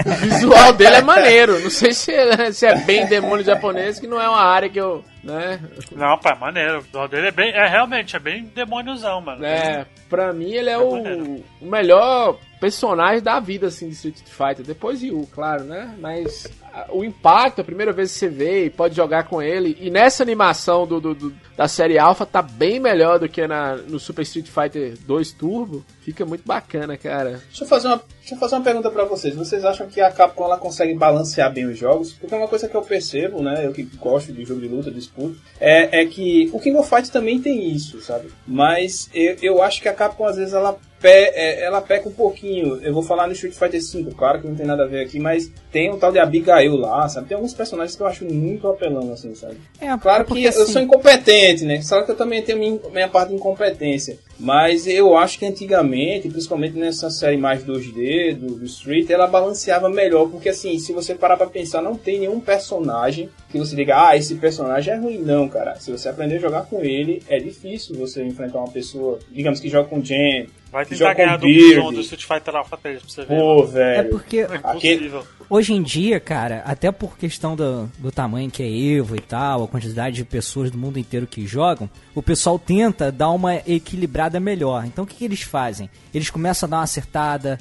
o 0.06 0.10
visual 0.20 0.72
dele 0.72 0.96
é 0.96 1.02
maneiro. 1.02 1.58
Não 1.60 1.70
sei 1.70 1.92
se 1.92 2.12
é, 2.12 2.50
se 2.52 2.66
é 2.66 2.74
bem 2.80 3.06
demônio 3.06 3.44
japonês, 3.44 4.00
que 4.00 4.06
não 4.06 4.20
é 4.20 4.28
uma 4.28 4.42
área 4.42 4.68
que 4.68 4.80
eu, 4.80 5.04
né? 5.22 5.60
Não, 5.92 6.18
pá, 6.18 6.32
é 6.36 6.38
maneiro. 6.38 6.78
O 6.78 6.82
visual 6.82 7.08
dele 7.08 7.28
é 7.28 7.32
bem. 7.32 7.50
É 7.52 7.68
realmente, 7.68 8.16
é 8.16 8.18
bem 8.18 8.44
demôniozão, 8.54 9.20
mano. 9.20 9.44
É, 9.44 9.84
pra 10.08 10.32
mim 10.32 10.50
ele 10.52 10.70
é 10.70 10.74
É 10.74 10.78
o, 10.78 10.90
maneiro. 10.92 11.44
o 11.60 11.66
melhor 11.66 12.38
personagem 12.64 13.22
da 13.22 13.38
vida, 13.40 13.66
assim, 13.66 13.88
de 13.88 13.94
Street 13.94 14.16
Fighter. 14.24 14.64
Depois 14.64 15.02
Ryu, 15.02 15.28
claro, 15.30 15.64
né? 15.64 15.94
Mas 16.00 16.46
a- 16.72 16.86
o 16.90 17.04
impacto, 17.04 17.60
a 17.60 17.64
primeira 17.64 17.92
vez 17.92 18.10
que 18.12 18.18
você 18.18 18.28
vê 18.28 18.64
e 18.64 18.70
pode 18.70 18.96
jogar 18.96 19.24
com 19.24 19.42
ele. 19.42 19.76
E 19.80 19.90
nessa 19.90 20.22
animação 20.22 20.86
do, 20.86 20.98
do- 20.98 21.14
do- 21.14 21.34
da 21.54 21.68
série 21.68 21.98
Alpha 21.98 22.24
tá 22.24 22.40
bem 22.40 22.80
melhor 22.80 23.18
do 23.18 23.28
que 23.28 23.46
na, 23.46 23.76
no 23.76 23.98
Super 24.00 24.22
Street 24.22 24.48
Fighter 24.48 24.94
2 25.06 25.32
Turbo. 25.32 25.84
Fica 26.00 26.24
muito 26.24 26.42
bacana, 26.46 26.96
cara. 26.96 27.42
Deixa 27.48 27.64
eu 27.64 27.68
fazer 27.68 27.88
uma, 27.88 28.02
deixa 28.18 28.34
eu 28.34 28.38
fazer 28.38 28.54
uma 28.56 28.64
pergunta 28.64 28.90
pra 28.90 29.04
vocês. 29.04 29.34
Vocês 29.36 29.62
acham 29.64 29.86
que 29.86 30.00
a 30.00 30.10
Capcom 30.10 30.44
ela 30.44 30.56
consegue 30.58 30.94
balancear 30.94 31.52
bem 31.52 31.66
os 31.66 31.78
jogos? 31.78 32.12
Porque 32.14 32.34
uma 32.34 32.48
coisa 32.48 32.66
que 32.66 32.74
eu 32.74 32.82
percebo, 32.82 33.42
né, 33.42 33.66
eu 33.66 33.72
que 33.72 33.82
gosto 33.82 34.32
de 34.32 34.42
jogo 34.44 34.60
de 34.62 34.68
luta, 34.68 34.90
de 34.90 34.96
disputa, 34.96 35.36
é, 35.60 36.00
é 36.00 36.06
que 36.06 36.48
o 36.52 36.58
King 36.58 36.76
of 36.78 36.88
Fighters 36.88 37.10
também 37.10 37.38
tem 37.40 37.70
isso, 37.70 38.00
sabe? 38.00 38.28
Mas 38.46 39.10
eu, 39.14 39.36
eu 39.42 39.62
acho 39.62 39.82
que 39.82 39.88
a 39.88 39.92
Capcom 39.94 40.24
às 40.26 40.36
vezes 40.36 40.54
ela 40.54 40.76
pe, 41.04 41.10
é, 41.10 41.62
ela 41.62 41.82
peca 41.82 42.08
um 42.08 42.12
pouquinho. 42.12 42.80
Eu 42.82 42.94
vou 42.94 43.02
falar 43.02 43.26
no 43.26 43.34
Street 43.34 43.54
Fighter 43.54 43.80
V, 43.82 44.14
claro 44.16 44.40
que 44.40 44.48
não 44.48 44.54
tem 44.54 44.64
nada 44.64 44.84
a 44.84 44.86
ver 44.86 45.04
aqui, 45.04 45.20
mas 45.20 45.52
tem 45.70 45.92
um 45.92 45.98
tal 45.98 46.10
de 46.10 46.18
Abigail 46.18 46.74
lá, 46.76 47.06
sabe? 47.10 47.28
Tem 47.28 47.34
alguns 47.34 47.52
personagens 47.52 47.94
que 47.94 48.02
eu 48.02 48.06
acho 48.06 48.24
muito 48.24 48.66
apelão, 48.66 49.12
assim, 49.12 49.34
sabe? 49.34 49.58
É, 49.78 49.94
Claro 49.98 50.22
é 50.22 50.24
porque, 50.24 50.40
que 50.40 50.58
eu 50.58 50.62
assim, 50.62 50.72
sou 50.72 50.80
incompetente, 50.80 51.66
né? 51.66 51.82
Claro 51.86 52.06
que 52.06 52.12
eu 52.12 52.16
também 52.16 52.42
tenho 52.42 52.58
minha, 52.58 52.80
minha 52.90 53.08
parte 53.08 53.28
de 53.28 53.34
incompetência. 53.34 54.18
Mas 54.38 54.86
eu 54.86 55.16
acho 55.16 55.38
que 55.38 55.44
antigamente, 55.44 56.28
principalmente 56.28 56.76
nessa 56.76 57.10
série 57.10 57.36
mais 57.36 57.62
2D 57.62 58.34
do, 58.34 58.54
do 58.54 58.64
Street, 58.64 59.10
ela 59.10 59.26
balanceava 59.26 59.90
melhor. 59.90 60.28
Porque 60.30 60.48
assim, 60.48 60.78
se 60.78 60.92
você 60.92 61.14
parar 61.14 61.36
pra 61.36 61.46
pensar, 61.46 61.82
não 61.82 61.94
tem 61.94 62.20
nenhum 62.20 62.40
personagem 62.40 63.28
que 63.54 63.58
você 63.58 63.76
diga, 63.76 64.08
ah, 64.08 64.16
esse 64.16 64.34
personagem 64.34 64.92
é 64.92 64.96
ruim. 64.96 65.18
Não, 65.18 65.48
cara. 65.48 65.76
Se 65.76 65.90
você 65.90 66.08
aprender 66.08 66.36
a 66.36 66.40
jogar 66.40 66.62
com 66.62 66.80
ele, 66.80 67.22
é 67.28 67.38
difícil 67.38 67.96
você 67.96 68.24
enfrentar 68.24 68.58
uma 68.58 68.70
pessoa, 68.70 69.18
digamos 69.30 69.60
que 69.60 69.68
joga 69.68 69.88
com 69.88 70.02
Jen. 70.02 70.48
Vai 70.72 70.84
que 70.84 70.90
tentar 70.90 71.04
joga 71.04 71.14
com 71.14 71.22
ganhar 71.22 71.36
do 71.36 71.46
Beard. 71.46 71.76
Bison 71.76 71.92
do 71.92 72.00
Street 72.00 72.24
Fighter 72.24 72.56
Alpha 72.56 72.76
3 72.76 73.00
pra 73.00 73.08
você 73.08 73.20
ver. 73.20 73.28
Pô, 73.28 73.56
mano. 73.56 73.66
velho. 73.68 74.00
é 74.00 74.02
porque 74.02 74.38
É 74.38 74.56
impossível. 74.56 75.24
Hoje 75.48 75.74
em 75.74 75.82
dia, 75.82 76.18
cara, 76.18 76.62
até 76.64 76.90
por 76.90 77.18
questão 77.18 77.54
do, 77.54 77.86
do 77.98 78.10
tamanho 78.10 78.50
que 78.50 78.62
é 78.62 78.96
Evo 78.96 79.14
e 79.14 79.20
tal, 79.20 79.64
a 79.64 79.68
quantidade 79.68 80.16
de 80.16 80.24
pessoas 80.24 80.70
do 80.70 80.78
mundo 80.78 80.98
inteiro 80.98 81.26
que 81.26 81.46
jogam, 81.46 81.88
o 82.14 82.22
pessoal 82.22 82.58
tenta 82.58 83.12
dar 83.12 83.30
uma 83.30 83.56
equilibrada 83.66 84.40
melhor. 84.40 84.84
Então 84.86 85.04
o 85.04 85.06
que, 85.06 85.16
que 85.16 85.24
eles 85.24 85.42
fazem? 85.42 85.88
Eles 86.14 86.30
começam 86.30 86.66
a 86.66 86.70
dar 86.70 86.76
uma 86.78 86.82
acertada, 86.84 87.58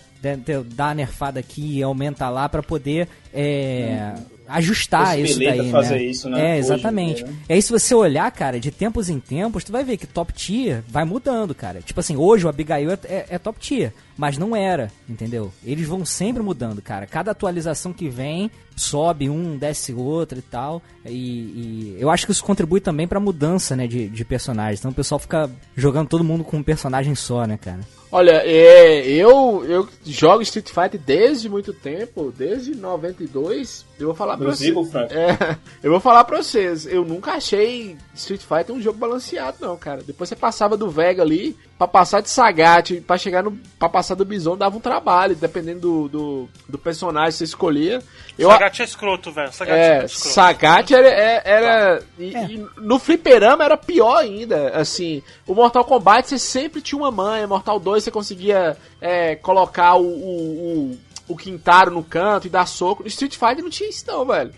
dar 0.75 0.85
uma 0.85 0.95
nerfada 0.95 1.39
aqui, 1.39 1.83
aumenta 1.83 2.29
lá 2.29 2.47
pra 2.47 2.63
poder 2.63 3.07
é, 3.33 4.13
ajustar 4.47 5.19
isso 5.19 5.39
daí, 5.39 5.71
fazer 5.71 5.95
né? 5.95 6.03
isso, 6.03 6.29
né? 6.29 6.39
É, 6.39 6.49
Hoje 6.51 6.59
exatamente. 6.59 7.15
dia, 7.23 7.25
né? 7.27 7.33
E 7.49 7.53
aí, 7.53 7.61
se 7.61 7.71
você 7.71 7.95
olhar, 7.95 8.29
cara, 8.31 8.59
de 8.59 8.71
tempos 8.71 9.09
em 9.09 9.19
tempos, 9.19 9.63
tu 9.63 9.71
vai 9.71 9.83
ver 9.83 9.97
que 9.97 10.05
top 10.07 10.33
tier 10.33 10.83
vai 10.87 11.05
mudando, 11.05 11.53
cara. 11.55 11.81
Tipo 11.81 11.99
assim, 11.99 12.15
hoje 12.15 12.45
o 12.45 12.49
Abigail 12.49 12.91
é, 12.91 12.97
é- 13.05 13.25
é 13.29 13.37
top 13.39 13.59
tier, 13.59 13.93
mas 14.17 14.37
não 14.37 14.55
era, 14.55 14.91
entendeu? 15.07 15.51
Eles 15.63 15.87
vão 15.87 16.05
sempre 16.05 16.43
mudando, 16.43 16.81
cara. 16.81 17.05
Cada 17.07 17.31
atualização 17.31 17.93
que 17.93 18.09
vem, 18.09 18.51
sobe 18.75 19.29
um, 19.29 19.57
desce 19.57 19.93
outro 19.93 20.39
e 20.39 20.41
tal. 20.41 20.81
E, 21.05 21.11
e 21.11 21.97
eu 21.99 22.09
acho 22.09 22.25
que 22.25 22.31
isso 22.31 22.43
contribui 22.43 22.79
também 22.79 23.07
pra 23.07 23.19
mudança, 23.19 23.75
né, 23.75 23.87
de, 23.87 24.07
de 24.07 24.25
personagens. 24.25 24.79
Então 24.79 24.91
o 24.91 24.95
pessoal 24.95 25.19
fica 25.19 25.49
jogando 25.75 26.07
todo 26.07 26.23
mundo 26.23 26.43
com 26.43 26.57
um 26.57 26.63
personagem 26.63 27.15
só, 27.15 27.45
né, 27.45 27.57
cara? 27.57 27.81
Olha, 28.15 28.43
é, 28.45 29.07
eu, 29.07 29.65
eu 29.65 29.89
jogo 30.05 30.43
Street 30.43 30.69
Fighter 30.69 31.01
desde 31.03 31.49
muito 31.49 31.73
tempo, 31.73 32.31
desde 32.37 32.75
92. 32.75 33.87
Eu 33.99 34.05
vou 34.05 34.15
falar 34.15 34.37
pra 34.37 34.51
vocês. 34.51 34.71
É, 35.09 35.57
eu 35.81 35.89
vou 35.89 35.99
falar 35.99 36.23
pra 36.23 36.37
vocês, 36.37 36.85
eu 36.85 37.03
nunca 37.03 37.31
achei 37.31 37.97
Street 38.13 38.41
Fighter 38.41 38.75
um 38.75 38.79
jogo 38.79 38.99
balanceado, 38.99 39.57
não, 39.59 39.75
cara. 39.75 40.03
Depois 40.05 40.29
você 40.29 40.35
passava 40.35 40.77
do 40.77 40.91
Vega 40.91 41.23
ali, 41.23 41.57
pra 41.87 41.99
passar 41.99 42.21
de 42.21 42.29
Sagat, 42.29 43.01
pra 43.01 43.17
chegar 43.17 43.43
no. 43.43 43.51
pra 43.79 43.87
passar 43.89 44.15
do 44.15 44.25
Bison 44.25 44.55
dava 44.57 44.75
um 44.77 44.79
trabalho, 44.79 45.35
dependendo 45.35 45.79
do, 45.79 46.07
do, 46.09 46.49
do 46.69 46.77
personagem 46.77 47.31
que 47.31 47.37
você 47.37 47.43
escolhia. 47.45 48.01
Eu, 48.37 48.49
Sagat 48.49 48.79
é 48.81 48.83
escroto, 48.85 49.31
velho. 49.31 49.53
Sagat 49.53 49.77
é, 49.77 49.91
muito 49.99 50.05
escroto. 50.11 50.33
Sagat 50.33 50.91
era. 50.93 51.07
era, 51.09 51.41
era- 51.49 52.03
e, 52.17 52.35
É. 52.35 52.45
e 52.45 52.65
no 52.77 52.97
fliperama 52.99 53.63
era 53.63 53.77
pior 53.77 54.17
ainda. 54.17 54.69
Assim, 54.69 55.21
o 55.47 55.53
Mortal 55.53 55.83
Kombat 55.85 56.27
você 56.29 56.39
sempre 56.39 56.81
tinha 56.81 56.97
uma 56.99 57.11
manha. 57.11 57.47
Mortal 57.47 57.79
2 57.79 58.03
você 58.03 58.11
conseguia 58.11 58.75
é, 59.01 59.35
colocar 59.35 59.95
o, 59.95 60.03
o, 60.05 60.91
o, 61.27 61.33
o 61.33 61.35
Quintaro 61.37 61.91
no 61.91 62.03
canto 62.03 62.47
e 62.47 62.49
dar 62.49 62.65
soco. 62.65 63.03
No 63.03 63.07
Street 63.09 63.33
Fighter 63.37 63.63
não 63.63 63.69
tinha 63.69 63.89
isso, 63.89 64.03
não, 64.07 64.25
velho. 64.25 64.51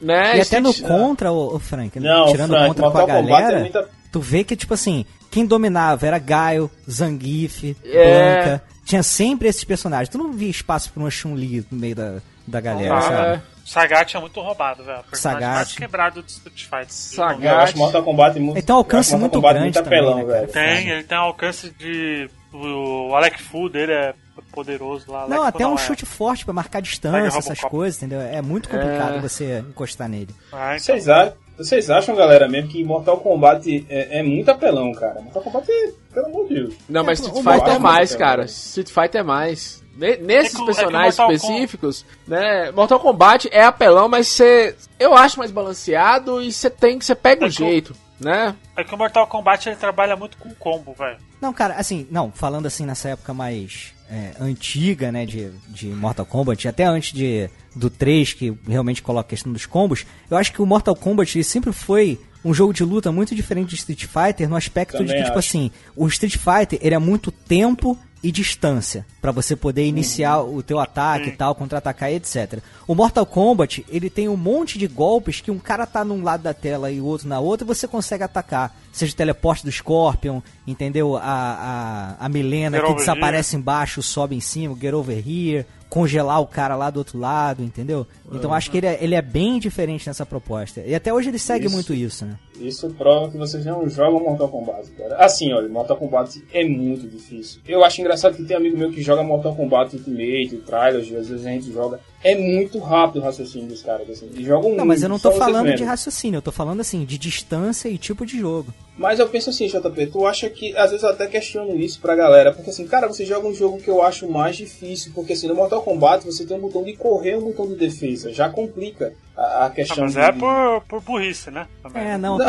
Né? 0.00 0.36
e 0.38 0.40
até 0.40 0.60
no 0.60 0.70
Street- 0.70 0.88
Contra, 0.92 1.32
o, 1.32 1.56
o 1.56 1.58
Frank, 1.58 1.98
né? 1.98 2.08
Não, 2.08 2.26
tirando 2.26 2.50
Frank, 2.50 2.66
Contra 2.68 2.82
com 2.82 2.88
a 2.88 3.00
Kombat 3.00 3.28
galera, 3.28 3.56
é 3.56 3.60
muita- 3.60 3.88
tu 4.12 4.20
vê 4.20 4.44
que, 4.44 4.54
tipo 4.54 4.72
assim, 4.74 5.04
quem 5.30 5.44
dominava 5.46 6.06
era 6.06 6.18
Gaio, 6.18 6.70
Zangief, 6.90 7.76
É. 7.84 8.36
Blanca. 8.36 8.62
Tinha 8.84 9.02
sempre 9.02 9.48
esses 9.48 9.64
personagens. 9.64 10.08
Tu 10.08 10.16
não 10.18 10.32
via 10.32 10.48
espaço 10.50 10.90
pra 10.92 11.02
uma 11.02 11.10
Chun-Li 11.10 11.66
no 11.70 11.78
meio 11.78 11.94
da, 11.94 12.14
da 12.46 12.60
galera, 12.60 12.96
Ah, 12.96 13.02
sabe? 13.02 13.42
Sagat 13.66 14.16
é 14.16 14.20
muito 14.20 14.40
roubado, 14.40 14.82
velho. 14.82 15.04
Sagat. 15.12 15.42
mais 15.56 15.72
quebrado 15.74 16.22
do 16.22 16.28
Street 16.28 16.62
Fighter. 16.64 16.86
Sagat. 16.88 17.44
Eu 17.44 17.58
acho 17.58 17.76
Mortal 17.76 18.02
Kombat 18.02 18.40
muito. 18.40 18.56
Ele 18.56 18.62
tem 18.64 18.74
um 18.74 18.78
alcance 18.78 19.14
muito 19.14 19.32
Kombat 19.34 19.52
grande 19.58 19.64
muito 19.76 19.84
também, 19.84 19.98
apelão, 19.98 20.16
né, 20.16 20.24
cara? 20.24 20.40
velho. 20.40 20.52
Tem, 20.52 20.88
ele 20.88 21.02
tem 21.04 21.18
um 21.18 21.22
alcance 21.22 21.70
de. 21.78 22.30
O 22.50 23.14
Alec 23.14 23.42
Fu 23.42 23.68
dele 23.68 23.92
é 23.92 24.14
poderoso 24.52 25.12
lá. 25.12 25.28
Não, 25.28 25.42
Alec 25.42 25.48
até 25.56 25.64
Fu 25.64 25.70
um 25.70 25.74
é. 25.74 25.76
chute 25.76 26.06
forte 26.06 26.44
pra 26.46 26.54
marcar 26.54 26.80
distância, 26.80 27.36
essas 27.38 27.60
coisas, 27.60 27.98
entendeu? 28.02 28.22
É 28.22 28.40
muito 28.40 28.70
complicado 28.70 29.16
É. 29.16 29.20
você 29.20 29.58
encostar 29.68 30.08
nele. 30.08 30.34
Ah, 30.50 30.68
então. 30.76 30.78
Vocês, 30.78 31.06
a- 31.10 31.34
vocês 31.58 31.90
acham, 31.90 32.14
galera, 32.14 32.48
mesmo 32.48 32.70
que 32.70 32.82
Mortal 32.84 33.18
Kombat 33.18 33.86
é, 33.90 34.20
é 34.20 34.22
muito 34.22 34.48
apelão, 34.50 34.92
cara? 34.92 35.20
Mortal 35.20 35.42
Kombat 35.42 35.70
é, 35.70 35.90
pelo 36.14 36.26
amor 36.26 36.48
de 36.48 36.54
Deus. 36.54 36.74
Não, 36.88 37.04
mas 37.04 37.18
É, 37.20 37.22
Street 37.22 37.34
o 37.34 37.36
Fighter 37.42 37.58
Mortal 37.58 37.74
é 37.76 37.78
mais, 37.78 38.14
cara. 38.16 38.44
Street 38.44 38.88
Fighter 38.88 39.20
é 39.20 39.24
mais. 39.24 39.82
Ne- 39.96 40.16
Nesses 40.18 40.52
É 40.54 40.56
que 40.56 40.62
é 40.62 40.66
personagens 40.66 41.18
Mortal 41.18 41.34
específicos, 41.34 42.04
né? 42.26 42.70
Mortal 42.70 43.00
Kombat 43.00 43.48
é 43.52 43.64
apelão, 43.64 44.08
mas 44.08 44.28
você. 44.28 44.74
Eu 44.98 45.14
acho 45.16 45.38
mais 45.38 45.50
balanceado 45.50 46.40
e 46.40 46.52
você 46.52 46.70
tem 46.70 46.98
que. 46.98 47.04
Você 47.04 47.14
pega 47.16 47.42
o 47.42 47.46
É 47.46 47.48
o- 47.48 47.50
jeito, 47.50 47.94
né? 48.20 48.54
É 48.76 48.84
que 48.84 48.94
o 48.94 48.98
Mortal 48.98 49.26
Kombat 49.26 49.68
ele 49.68 49.76
trabalha 49.76 50.16
muito 50.16 50.36
com 50.38 50.50
combo, 50.54 50.92
velho. 50.92 51.18
Não, 51.40 51.52
cara, 51.52 51.74
assim, 51.74 52.06
não, 52.10 52.32
falando 52.32 52.66
assim 52.66 52.84
nessa 52.84 53.10
época 53.10 53.32
mais 53.32 53.94
é, 54.10 54.32
antiga, 54.40 55.12
né, 55.12 55.24
de, 55.24 55.50
de 55.68 55.86
Mortal 55.88 56.26
Kombat, 56.26 56.66
até 56.66 56.84
antes 56.84 57.12
de, 57.12 57.48
do 57.76 57.88
3, 57.90 58.32
que 58.32 58.58
realmente 58.66 59.02
coloca 59.02 59.26
a 59.26 59.30
questão 59.30 59.52
dos 59.52 59.66
combos, 59.66 60.04
eu 60.30 60.36
acho 60.36 60.52
que 60.52 60.62
o 60.62 60.66
Mortal 60.66 60.96
Kombat 60.96 61.36
ele 61.36 61.44
sempre 61.44 61.72
foi 61.72 62.18
um 62.44 62.54
jogo 62.54 62.72
de 62.72 62.84
luta 62.84 63.10
muito 63.12 63.34
diferente 63.34 63.70
de 63.70 63.74
Street 63.76 64.06
Fighter 64.06 64.48
no 64.48 64.56
aspecto 64.56 64.98
de 64.98 64.98
Também 64.98 65.16
que, 65.16 65.24
tipo 65.24 65.38
acho. 65.38 65.48
assim, 65.48 65.70
o 65.94 66.06
Street 66.06 66.36
Fighter 66.36 66.78
ele 66.80 66.94
é 66.94 66.98
muito 66.98 67.30
tempo 67.30 67.98
e 68.22 68.32
distância 68.32 69.06
pra 69.20 69.30
você 69.30 69.54
poder 69.54 69.86
iniciar 69.86 70.40
o 70.40 70.62
teu 70.62 70.78
ataque 70.78 71.28
e 71.28 71.32
tal, 71.32 71.54
contra-atacar 71.54 72.10
e 72.10 72.16
etc. 72.16 72.60
O 72.86 72.94
Mortal 72.94 73.24
Kombat, 73.24 73.84
ele 73.88 74.10
tem 74.10 74.28
um 74.28 74.36
monte 74.36 74.78
de 74.78 74.86
golpes 74.86 75.40
que 75.40 75.50
um 75.50 75.58
cara 75.58 75.86
tá 75.86 76.04
num 76.04 76.22
lado 76.22 76.42
da 76.42 76.54
tela 76.54 76.90
e 76.90 77.00
o 77.00 77.04
outro 77.04 77.28
na 77.28 77.38
outra 77.38 77.64
e 77.64 77.68
você 77.68 77.86
consegue 77.86 78.24
atacar. 78.24 78.76
Seja 78.92 79.12
o 79.12 79.16
teleporte 79.16 79.64
do 79.64 79.70
Scorpion, 79.70 80.40
entendeu? 80.66 81.16
A, 81.16 82.16
a, 82.18 82.26
a 82.26 82.28
Milena 82.28 82.80
que 82.80 82.94
desaparece 82.94 83.56
embaixo, 83.56 84.02
sobe 84.02 84.34
em 84.34 84.40
cima, 84.40 84.76
get 84.80 84.94
over 84.94 85.16
here, 85.16 85.64
congelar 85.88 86.40
o 86.40 86.46
cara 86.46 86.76
lá 86.76 86.90
do 86.90 86.98
outro 86.98 87.18
lado, 87.18 87.62
entendeu? 87.62 88.06
Então 88.32 88.52
acho 88.52 88.70
que 88.70 88.78
ele 88.78 88.86
é, 88.86 88.98
ele 89.00 89.14
é 89.14 89.22
bem 89.22 89.58
diferente 89.58 90.06
nessa 90.06 90.26
proposta. 90.26 90.80
E 90.80 90.94
até 90.94 91.12
hoje 91.12 91.28
ele 91.28 91.38
segue 91.38 91.66
Isso. 91.66 91.74
muito 91.74 91.94
isso, 91.94 92.24
né? 92.26 92.36
Isso 92.60 92.88
prova 92.90 93.30
que 93.30 93.36
vocês 93.36 93.64
não 93.64 93.88
jogam 93.88 94.20
Mortal 94.20 94.48
Kombat, 94.48 94.88
cara. 94.92 95.16
Assim, 95.16 95.52
olha, 95.52 95.68
Mortal 95.68 95.96
Kombat 95.96 96.42
é 96.52 96.64
muito 96.64 97.06
difícil. 97.08 97.60
Eu 97.66 97.84
acho 97.84 98.00
engraçado 98.00 98.36
que 98.36 98.44
tem 98.44 98.56
amigo 98.56 98.76
meu 98.76 98.90
que 98.90 99.02
joga 99.02 99.22
Mortal 99.22 99.54
Kombat 99.54 99.94
Ultimate, 99.96 100.56
Trials, 100.66 100.96
às 101.12 101.28
vezes 101.28 101.46
a 101.46 101.50
gente 101.50 101.72
joga. 101.72 102.00
É 102.22 102.34
muito 102.34 102.78
rápido 102.80 103.20
o 103.20 103.24
raciocínio 103.24 103.68
dos 103.68 103.82
caras, 103.82 104.10
assim. 104.10 104.26
Eles 104.26 104.44
jogam 104.44 104.74
Não, 104.74 104.84
mas 104.84 105.02
eu 105.02 105.08
não 105.08 105.18
tô 105.20 105.30
falando 105.32 105.72
de 105.74 105.84
raciocínio, 105.84 106.38
eu 106.38 106.42
tô 106.42 106.50
falando 106.50 106.80
assim, 106.80 107.04
de 107.04 107.16
distância 107.16 107.88
e 107.88 107.96
tipo 107.96 108.26
de 108.26 108.38
jogo. 108.40 108.74
Mas 108.96 109.20
eu 109.20 109.28
penso 109.28 109.50
assim, 109.50 109.68
JP, 109.68 110.06
tu 110.08 110.26
acha 110.26 110.50
que, 110.50 110.76
às 110.76 110.90
vezes 110.90 111.04
eu 111.04 111.10
até 111.10 111.28
questiono 111.28 111.76
isso 111.78 112.00
pra 112.00 112.16
galera, 112.16 112.52
porque 112.52 112.70
assim, 112.70 112.84
cara, 112.88 113.06
você 113.06 113.24
joga 113.24 113.46
um 113.46 113.54
jogo 113.54 113.78
que 113.78 113.88
eu 113.88 114.02
acho 114.02 114.28
mais 114.28 114.56
difícil, 114.56 115.12
porque 115.14 115.34
assim, 115.34 115.46
no 115.46 115.54
Mortal 115.54 115.80
Kombat 115.82 116.26
você 116.26 116.44
tem 116.44 116.56
um 116.56 116.60
botão 116.60 116.82
de 116.82 116.94
correr 116.96 117.34
e 117.34 117.36
um 117.36 117.42
botão 117.42 117.68
de 117.68 117.76
defesa, 117.76 118.32
já 118.32 118.48
complica 118.48 119.12
a, 119.36 119.42
a 119.42 119.66
Ah, 119.66 119.70
questão 119.70 119.98
mas 120.02 120.14
de... 120.14 120.18
é 120.18 120.32
por, 120.32 120.82
por 120.88 121.00
burrice, 121.00 121.48
né? 121.52 121.68
Também. 121.80 122.02
É, 122.04 122.18
não. 122.18 122.42
é, 122.42 122.47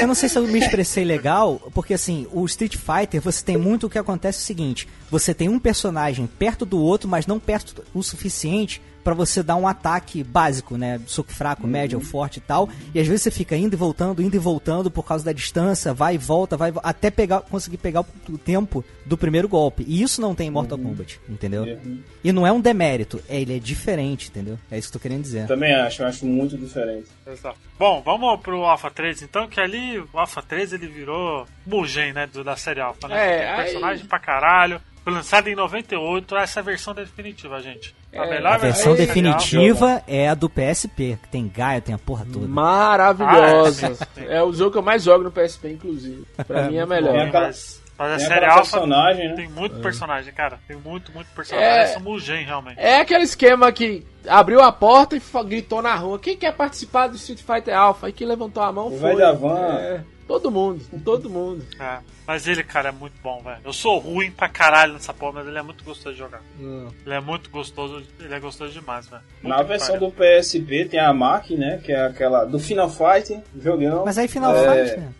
eu 0.00 0.06
não 0.06 0.14
sei 0.14 0.28
se 0.28 0.38
eu 0.38 0.46
me 0.46 0.58
expressei 0.58 1.04
legal, 1.04 1.60
porque 1.74 1.94
assim, 1.94 2.26
o 2.32 2.44
Street 2.46 2.76
Fighter 2.76 3.20
você 3.20 3.44
tem 3.44 3.56
muito 3.56 3.86
o 3.86 3.90
que 3.90 3.98
acontece 3.98 4.38
é 4.38 4.42
o 4.42 4.44
seguinte: 4.44 4.88
você 5.10 5.34
tem 5.34 5.48
um 5.48 5.58
personagem 5.58 6.26
perto 6.26 6.64
do 6.64 6.78
outro, 6.80 7.08
mas 7.08 7.26
não 7.26 7.38
perto 7.38 7.82
o 7.94 8.02
suficiente 8.02 8.80
pra 9.02 9.14
você 9.14 9.42
dar 9.42 9.56
um 9.56 9.66
ataque 9.66 10.22
básico, 10.22 10.76
né? 10.76 11.00
Soco 11.06 11.32
fraco, 11.32 11.66
médio 11.66 11.98
ou 11.98 12.04
forte 12.04 12.38
e 12.38 12.40
tal. 12.40 12.68
E 12.94 13.00
às 13.00 13.06
vezes 13.06 13.22
você 13.22 13.30
fica 13.30 13.56
indo 13.56 13.74
e 13.74 13.76
voltando, 13.76 14.22
indo 14.22 14.34
e 14.34 14.38
voltando 14.38 14.90
por 14.90 15.04
causa 15.04 15.24
da 15.24 15.32
distância, 15.32 15.92
vai 15.92 16.14
e 16.14 16.18
volta, 16.18 16.56
vai 16.56 16.70
e 16.70 16.74
até 16.82 17.10
pegar, 17.10 17.40
conseguir 17.40 17.78
pegar 17.78 18.00
o, 18.28 18.38
tempo 18.38 18.84
do 19.04 19.16
primeiro 19.16 19.48
golpe. 19.48 19.84
E 19.86 20.02
isso 20.02 20.20
não 20.20 20.34
tem 20.34 20.48
em 20.48 20.50
Mortal 20.50 20.78
Kombat, 20.78 21.20
entendeu? 21.28 21.64
Uhum. 21.64 22.00
E 22.22 22.32
não 22.32 22.46
é 22.46 22.52
um 22.52 22.60
demérito, 22.60 23.22
é, 23.28 23.40
ele 23.40 23.56
é 23.56 23.58
diferente, 23.58 24.28
entendeu? 24.28 24.58
É 24.70 24.78
isso 24.78 24.88
que 24.90 24.96
eu 24.96 25.00
tô 25.00 25.02
querendo 25.02 25.22
dizer. 25.22 25.46
Também 25.46 25.74
acho, 25.74 26.02
eu 26.02 26.06
acho 26.06 26.26
muito 26.26 26.56
diferente. 26.56 27.08
Exato. 27.26 27.58
Bom, 27.78 28.02
vamos 28.04 28.40
pro 28.40 28.64
Alpha 28.64 28.90
3 28.90 29.22
então, 29.22 29.48
que 29.48 29.60
ali 29.60 29.98
o 29.98 30.08
Alpha 30.14 30.42
3 30.42 30.72
ele 30.72 30.86
virou 30.86 31.46
Mugen, 31.66 32.12
né, 32.12 32.26
do, 32.26 32.44
da 32.44 32.56
série 32.56 32.80
Alpha, 32.80 33.08
né? 33.08 33.16
É, 33.16 33.38
Tem 33.38 33.48
aí- 33.48 33.64
personagem 33.64 34.06
pra 34.06 34.18
caralho. 34.18 34.80
Foi 35.02 35.12
lançado 35.12 35.48
em 35.48 35.54
98, 35.54 36.36
essa 36.36 36.60
é 36.60 36.62
a 36.62 36.64
versão 36.64 36.94
definitiva, 36.94 37.60
gente. 37.60 37.94
A 38.12 38.24
É, 38.26 38.30
melhor 38.30 38.52
A 38.54 38.58
versão 38.58 38.94
definitiva 38.94 40.02
é 40.06 40.28
a 40.28 40.34
do 40.34 40.48
PSP, 40.50 41.18
que 41.22 41.28
tem 41.28 41.48
Gaia, 41.48 41.80
tem 41.80 41.94
a 41.94 41.98
porra 41.98 42.26
toda. 42.32 42.46
Maravilhosa. 42.48 43.96
Ah, 44.16 44.20
é 44.28 44.42
o 44.42 44.52
jogo 44.52 44.72
que 44.72 44.78
eu 44.78 44.82
mais 44.82 45.02
jogo 45.02 45.24
no 45.24 45.30
PSP, 45.30 45.70
inclusive. 45.72 46.24
Pra 46.46 46.64
mim 46.64 46.76
é 46.76 46.86
melhor. 46.86 47.16
Aquela- 47.18 47.46
Mas, 47.46 47.80
mas 47.98 48.12
a 48.12 48.16
Tem 48.16 48.26
série 48.26 48.46
Alpha 48.46 48.60
personagem, 48.62 49.28
né? 49.28 49.34
tem 49.36 49.48
muito 49.48 49.76
personagem, 49.80 50.32
cara. 50.32 50.58
Tem 50.66 50.76
muito, 50.76 51.12
muito 51.12 51.28
personagem. 51.34 51.68
É. 51.68 51.72
Parece 51.76 51.98
um 51.98 52.02
Mugen, 52.02 52.44
realmente. 52.44 52.78
É 52.78 53.00
aquele 53.00 53.24
esquema 53.24 53.70
que 53.72 54.04
abriu 54.28 54.60
a 54.60 54.72
porta 54.72 55.16
e 55.16 55.22
gritou 55.44 55.80
na 55.82 55.94
rua: 55.94 56.18
quem 56.18 56.36
quer 56.36 56.52
participar 56.52 57.08
do 57.08 57.16
Street 57.16 57.40
Fighter 57.42 57.76
Alpha? 57.76 58.06
Aí 58.08 58.12
quem 58.12 58.26
levantou 58.26 58.62
a 58.62 58.72
mão 58.72 58.88
O 58.88 58.90
foi. 58.90 58.98
velho 59.14 59.18
da 59.18 59.32
van. 59.32 59.58
É, 59.78 60.00
todo 60.30 60.48
mundo, 60.48 60.84
todo 61.04 61.28
mundo. 61.28 61.66
É. 61.80 61.98
Mas 62.24 62.46
ele, 62.46 62.62
cara, 62.62 62.90
é 62.90 62.92
muito 62.92 63.14
bom, 63.20 63.42
velho. 63.42 63.58
Eu 63.64 63.72
sou 63.72 63.98
ruim 63.98 64.30
pra 64.30 64.48
caralho 64.48 64.92
nessa 64.92 65.12
porra, 65.12 65.32
mas 65.40 65.48
ele 65.48 65.58
é 65.58 65.62
muito 65.62 65.82
gostoso 65.82 66.12
de 66.12 66.20
jogar. 66.20 66.40
Ele 66.60 67.14
é 67.14 67.18
muito 67.20 67.50
gostoso, 67.50 68.04
ele 68.20 68.32
é 68.32 68.38
gostoso 68.38 68.72
demais, 68.72 69.08
velho. 69.08 69.22
Na 69.42 69.60
versão 69.62 69.98
do 69.98 70.12
PSP 70.12 70.84
tem 70.84 71.00
a 71.00 71.12
Maki, 71.12 71.56
né? 71.56 71.80
Que 71.84 71.90
é 71.90 72.06
aquela 72.06 72.44
do 72.44 72.60
Final 72.60 72.88
Fight, 72.88 73.40
jogão. 73.60 74.04
Mas 74.04 74.18
aí 74.18 74.28
Final 74.28 74.54
É. 74.54 74.86
Fight, 74.86 75.00
né? 75.00 75.12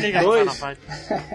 Liga 0.00 0.22
dois. 0.22 0.60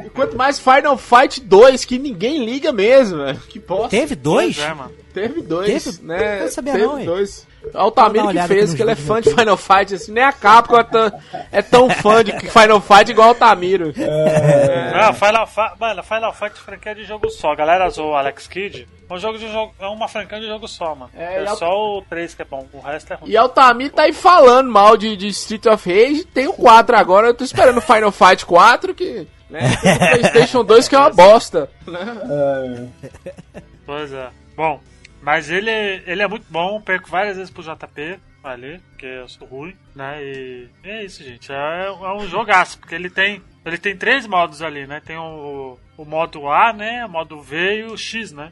E 0.05 0.09
quanto 0.09 0.37
mais 0.37 0.59
Final 0.59 0.97
Fight 0.97 1.41
2, 1.41 1.85
que 1.85 1.97
ninguém 1.97 2.45
liga 2.45 2.71
mesmo, 2.71 3.17
velho. 3.23 3.39
Que 3.39 3.59
bosta. 3.59 3.89
Teve 3.89 4.15
dois? 4.15 4.57
É, 4.59 4.73
mano. 4.73 4.91
Teve 5.13 5.41
dois, 5.41 5.83
Teve? 5.83 6.03
né? 6.03 6.37
Eu 6.37 6.43
não 6.43 6.51
sabia 6.51 6.73
Teve 6.73 6.85
não, 6.85 7.05
dois. 7.05 7.47
Uma 7.73 8.31
que 8.33 8.47
fez, 8.47 8.73
que 8.73 8.81
ele 8.81 8.91
é 8.91 8.95
fã 8.95 9.19
de 9.19 9.29
Final 9.31 9.57
Fight, 9.57 9.93
assim, 9.93 10.11
nem 10.13 10.23
a 10.23 10.31
Capcom 10.31 10.77
é 10.77 10.83
tão, 10.83 11.11
é 11.51 11.61
tão 11.61 11.89
fã 11.89 12.23
de 12.23 12.31
Final 12.39 12.79
Fight 12.79 13.11
igual 13.11 13.27
o 13.27 13.31
Altamiro. 13.31 13.93
Ah, 14.93 15.13
Final 15.13 15.45
Fight, 15.45 15.73
mano, 15.79 16.03
Final 16.03 16.33
Fight 16.33 16.53
é 16.55 16.59
franquia 16.59 16.95
de 16.95 17.03
jogo 17.03 17.29
só. 17.29 17.51
A 17.51 17.55
galera 17.55 17.89
zoou 17.89 18.11
o 18.11 18.15
Alex 18.15 18.47
Kidd. 18.47 18.87
É 19.09 19.13
um 19.13 19.17
jogo 19.17 19.37
de 19.39 19.51
jogo, 19.51 19.73
é 19.79 19.87
uma 19.87 20.07
franquia 20.07 20.39
de 20.39 20.45
jogo 20.47 20.67
só, 20.67 20.93
mano. 20.93 21.11
É, 21.15 21.43
É, 21.43 21.55
só 21.55 21.97
o 21.97 22.01
3 22.03 22.35
que 22.35 22.41
é 22.43 22.45
bom, 22.45 22.67
o 22.71 22.79
resto 22.79 23.11
é 23.13 23.15
ruim. 23.15 23.31
E 23.31 23.35
Altamiro 23.37 23.93
tá 23.93 24.03
aí 24.03 24.13
falando 24.13 24.69
mal 24.71 24.95
de, 24.95 25.17
de 25.17 25.27
Street 25.29 25.65
of 25.65 25.89
Rage, 25.91 26.25
tem 26.25 26.47
o 26.47 26.53
4 26.53 26.95
agora, 26.95 27.27
eu 27.27 27.33
tô 27.33 27.43
esperando 27.43 27.77
o 27.77 27.81
Final 27.81 28.11
Fight 28.11 28.45
4, 28.45 28.93
que, 28.93 29.27
né, 29.49 29.61
tem 29.81 29.93
o 29.95 29.97
Playstation 29.99 30.63
2 30.63 30.87
que 30.87 30.95
é 30.95 30.99
uma 30.99 31.09
bosta. 31.09 31.69
né? 31.87 31.99
É, 33.03 33.61
Pois 33.85 34.13
é. 34.13 34.29
Bom, 34.55 34.79
mas 35.21 35.49
ele, 35.49 35.71
ele 36.05 36.21
é 36.21 36.27
muito 36.27 36.45
bom, 36.49 36.79
perco 36.79 37.09
várias 37.09 37.37
vezes 37.37 37.51
pro 37.51 37.63
JP 37.63 38.19
ali, 38.43 38.79
porque 38.91 39.05
eu 39.05 39.27
sou 39.27 39.47
ruim, 39.47 39.75
né? 39.95 40.23
E, 40.23 40.69
e 40.83 40.89
é 40.89 41.03
isso, 41.03 41.23
gente. 41.23 41.51
É, 41.51 41.85
é 41.87 42.13
um 42.13 42.27
jogaço, 42.27 42.77
porque 42.79 42.95
ele 42.95 43.09
tem. 43.09 43.41
Ele 43.65 43.77
tem 43.77 43.95
três 43.97 44.25
modos 44.25 44.61
ali, 44.61 44.87
né? 44.87 45.01
Tem 45.05 45.17
o, 45.17 45.77
o 45.97 46.05
modo 46.05 46.47
A, 46.49 46.71
né? 46.71 47.05
O 47.05 47.09
modo 47.09 47.41
V 47.41 47.79
e 47.79 47.83
o 47.83 47.97
X, 47.97 48.31
né? 48.31 48.51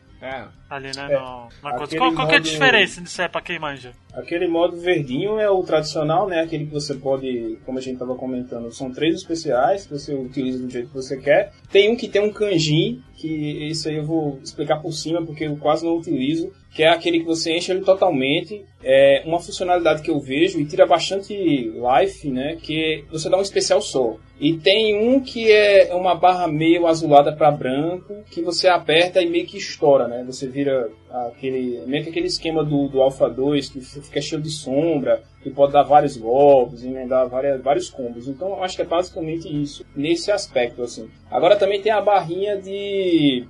Ali, 0.70 0.91
né? 0.95 1.07
É, 1.09 1.20
no- 1.20 1.47
Qual, 1.61 1.74
qual 1.78 1.88
que 1.88 1.95
é 1.95 1.99
a 1.99 2.11
modo- 2.11 2.39
diferença 2.41 3.01
disso 3.01 3.22
aí 3.22 3.30
pra 3.30 3.41
quem 3.41 3.59
manja? 3.59 3.91
Aquele 4.13 4.47
modo 4.47 4.76
verdinho 4.78 5.39
é 5.39 5.49
o 5.49 5.61
tradicional, 5.63 6.28
né? 6.28 6.41
Aquele 6.41 6.65
que 6.65 6.74
você 6.74 6.95
pode, 6.95 7.57
como 7.65 7.78
a 7.78 7.82
gente 7.82 7.93
estava 7.93 8.15
comentando, 8.15 8.72
são 8.74 8.91
três 8.91 9.15
especiais 9.15 9.86
que 9.86 9.93
você 9.93 10.13
utiliza 10.13 10.59
do 10.63 10.70
jeito 10.70 10.88
que 10.89 10.93
você 10.95 11.18
quer. 11.18 11.53
Tem 11.72 11.89
um 11.91 11.95
que 11.95 12.07
tem 12.07 12.22
um 12.22 12.32
kanji, 12.34 12.99
que 13.15 13.28
isso 13.70 13.88
aí 13.88 13.95
eu 13.97 14.05
vou 14.05 14.39
explicar 14.43 14.78
por 14.82 14.91
cima 14.91 15.24
porque 15.24 15.45
eu 15.45 15.55
quase 15.57 15.86
não 15.86 15.97
utilizo, 15.97 16.51
que 16.74 16.84
é 16.84 16.89
aquele 16.89 17.20
que 17.20 17.26
você 17.26 17.55
enche 17.55 17.72
ele 17.72 17.82
totalmente. 17.82 18.65
É 18.84 19.24
uma 19.26 19.39
funcionalidade 19.39 20.01
que 20.01 20.09
eu 20.11 20.20
vejo 20.20 20.59
e 20.59 20.65
tira 20.65 20.86
bastante 20.86 21.34
life, 21.34 22.28
né? 22.30 22.57
Que 22.61 23.05
você 23.11 23.30
dá 23.30 23.38
um 23.38 23.41
especial 23.41 23.82
só. 23.82 24.15
E 24.39 24.53
tem 24.57 24.95
um 24.95 25.20
que 25.20 25.51
é 25.51 25.93
uma 25.95 26.13
barra 26.15 26.47
meio 26.47 26.86
azulada 26.88 27.36
para 27.36 27.49
branco, 27.51 28.24
que 28.32 28.41
você 28.41 28.68
aperta 28.68 29.22
e 29.22 29.28
meio 29.30 29.45
que 29.47 29.57
estoura, 29.57 30.07
né? 30.08 30.24
Você 30.26 30.47
vira 30.47 30.89
aquele 31.10 31.84
meio 31.86 32.03
que 32.03 32.10
aquele 32.10 32.28
esquema 32.28 32.64
do, 32.64 32.88
do 32.88 33.01
Alpha 33.01 33.30
2 33.30 33.70
que 33.70 33.82
fica 33.82 34.22
cheio 34.22 34.41
de 34.41 34.49
sombra, 34.49 35.22
que 35.41 35.49
pode 35.49 35.74
dar 35.74 35.84
vários 35.84 36.18
golpes, 36.18 36.84
emendar 36.84 37.28
várias, 37.28 37.62
vários 37.62 37.89
combos. 37.89 38.28
Então 38.28 38.49
eu 38.49 38.64
acho 38.64 38.76
que 38.76 38.82
é 38.82 38.86
basicamente 38.86 39.47
isso, 39.49 39.86
nesse 39.95 40.32
aspecto, 40.32 40.84
assim. 40.84 41.10
Agora 41.30 41.55
também 41.55 41.82
tem 41.82 41.91
a 41.91 42.01
barrinha 42.01 42.58
de, 42.58 43.45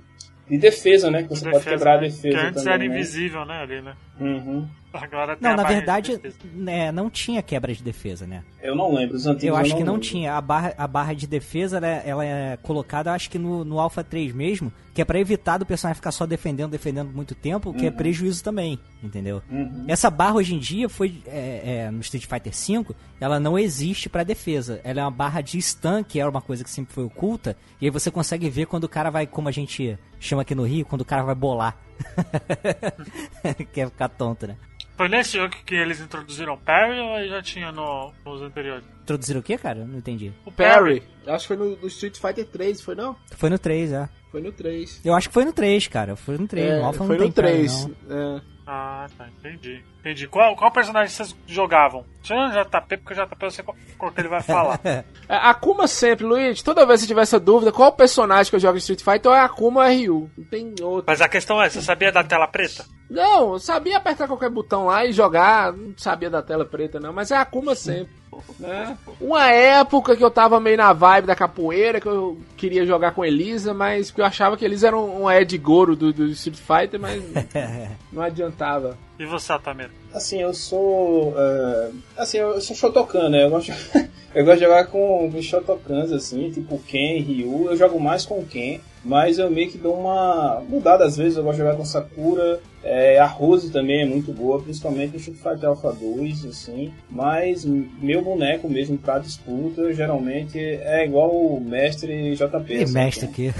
de 0.48 0.58
defesa, 0.58 1.10
né? 1.10 1.22
Que 1.22 1.30
você 1.30 1.50
pode 1.50 1.64
quebrar 1.64 1.98
a 1.98 2.00
né? 2.00 2.08
defesa 2.08 2.38
Que 2.38 2.46
antes 2.46 2.62
também, 2.62 2.74
era 2.74 2.78
né? 2.78 2.86
invisível, 2.86 3.44
né? 3.44 3.62
Ali, 3.62 3.80
né? 3.80 3.94
Uhum. 4.20 4.66
Agora 4.90 5.36
tem 5.36 5.42
Não, 5.46 5.50
a 5.52 5.56
na 5.62 5.68
verdade, 5.68 6.16
defesa. 6.16 6.38
né, 6.54 6.90
não 6.90 7.10
tinha 7.10 7.42
quebra 7.42 7.74
de 7.74 7.82
defesa, 7.82 8.26
né? 8.26 8.42
Eu 8.62 8.74
não 8.74 8.92
lembro, 8.92 9.16
os 9.16 9.26
antigos 9.26 9.44
Eu 9.44 9.54
acho 9.56 9.76
que 9.76 9.84
não 9.84 9.94
lembro. 9.94 10.08
tinha. 10.08 10.34
A 10.34 10.40
barra, 10.40 10.72
a 10.78 10.86
barra 10.86 11.12
de 11.12 11.26
defesa, 11.26 11.76
ela, 11.76 11.86
é- 11.86 12.02
ela 12.06 12.24
é 12.24 12.56
colocada, 12.56 13.10
eu 13.10 13.14
acho 13.14 13.28
que 13.28 13.38
no, 13.38 13.66
no 13.66 13.78
Alpha 13.78 14.02
3 14.02 14.32
mesmo, 14.32 14.72
que 14.94 15.02
é 15.02 15.04
pra 15.04 15.20
evitar 15.20 15.58
do 15.58 15.66
personagem 15.66 15.96
ficar 15.96 16.10
só 16.10 16.24
defendendo, 16.24 16.70
defendendo 16.70 17.12
muito 17.14 17.34
tempo, 17.34 17.74
que 17.74 17.86
é 17.86 17.90
prejuízo 17.90 18.42
também, 18.42 18.78
entendeu? 19.02 19.42
Uhum. 19.50 19.84
Essa 19.86 20.08
barra 20.10 20.36
hoje 20.36 20.54
em 20.54 20.58
dia 20.58 20.88
foi 20.88 21.22
é, 21.26 21.84
é, 21.86 21.90
no 21.90 22.00
Street 22.00 22.24
Fighter 22.26 22.52
V, 22.52 22.94
ela 23.20 23.38
não 23.38 23.58
existe 23.58 24.08
pra 24.08 24.24
defesa. 24.24 24.80
Ela 24.82 25.00
é 25.02 25.04
uma 25.04 25.10
barra 25.10 25.42
de 25.42 25.60
stun, 25.60 26.02
que 26.02 26.18
era 26.18 26.30
uma 26.30 26.40
coisa 26.40 26.64
que 26.64 26.70
sempre 26.70 26.94
foi 26.94 27.04
oculta, 27.04 27.54
e 27.78 27.84
aí 27.84 27.90
você 27.90 28.10
consegue 28.10 28.48
ver 28.48 28.66
quando 28.66 28.84
o 28.84 28.88
cara 28.88 29.10
vai, 29.10 29.26
como 29.26 29.48
a 29.48 29.52
gente 29.52 29.98
chama 30.18 30.42
aqui 30.42 30.54
no 30.54 30.64
Rio, 30.64 30.86
quando 30.86 31.02
o 31.02 31.04
cara 31.04 31.22
vai 31.22 31.34
bolar. 31.34 31.76
Quer 33.72 33.88
ficar 33.90 34.08
tonto, 34.08 34.46
né? 34.46 34.56
Foi 34.96 35.08
nesse 35.08 35.36
jogo 35.36 35.54
que 35.64 35.76
eles 35.76 36.00
introduziram 36.00 36.54
o 36.54 36.58
parry 36.58 36.98
ou 36.98 37.14
aí 37.14 37.28
já 37.28 37.40
tinha 37.40 37.70
no, 37.70 38.12
nos 38.26 38.42
anteriores? 38.42 38.84
Introduziram 39.02 39.38
o 39.40 39.42
que, 39.44 39.56
cara? 39.56 39.84
Não 39.84 39.98
entendi. 39.98 40.32
O 40.44 40.50
Parry. 40.50 41.02
Acho 41.26 41.46
que 41.48 41.54
foi 41.54 41.56
no, 41.56 41.76
no 41.76 41.86
Street 41.86 42.18
Fighter 42.18 42.44
3, 42.46 42.80
foi 42.80 42.94
não? 42.96 43.16
Foi 43.36 43.48
no 43.48 43.58
3, 43.58 43.92
é. 43.92 44.08
Foi 44.30 44.42
no 44.42 44.50
3. 44.52 45.00
Eu 45.04 45.14
acho 45.14 45.28
que 45.28 45.34
foi 45.34 45.44
no 45.44 45.52
3, 45.52 45.86
cara. 45.86 46.16
Foi 46.16 46.36
no 46.36 46.48
3. 46.48 46.68
É, 46.68 46.78
no 46.80 46.84
Alpha 46.84 46.98
foi 46.98 47.16
não 47.16 47.26
no 47.26 47.32
tem 47.32 47.32
cara, 47.32 47.48
3. 47.54 47.86
não. 47.86 48.36
É. 48.36 48.42
Ah, 48.70 49.06
tá, 49.16 49.26
entendi. 49.28 49.82
Entendi. 50.00 50.28
Qual, 50.28 50.54
qual 50.54 50.70
personagem 50.70 51.08
vocês 51.08 51.34
jogavam? 51.46 52.04
Tirando 52.22 52.50
o 52.50 52.62
JP, 52.62 52.98
porque 52.98 53.18
o 53.18 53.24
JP 53.26 53.36
eu 53.40 53.50
sei 53.50 53.64
qual, 53.64 53.74
qual 53.96 54.12
que 54.12 54.20
ele 54.20 54.28
vai 54.28 54.42
falar. 54.42 54.78
É, 55.30 55.36
Akuma 55.36 55.86
sempre, 55.86 56.24
Luigi. 56.24 56.64
Toda 56.64 56.86
vez 56.86 57.00
que 57.00 57.02
você 57.02 57.08
tiver 57.08 57.20
essa 57.20 57.38
dúvida, 57.38 57.70
qual 57.70 57.92
personagem 57.92 58.48
que 58.48 58.56
eu 58.56 58.60
jogo 58.60 58.76
em 58.76 58.78
Street 58.78 59.02
Fighter, 59.02 59.32
é 59.32 59.40
Akuma 59.40 59.82
ou 59.82 59.88
Ryu. 59.88 60.30
Não 60.38 60.44
tem 60.46 60.74
outro. 60.82 61.04
Mas 61.06 61.20
a 61.20 61.28
questão 61.28 61.60
é, 61.62 61.68
você 61.68 61.82
sabia 61.82 62.10
da 62.10 62.24
tela 62.24 62.46
preta? 62.46 62.86
Não, 63.10 63.52
eu 63.52 63.58
sabia 63.58 63.98
apertar 63.98 64.26
qualquer 64.26 64.48
botão 64.50 64.86
lá 64.86 65.04
e 65.04 65.12
jogar, 65.12 65.72
não 65.72 65.92
sabia 65.98 66.30
da 66.30 66.42
tela 66.42 66.64
preta 66.64 66.98
não, 66.98 67.12
mas 67.12 67.30
é 67.30 67.36
Akuma 67.36 67.74
sempre. 67.74 68.12
Né? 68.58 68.96
Uma 69.20 69.50
época 69.50 70.16
que 70.16 70.24
eu 70.24 70.30
tava 70.30 70.60
meio 70.60 70.76
na 70.76 70.92
vibe 70.92 71.26
da 71.26 71.34
capoeira, 71.34 72.00
que 72.00 72.06
eu 72.08 72.38
queria 72.56 72.84
jogar 72.84 73.12
com 73.12 73.24
Elisa, 73.24 73.72
mas 73.72 74.10
porque 74.10 74.20
eu 74.20 74.26
achava 74.26 74.56
que 74.56 74.64
Elisa 74.64 74.88
era 74.88 74.96
um, 74.96 75.24
um 75.24 75.30
Ed 75.30 75.56
Goro 75.58 75.94
do, 75.94 76.12
do 76.12 76.26
Street 76.26 76.58
Fighter, 76.58 77.00
mas 77.00 77.22
não 78.12 78.22
adiantava. 78.22 78.98
E 79.18 79.26
você, 79.26 79.52
Altamiro? 79.52 79.90
Assim, 80.14 80.40
eu 80.40 80.54
sou. 80.54 81.34
é, 81.36 81.90
assim, 82.16 82.38
eu 82.38 82.60
sou 82.60 82.76
Shotokan, 82.76 83.28
né? 83.28 83.44
Eu 83.44 83.50
gosto, 83.50 83.72
eu 84.34 84.44
gosto 84.44 84.58
de 84.58 84.64
jogar 84.64 84.86
com, 84.86 85.30
com 85.30 85.42
Shotokans, 85.42 86.12
assim, 86.12 86.50
tipo 86.50 86.78
Ken, 86.78 87.20
Ryu. 87.20 87.68
Eu 87.70 87.76
jogo 87.76 88.00
mais 88.00 88.24
com 88.24 88.44
Ken, 88.44 88.80
mas 89.08 89.38
eu 89.38 89.50
meio 89.50 89.70
que 89.70 89.78
dou 89.78 89.98
uma 89.98 90.62
mudada 90.68 91.06
às 91.06 91.16
vezes. 91.16 91.38
Eu 91.38 91.42
gosto 91.42 91.56
de 91.56 91.64
jogar 91.64 91.76
com 91.76 91.84
Sakura. 91.84 92.60
É, 92.84 93.18
a 93.18 93.26
Rose 93.26 93.72
também 93.72 94.02
é 94.02 94.06
muito 94.06 94.32
boa, 94.32 94.62
principalmente 94.62 95.12
no 95.12 95.16
Street 95.16 95.38
Fighter 95.38 95.70
Alpha 95.70 95.92
2, 95.92 96.44
assim. 96.44 96.92
Mas 97.10 97.64
meu 97.64 98.22
boneco 98.22 98.68
mesmo 98.68 98.98
pra 98.98 99.18
disputa, 99.18 99.92
geralmente 99.94 100.58
é 100.58 101.06
igual 101.06 101.30
o 101.30 101.58
mestre 101.58 102.34
JP. 102.36 102.74
Ih, 102.74 102.82
assim, 102.82 102.92
mestre 102.94 103.26
né? 103.26 103.32
aqui. 103.32 103.54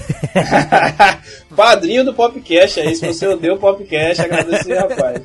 Padrinho 1.56 2.04
do 2.04 2.12
Popcast 2.12 2.80
aí. 2.80 2.94
Se 2.94 3.06
você 3.06 3.26
odeia 3.26 3.54
o 3.54 3.58
Popcast, 3.58 4.22
agradecer, 4.22 4.74
rapaz. 4.74 5.22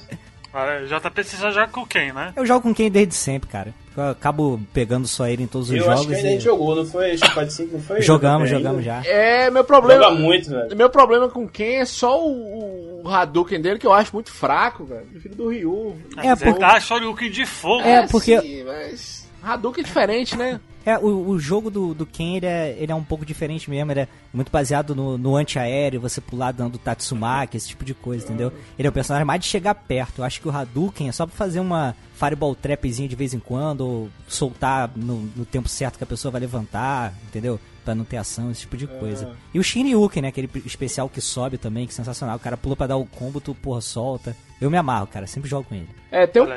Ah, 0.53 0.79
JP 0.85 1.23
você 1.23 1.37
já 1.37 1.49
joga 1.51 1.67
com 1.67 1.85
quem, 1.85 2.13
né? 2.13 2.31
Eu 2.35 2.45
jogo 2.45 2.61
com 2.61 2.73
quem 2.73 2.91
desde 2.91 3.15
sempre, 3.15 3.49
cara. 3.49 3.73
Eu 3.97 4.09
acabo 4.09 4.59
pegando 4.73 5.07
só 5.07 5.27
ele 5.27 5.43
em 5.43 5.47
todos 5.47 5.69
os 5.69 5.75
Eu 5.75 5.83
jogos. 5.85 5.99
acho 6.01 6.09
que 6.09 6.15
a 6.15 6.31
e- 6.35 6.39
jogou, 6.39 6.75
não 6.75 6.85
foi? 6.85 7.11
Street 7.13 7.33
Fighter 7.33 7.51
5 7.51 7.73
não 7.73 7.81
foi? 7.83 8.01
Jogamos, 8.01 8.49
jogamos 8.49 8.83
já. 8.83 9.03
É, 9.05 9.49
meu 9.51 9.63
problema. 9.63 10.03
Joga 10.03 10.15
muito, 10.15 10.49
velho. 10.49 10.75
Meu 10.75 10.89
problema 10.89 11.29
com 11.29 11.47
Ken 11.47 11.75
é 11.79 11.85
só 11.85 12.19
o, 12.23 13.01
o 13.03 13.09
Hadouken 13.09 13.61
dele, 13.61 13.77
que 13.79 13.85
eu 13.87 13.93
acho 13.93 14.13
muito 14.13 14.31
fraco, 14.31 14.83
velho. 14.85 15.05
Prefiro 15.05 15.35
do 15.35 15.49
Ryu. 15.49 15.95
É, 16.17 16.29
Mas 16.29 16.39
por- 16.39 16.47
ele 16.49 16.59
dá 16.59 16.79
Shoryuken 16.79 17.29
de 17.31 17.45
fogo. 17.45 17.81
É, 17.83 18.07
porque- 18.07 18.39
Sim, 18.41 18.63
mas 18.63 19.27
Hadouken 19.43 19.83
é 19.83 19.85
diferente, 19.85 20.35
né? 20.37 20.59
É, 20.85 20.97
o, 20.97 21.29
o 21.29 21.39
jogo 21.39 21.69
do, 21.69 21.93
do 21.93 22.05
Ken, 22.05 22.35
ele 22.35 22.45
é, 22.45 22.75
ele 22.77 22.91
é 22.91 22.95
um 22.95 23.03
pouco 23.03 23.25
diferente 23.25 23.69
mesmo, 23.69 23.91
ele 23.91 24.01
é 24.01 24.07
muito 24.33 24.51
baseado 24.51 24.93
no, 24.93 25.17
no 25.17 25.35
anti-aéreo, 25.35 26.01
você 26.01 26.19
pular 26.19 26.51
dando 26.51 26.77
Tatsumaki, 26.77 27.55
esse 27.55 27.69
tipo 27.69 27.85
de 27.85 27.93
coisa, 27.93 28.25
entendeu? 28.25 28.51
Ele 28.77 28.87
é 28.87 28.91
um 28.91 28.93
personagem 28.93 29.25
mais 29.25 29.41
de 29.41 29.47
chegar 29.47 29.75
perto. 29.75 30.19
Eu 30.19 30.25
acho 30.25 30.41
que 30.41 30.47
o 30.47 30.51
Hadouken 30.51 31.07
é 31.07 31.11
só 31.11 31.25
pra 31.25 31.35
fazer 31.35 31.61
uma 31.61 31.95
fireball 32.13 32.53
trapzinha 32.53 33.07
de 33.07 33.15
vez 33.15 33.33
em 33.33 33.39
quando, 33.39 33.81
ou 33.81 34.09
soltar 34.27 34.91
no, 34.95 35.21
no 35.35 35.45
tempo 35.45 35.69
certo 35.69 35.97
que 35.97 36.03
a 36.03 36.07
pessoa 36.07 36.31
vai 36.31 36.41
levantar, 36.41 37.13
entendeu? 37.27 37.59
Pra 37.83 37.93
não 37.93 38.05
ter 38.05 38.17
ação, 38.17 38.49
esse 38.49 38.61
tipo 38.61 38.77
de 38.77 38.87
coisa. 38.87 39.35
E 39.53 39.59
o 39.59 39.63
Shinyuken, 39.63 40.21
né? 40.21 40.27
Aquele 40.29 40.49
especial 40.65 41.09
que 41.09 41.19
sobe 41.19 41.57
também, 41.57 41.85
que 41.85 41.91
é 41.91 41.95
sensacional. 41.95 42.37
O 42.37 42.39
cara 42.39 42.55
pula 42.55 42.75
pra 42.75 42.87
dar 42.87 42.95
o 42.97 43.05
combo, 43.05 43.41
tu, 43.41 43.53
porra, 43.53 43.81
solta. 43.81 44.35
Eu 44.61 44.71
me 44.71 44.77
amarro, 44.77 45.07
cara. 45.07 45.27
Sempre 45.27 45.49
jogo 45.49 45.67
com 45.67 45.75
ele. 45.75 45.89
É, 46.09 46.25
tem 46.25 46.41
um, 46.41 46.47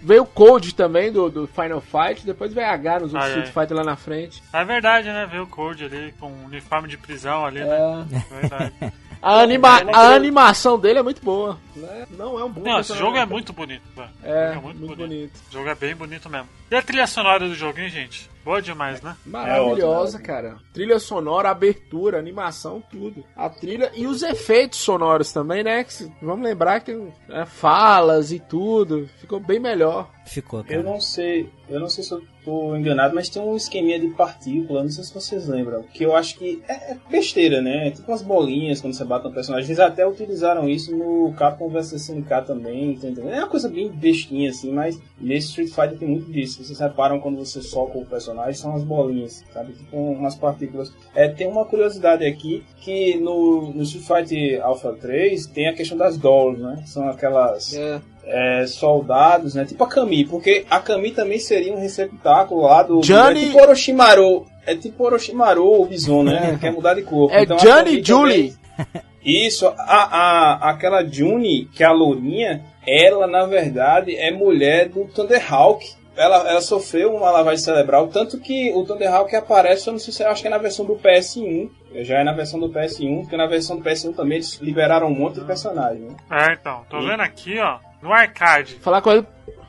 veio 0.00 0.22
o 0.22 0.26
Code 0.26 0.74
também 0.74 1.12
do, 1.12 1.28
do 1.28 1.46
Final 1.46 1.82
Fight, 1.82 2.24
depois 2.24 2.54
veio 2.54 2.66
H 2.66 3.00
nos 3.00 3.12
outros 3.12 3.30
é. 3.32 3.38
Street 3.40 3.52
Fighter 3.52 3.76
lá 3.76 3.84
na 3.84 3.96
frente. 3.96 4.42
É 4.52 4.64
verdade, 4.64 5.08
né? 5.08 5.26
Ver 5.26 5.40
o 5.40 5.46
Code 5.46 5.84
ali 5.84 6.14
com 6.18 6.28
o 6.28 6.44
uniforme 6.46 6.88
de 6.88 6.96
prisão 6.96 7.44
ali, 7.44 7.60
né? 7.60 7.76
É. 8.10 8.40
Verdade. 8.40 8.72
A, 9.22 9.40
anima 9.40 9.68
a 9.94 10.14
animação 10.14 10.76
dele 10.76 10.98
é 10.98 11.02
muito 11.02 11.22
boa. 11.22 11.56
né? 11.76 12.06
Não 12.10 12.40
é 12.40 12.44
um 12.44 12.50
bom 12.50 12.60
Não, 12.60 12.80
esse 12.80 12.92
jogo 12.96 13.16
é 13.16 13.24
muito 13.24 13.52
bonito, 13.52 13.84
velho. 13.94 14.10
É, 14.24 14.50
O 14.50 14.54
jogo 14.54 14.66
muito, 14.74 14.96
bonito. 14.96 15.40
O 15.48 15.52
jogo 15.52 15.68
é 15.68 15.74
bem 15.76 15.94
bonito 15.94 16.28
mesmo. 16.28 16.48
E 16.68 16.74
a 16.74 16.82
trilha 16.82 17.06
sonora 17.06 17.48
do 17.48 17.54
jogo, 17.54 17.78
hein, 17.78 17.88
gente? 17.88 18.28
Boa 18.44 18.60
demais, 18.60 19.00
né? 19.00 19.16
Maravilhosa, 19.24 20.16
ótimo, 20.16 20.26
cara. 20.26 20.56
Trilha 20.72 20.98
sonora, 20.98 21.50
abertura, 21.50 22.18
animação, 22.18 22.82
tudo. 22.90 23.24
A 23.36 23.48
trilha 23.48 23.92
e 23.94 24.06
os 24.06 24.22
efeitos 24.22 24.80
sonoros 24.80 25.32
também, 25.32 25.62
né? 25.62 25.84
Que, 25.84 26.10
vamos 26.20 26.44
lembrar 26.44 26.80
que 26.80 26.86
tem 26.86 27.12
é, 27.30 27.44
falas 27.44 28.32
e 28.32 28.40
tudo. 28.40 29.08
Ficou 29.18 29.38
bem 29.38 29.60
melhor. 29.60 30.10
Ficou, 30.24 30.62
cara. 30.62 30.74
Eu 30.74 30.82
não 30.82 31.00
sei, 31.00 31.50
eu 31.68 31.80
não 31.80 31.88
sei 31.88 32.04
se 32.04 32.12
eu 32.12 32.22
tô 32.44 32.76
enganado, 32.76 33.14
mas 33.14 33.28
tem 33.28 33.42
um 33.42 33.56
esqueminha 33.56 33.98
de 33.98 34.08
partícula, 34.08 34.82
não 34.82 34.90
sei 34.90 35.04
se 35.04 35.12
vocês 35.12 35.48
lembram, 35.48 35.82
que 35.82 36.04
eu 36.04 36.14
acho 36.14 36.36
que 36.38 36.62
é, 36.68 36.92
é 36.92 36.96
besteira, 37.10 37.60
né? 37.60 37.88
É 37.88 37.90
tipo 37.90 38.10
umas 38.10 38.22
bolinhas 38.22 38.80
quando 38.80 38.94
você 38.94 39.04
bate 39.04 39.24
no 39.24 39.32
personagem. 39.32 39.68
Eles 39.68 39.80
até 39.80 40.06
utilizaram 40.06 40.68
isso 40.68 40.94
no 40.94 41.32
Capcom 41.34 41.68
vs 41.68 41.92
SNK 41.92 42.46
também, 42.46 42.96
tá 42.96 43.08
entendendo? 43.08 43.32
É 43.32 43.38
uma 43.38 43.48
coisa 43.48 43.68
bem 43.68 43.88
bestinha 43.90 44.50
assim, 44.50 44.72
mas 44.72 45.00
nesse 45.20 45.48
Street 45.48 45.70
Fighter 45.70 45.98
tem 45.98 46.08
muito 46.08 46.30
disso. 46.30 46.62
Vocês 46.62 46.78
reparam 46.78 47.20
quando 47.20 47.38
você 47.38 47.60
soca 47.60 47.98
o 47.98 48.06
personagem, 48.06 48.31
são 48.58 48.74
as 48.74 48.82
bolinhas, 48.84 49.44
sabe? 49.52 49.72
Tipo 49.72 49.96
umas 49.96 50.34
partículas. 50.34 50.92
É, 51.14 51.28
tem 51.28 51.46
uma 51.46 51.64
curiosidade 51.64 52.24
aqui, 52.24 52.62
que 52.80 53.16
no, 53.18 53.72
no 53.72 53.82
Street 53.82 54.06
Fighter 54.28 54.64
Alpha 54.64 54.92
3 55.00 55.46
tem 55.46 55.68
a 55.68 55.72
questão 55.74 55.96
das 55.96 56.16
dolls, 56.16 56.60
né? 56.60 56.82
São 56.86 57.08
aquelas 57.08 57.74
É. 57.74 58.00
é, 58.24 58.66
soldados, 58.66 59.54
né? 59.54 59.64
Tipo 59.64 59.84
a 59.84 59.88
Kami, 59.88 60.24
porque 60.26 60.64
a 60.70 60.78
Kami 60.80 61.10
também 61.12 61.38
seria 61.38 61.72
um 61.72 61.80
receptáculo 61.80 62.62
lá 62.62 62.82
do. 62.82 63.00
Johnny- 63.00 63.42
É 63.42 63.46
tipo 63.46 63.60
Orochimaru. 63.60 64.46
É 64.66 64.74
tipo 64.76 65.04
Orochimaru 65.04 65.64
ou 65.66 65.86
Bison, 65.86 66.22
né? 66.22 66.56
Quer 66.60 66.72
mudar 66.72 66.94
de 66.94 67.02
corpo. 67.02 67.34
É 67.34 67.42
Então, 67.42 67.56
Johnny 67.56 68.02
Julie. 68.04 68.52
também- 68.76 69.02
Isso, 69.24 69.68
a, 69.68 69.74
a, 69.78 70.70
aquela 70.70 71.04
Juni, 71.04 71.66
que 71.66 71.84
é 71.84 71.86
a 71.86 71.92
lourinha, 71.92 72.64
ela 72.86 73.26
na 73.28 73.44
verdade 73.46 74.16
é 74.16 74.32
mulher 74.32 74.88
do 74.88 75.04
Thunderhawk. 75.04 75.86
Ela, 76.16 76.48
ela 76.48 76.60
sofreu 76.60 77.14
uma 77.14 77.30
lavagem 77.30 77.64
cerebral, 77.64 78.08
tanto 78.08 78.38
que 78.38 78.70
o 78.74 78.84
Thunderhawk 78.84 79.34
aparece, 79.34 79.86
eu 79.86 79.92
não 79.92 79.98
sei 79.98 80.12
se 80.12 80.22
eu 80.22 80.28
acho 80.28 80.42
que 80.42 80.48
é 80.48 80.50
na 80.50 80.58
versão 80.58 80.84
do 80.84 80.96
PS1. 80.96 81.70
Já 82.02 82.20
é 82.20 82.24
na 82.24 82.32
versão 82.32 82.60
do 82.60 82.68
PS1, 82.68 83.20
porque 83.22 83.36
na 83.36 83.46
versão 83.46 83.76
do 83.76 83.82
PS1 83.82 84.14
também 84.14 84.36
eles 84.36 84.58
liberaram 84.60 85.08
um 85.08 85.14
monte 85.14 85.40
de 85.40 85.46
personagem. 85.46 86.02
Né? 86.02 86.16
É, 86.30 86.52
então. 86.54 86.84
Tô 86.88 87.00
vendo 87.00 87.20
aqui, 87.20 87.58
ó. 87.58 87.78
No 88.02 88.12
arcade. 88.12 88.74
Falar 88.76 89.00
com 89.00 89.12
ele. 89.12 89.26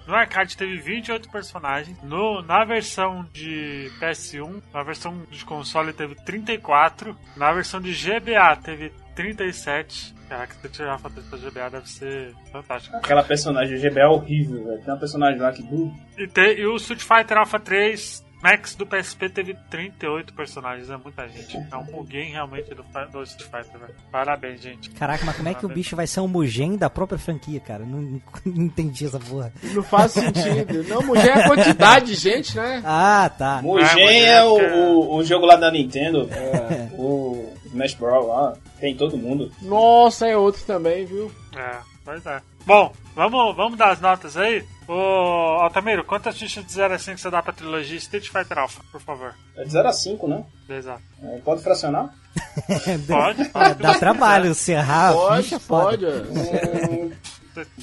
No 0.07 0.15
arcade 0.15 0.57
teve 0.57 0.77
28 0.77 1.29
personagens. 1.29 1.97
No, 2.03 2.41
na 2.41 2.65
versão 2.65 3.25
de 3.31 3.89
PS1, 4.01 4.61
na 4.73 4.83
versão 4.83 5.21
de 5.29 5.45
console 5.45 5.93
teve 5.93 6.15
34. 6.15 7.15
Na 7.37 7.53
versão 7.53 7.79
de 7.79 7.93
GBA 7.93 8.55
teve 8.63 8.91
37. 9.15 10.13
Caraca, 10.29 10.55
se 10.61 10.69
tirar 10.69 10.95
a 10.95 10.97
foto 10.97 11.21
da 11.21 11.37
GBA 11.37 11.69
deve 11.69 11.89
ser 11.89 12.33
fantástico. 12.51 12.95
Aquela 12.97 13.23
personagem, 13.23 13.75
o 13.75 13.79
GB 13.79 13.99
é 13.99 14.07
horrível, 14.07 14.63
velho. 14.65 14.79
Tem 14.81 14.93
uma 14.93 14.99
personagem 14.99 15.39
lá 15.39 15.51
que. 15.51 15.61
E, 16.17 16.27
te- 16.27 16.55
e 16.59 16.65
o 16.65 16.75
Street 16.77 17.01
Fighter 17.01 17.37
Alpha 17.37 17.59
3 17.59 18.23
Max 18.41 18.75
do 18.75 18.85
PSP 18.85 19.29
teve 19.29 19.55
38 19.69 20.33
personagens, 20.33 20.89
é 20.89 20.97
muita 20.97 21.25
gente. 21.29 21.55
É 21.71 21.77
um 21.77 21.85
buguinho 21.85 22.33
realmente 22.33 22.73
do, 22.75 22.83
do 23.09 23.23
Street 23.23 23.49
Fighter, 23.49 23.79
velho. 23.79 23.95
Parabéns, 24.11 24.59
gente. 24.61 24.89
Caraca, 24.89 25.23
mas 25.25 25.37
como 25.37 25.47
é 25.47 25.53
que 25.53 25.65
o 25.65 25.69
bicho 25.69 25.95
vai 25.95 26.05
ser 26.07 26.19
um 26.19 26.27
Mugen 26.27 26.75
da 26.75 26.89
própria 26.89 27.17
franquia, 27.17 27.61
cara? 27.61 27.85
Não, 27.85 28.01
não 28.01 28.21
entendi 28.65 29.05
essa 29.05 29.17
porra. 29.17 29.53
Não 29.73 29.81
faz 29.81 30.11
sentido. 30.11 30.83
Não, 30.89 31.01
mulher 31.03 31.27
é 31.37 31.43
a 31.43 31.47
quantidade 31.47 32.07
de 32.07 32.15
gente, 32.15 32.53
né? 32.57 32.81
Ah, 32.83 33.29
tá. 33.29 33.61
Mugen 33.61 33.87
Mugen 33.87 34.25
é 34.25 34.43
o, 34.43 34.59
é 34.59 34.69
que- 34.69 34.75
o, 34.77 35.15
o 35.15 35.23
jogo 35.23 35.45
lá 35.45 35.55
da 35.55 35.71
Nintendo. 35.71 36.27
é, 36.33 36.89
o 36.97 37.32
Smash 37.73 37.95
Bros. 37.95 38.27
lá. 38.27 38.53
Tem 38.79 38.95
todo 38.95 39.17
mundo. 39.17 39.51
Nossa, 39.61 40.27
é 40.27 40.37
outro 40.37 40.63
também, 40.63 41.05
viu? 41.05 41.31
É, 41.55 41.77
pois 42.05 42.25
é. 42.25 42.41
Bom, 42.65 42.93
vamos, 43.15 43.55
vamos 43.55 43.77
dar 43.77 43.91
as 43.91 43.99
notas 43.99 44.37
aí. 44.37 44.63
Ô, 44.87 44.93
Altamiro, 45.61 46.03
quantas 46.03 46.37
fichas 46.37 46.65
de 46.65 46.71
0 46.73 46.93
a 46.93 46.99
5 46.99 47.17
você 47.17 47.29
dá 47.29 47.41
pra 47.41 47.53
trilogia 47.53 47.97
Street 47.97 48.27
Fighter 48.29 48.57
Alpha, 48.59 48.81
por 48.91 49.01
favor? 49.01 49.33
É 49.57 49.63
de 49.63 49.71
0 49.71 49.87
a 49.87 49.93
5, 49.93 50.27
né? 50.27 50.43
Exato. 50.69 51.01
É, 51.23 51.37
pode 51.39 51.61
fracionar? 51.63 52.13
Pode, 53.07 53.41
É, 53.43 53.45
pode. 53.49 53.81
dá 53.81 53.93
trabalho, 53.99 54.53
serrar 54.55 55.11
a 55.11 55.13
Pode, 55.13 55.43
ficha, 55.43 55.55
é 55.55 55.59
foda. 55.59 55.97
pode. 55.97 56.05
Hum, 56.05 57.11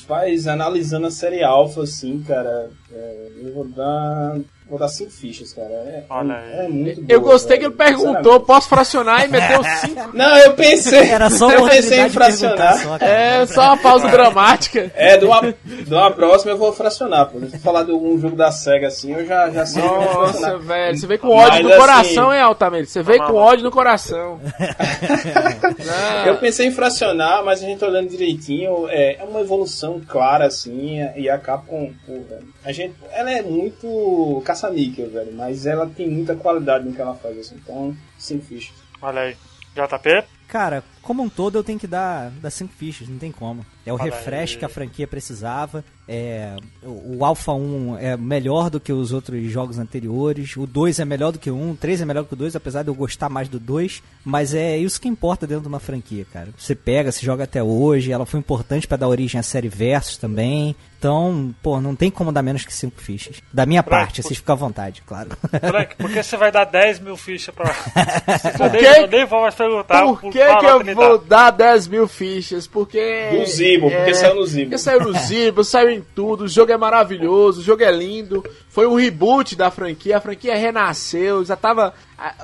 Mas 0.08 0.46
analisando 0.46 1.06
a 1.06 1.10
série 1.10 1.42
Alpha, 1.44 1.82
assim, 1.82 2.22
cara, 2.22 2.70
é, 2.90 3.28
eu 3.42 3.54
vou 3.54 3.64
dar. 3.68 4.38
Vou 4.70 4.78
dar 4.78 4.86
5 4.86 5.10
fichas, 5.10 5.52
cara. 5.52 5.68
É, 5.68 6.04
Olha 6.08 6.34
é, 6.34 6.64
é 6.64 6.68
muito 6.68 7.04
Eu 7.08 7.20
gostei 7.20 7.58
que 7.58 7.68
velho. 7.68 7.72
ele 7.72 7.76
perguntou, 7.76 8.38
posso 8.38 8.68
fracionar 8.68 9.24
e 9.24 9.28
meteu 9.28 9.60
cinco. 9.82 10.16
Não, 10.16 10.36
eu 10.38 10.54
pensei. 10.54 11.10
Era 11.10 11.28
só 11.28 11.50
eu 11.50 11.68
pensei 11.68 12.02
em 12.02 12.08
fracionar. 12.08 12.78
só. 12.78 12.96
É, 13.00 13.44
só 13.46 13.62
uma 13.62 13.76
pausa 13.78 14.06
dramática. 14.08 14.92
É, 14.94 15.16
de 15.16 15.24
uma, 15.24 15.52
de 15.64 15.92
uma 15.92 16.12
próxima 16.12 16.52
eu 16.52 16.56
vou 16.56 16.72
fracionar, 16.72 17.26
pô. 17.26 17.40
Se 17.40 17.56
eu 17.56 17.60
falar 17.60 17.82
de 17.82 17.90
algum 17.90 18.16
jogo 18.16 18.36
da 18.36 18.52
SEGA 18.52 18.86
assim, 18.86 19.12
eu 19.12 19.26
já, 19.26 19.50
já 19.50 19.66
sei 19.66 19.82
que 19.82 19.88
Nossa, 19.88 20.58
velho, 20.58 20.96
você 20.96 21.06
veio 21.08 21.18
com 21.18 21.30
ódio 21.30 21.50
Mas, 21.50 21.62
no 21.62 21.68
assim, 21.68 21.80
coração, 21.80 22.32
hein, 22.32 22.40
Altamiro? 22.40 22.86
Você 22.86 23.02
veio 23.02 23.26
com 23.26 23.34
ódio 23.34 23.64
no 23.64 23.72
coração. 23.72 24.38
Eu 26.26 26.36
pensei 26.36 26.68
em 26.68 26.70
fracionar, 26.70 27.44
mas 27.44 27.60
a 27.62 27.66
gente 27.66 27.84
olhando 27.84 28.08
direitinho, 28.08 28.86
é, 28.88 29.16
é 29.16 29.24
uma 29.24 29.40
evolução 29.40 30.00
clara, 30.06 30.46
assim, 30.46 31.00
e 31.16 31.28
a 31.28 31.38
Capcom, 31.38 31.92
pô, 32.06 32.12
velho, 32.12 32.46
a 32.64 32.72
gente, 32.72 32.94
ela 33.12 33.32
é 33.32 33.42
muito 33.42 34.42
caça-níquel, 34.60 35.10
velho, 35.10 35.32
mas 35.34 35.64
ela 35.66 35.86
tem 35.86 36.08
muita 36.08 36.36
qualidade 36.36 36.84
no 36.84 36.92
que 36.92 37.00
ela 37.00 37.14
faz, 37.14 37.38
assim, 37.38 37.56
então, 37.56 37.96
sim, 38.18 38.40
ficha. 38.40 38.72
Olha 39.00 39.22
aí. 39.22 39.36
JP? 39.74 40.24
Cara, 40.48 40.82
como 41.00 41.22
um 41.22 41.28
todo 41.28 41.56
eu 41.56 41.62
tenho 41.62 41.78
que 41.78 41.86
dar, 41.86 42.30
dar 42.30 42.50
cinco 42.50 42.72
fichas, 42.74 43.08
não 43.08 43.18
tem 43.18 43.30
como. 43.30 43.64
É 43.86 43.92
o 43.92 43.96
Fala 43.96 44.10
refresh 44.10 44.52
aí. 44.52 44.58
que 44.58 44.64
a 44.64 44.68
franquia 44.68 45.06
precisava. 45.06 45.84
É, 46.12 46.56
o, 46.82 47.24
Alpha 47.24 47.52
1 47.52 47.96
é 47.98 48.16
melhor 48.16 48.68
do 48.68 48.80
que 48.80 48.92
os 48.92 49.12
outros 49.12 49.40
jogos 49.48 49.78
anteriores. 49.78 50.56
O 50.56 50.66
2 50.66 50.98
é 50.98 51.04
melhor 51.04 51.30
do 51.30 51.38
que 51.38 51.48
o 51.52 51.54
1. 51.54 51.70
O 51.70 51.76
3 51.76 52.00
é 52.00 52.04
melhor 52.04 52.22
do 52.22 52.26
que 52.26 52.34
o 52.34 52.36
2, 52.36 52.56
apesar 52.56 52.82
de 52.82 52.88
eu 52.88 52.94
gostar 52.94 53.28
mais 53.28 53.48
do 53.48 53.60
2. 53.60 54.02
Mas 54.24 54.52
é 54.52 54.76
isso 54.76 55.00
que 55.00 55.06
importa 55.06 55.46
dentro 55.46 55.62
de 55.62 55.68
uma 55.68 55.78
franquia, 55.78 56.26
cara. 56.32 56.48
Você 56.58 56.74
pega, 56.74 57.12
se 57.12 57.24
joga 57.24 57.44
até 57.44 57.62
hoje. 57.62 58.10
Ela 58.10 58.26
foi 58.26 58.40
importante 58.40 58.88
pra 58.88 58.96
dar 58.96 59.06
origem 59.06 59.38
à 59.38 59.42
série 59.44 59.68
Versus 59.68 60.16
também. 60.16 60.74
Então, 60.98 61.54
pô, 61.62 61.80
não 61.80 61.96
tem 61.96 62.10
como 62.10 62.30
dar 62.30 62.42
menos 62.42 62.62
que 62.66 62.74
cinco 62.74 63.00
fichas. 63.00 63.36
Da 63.50 63.64
minha 63.64 63.82
Pronto. 63.82 63.98
parte, 63.98 64.22
vocês 64.22 64.36
ficam 64.38 64.52
à 64.52 64.58
vontade, 64.58 65.02
claro. 65.06 65.30
Moleque, 65.62 65.96
por 65.96 66.10
que 66.10 66.22
você 66.22 66.36
vai 66.36 66.52
dar 66.52 66.64
10 66.64 66.98
mil 67.00 67.16
fichas 67.16 67.54
pra. 67.54 67.72
Por 68.58 68.66
eu, 68.66 68.70
nem, 68.72 68.80
que- 68.82 69.00
eu 69.00 69.06
nem 69.08 69.24
vou 69.26 69.40
mais 69.40 69.54
perguntar. 69.54 70.02
Por 70.04 70.20
por 70.20 70.30
que, 70.32 70.38
eu 70.38 70.94
vou 70.94 71.18
dar 71.18 71.52
10 71.52 71.88
mil 71.88 72.06
fichas? 72.06 72.66
Porque. 72.66 73.30
Do 73.30 73.46
Zibo, 73.46 73.90
porque 73.90 74.12
saiu 74.14 74.34
no 74.34 74.46
Zibo. 74.46 74.64
Porque 74.66 74.78
saiu 74.78 75.00
no 75.00 75.12
Zibo, 75.20 75.64
saiu 75.64 75.88
em 75.90 75.99
tudo. 76.14 76.44
O 76.44 76.48
jogo 76.48 76.72
é 76.72 76.76
maravilhoso, 76.76 77.60
o 77.60 77.64
jogo 77.64 77.82
é 77.82 77.90
lindo. 77.90 78.44
Foi 78.70 78.86
um 78.86 78.94
reboot 78.94 79.56
da 79.56 79.68
franquia, 79.70 80.16
a 80.16 80.20
franquia 80.20 80.56
renasceu. 80.56 81.44
Já 81.44 81.56
tava. 81.56 81.92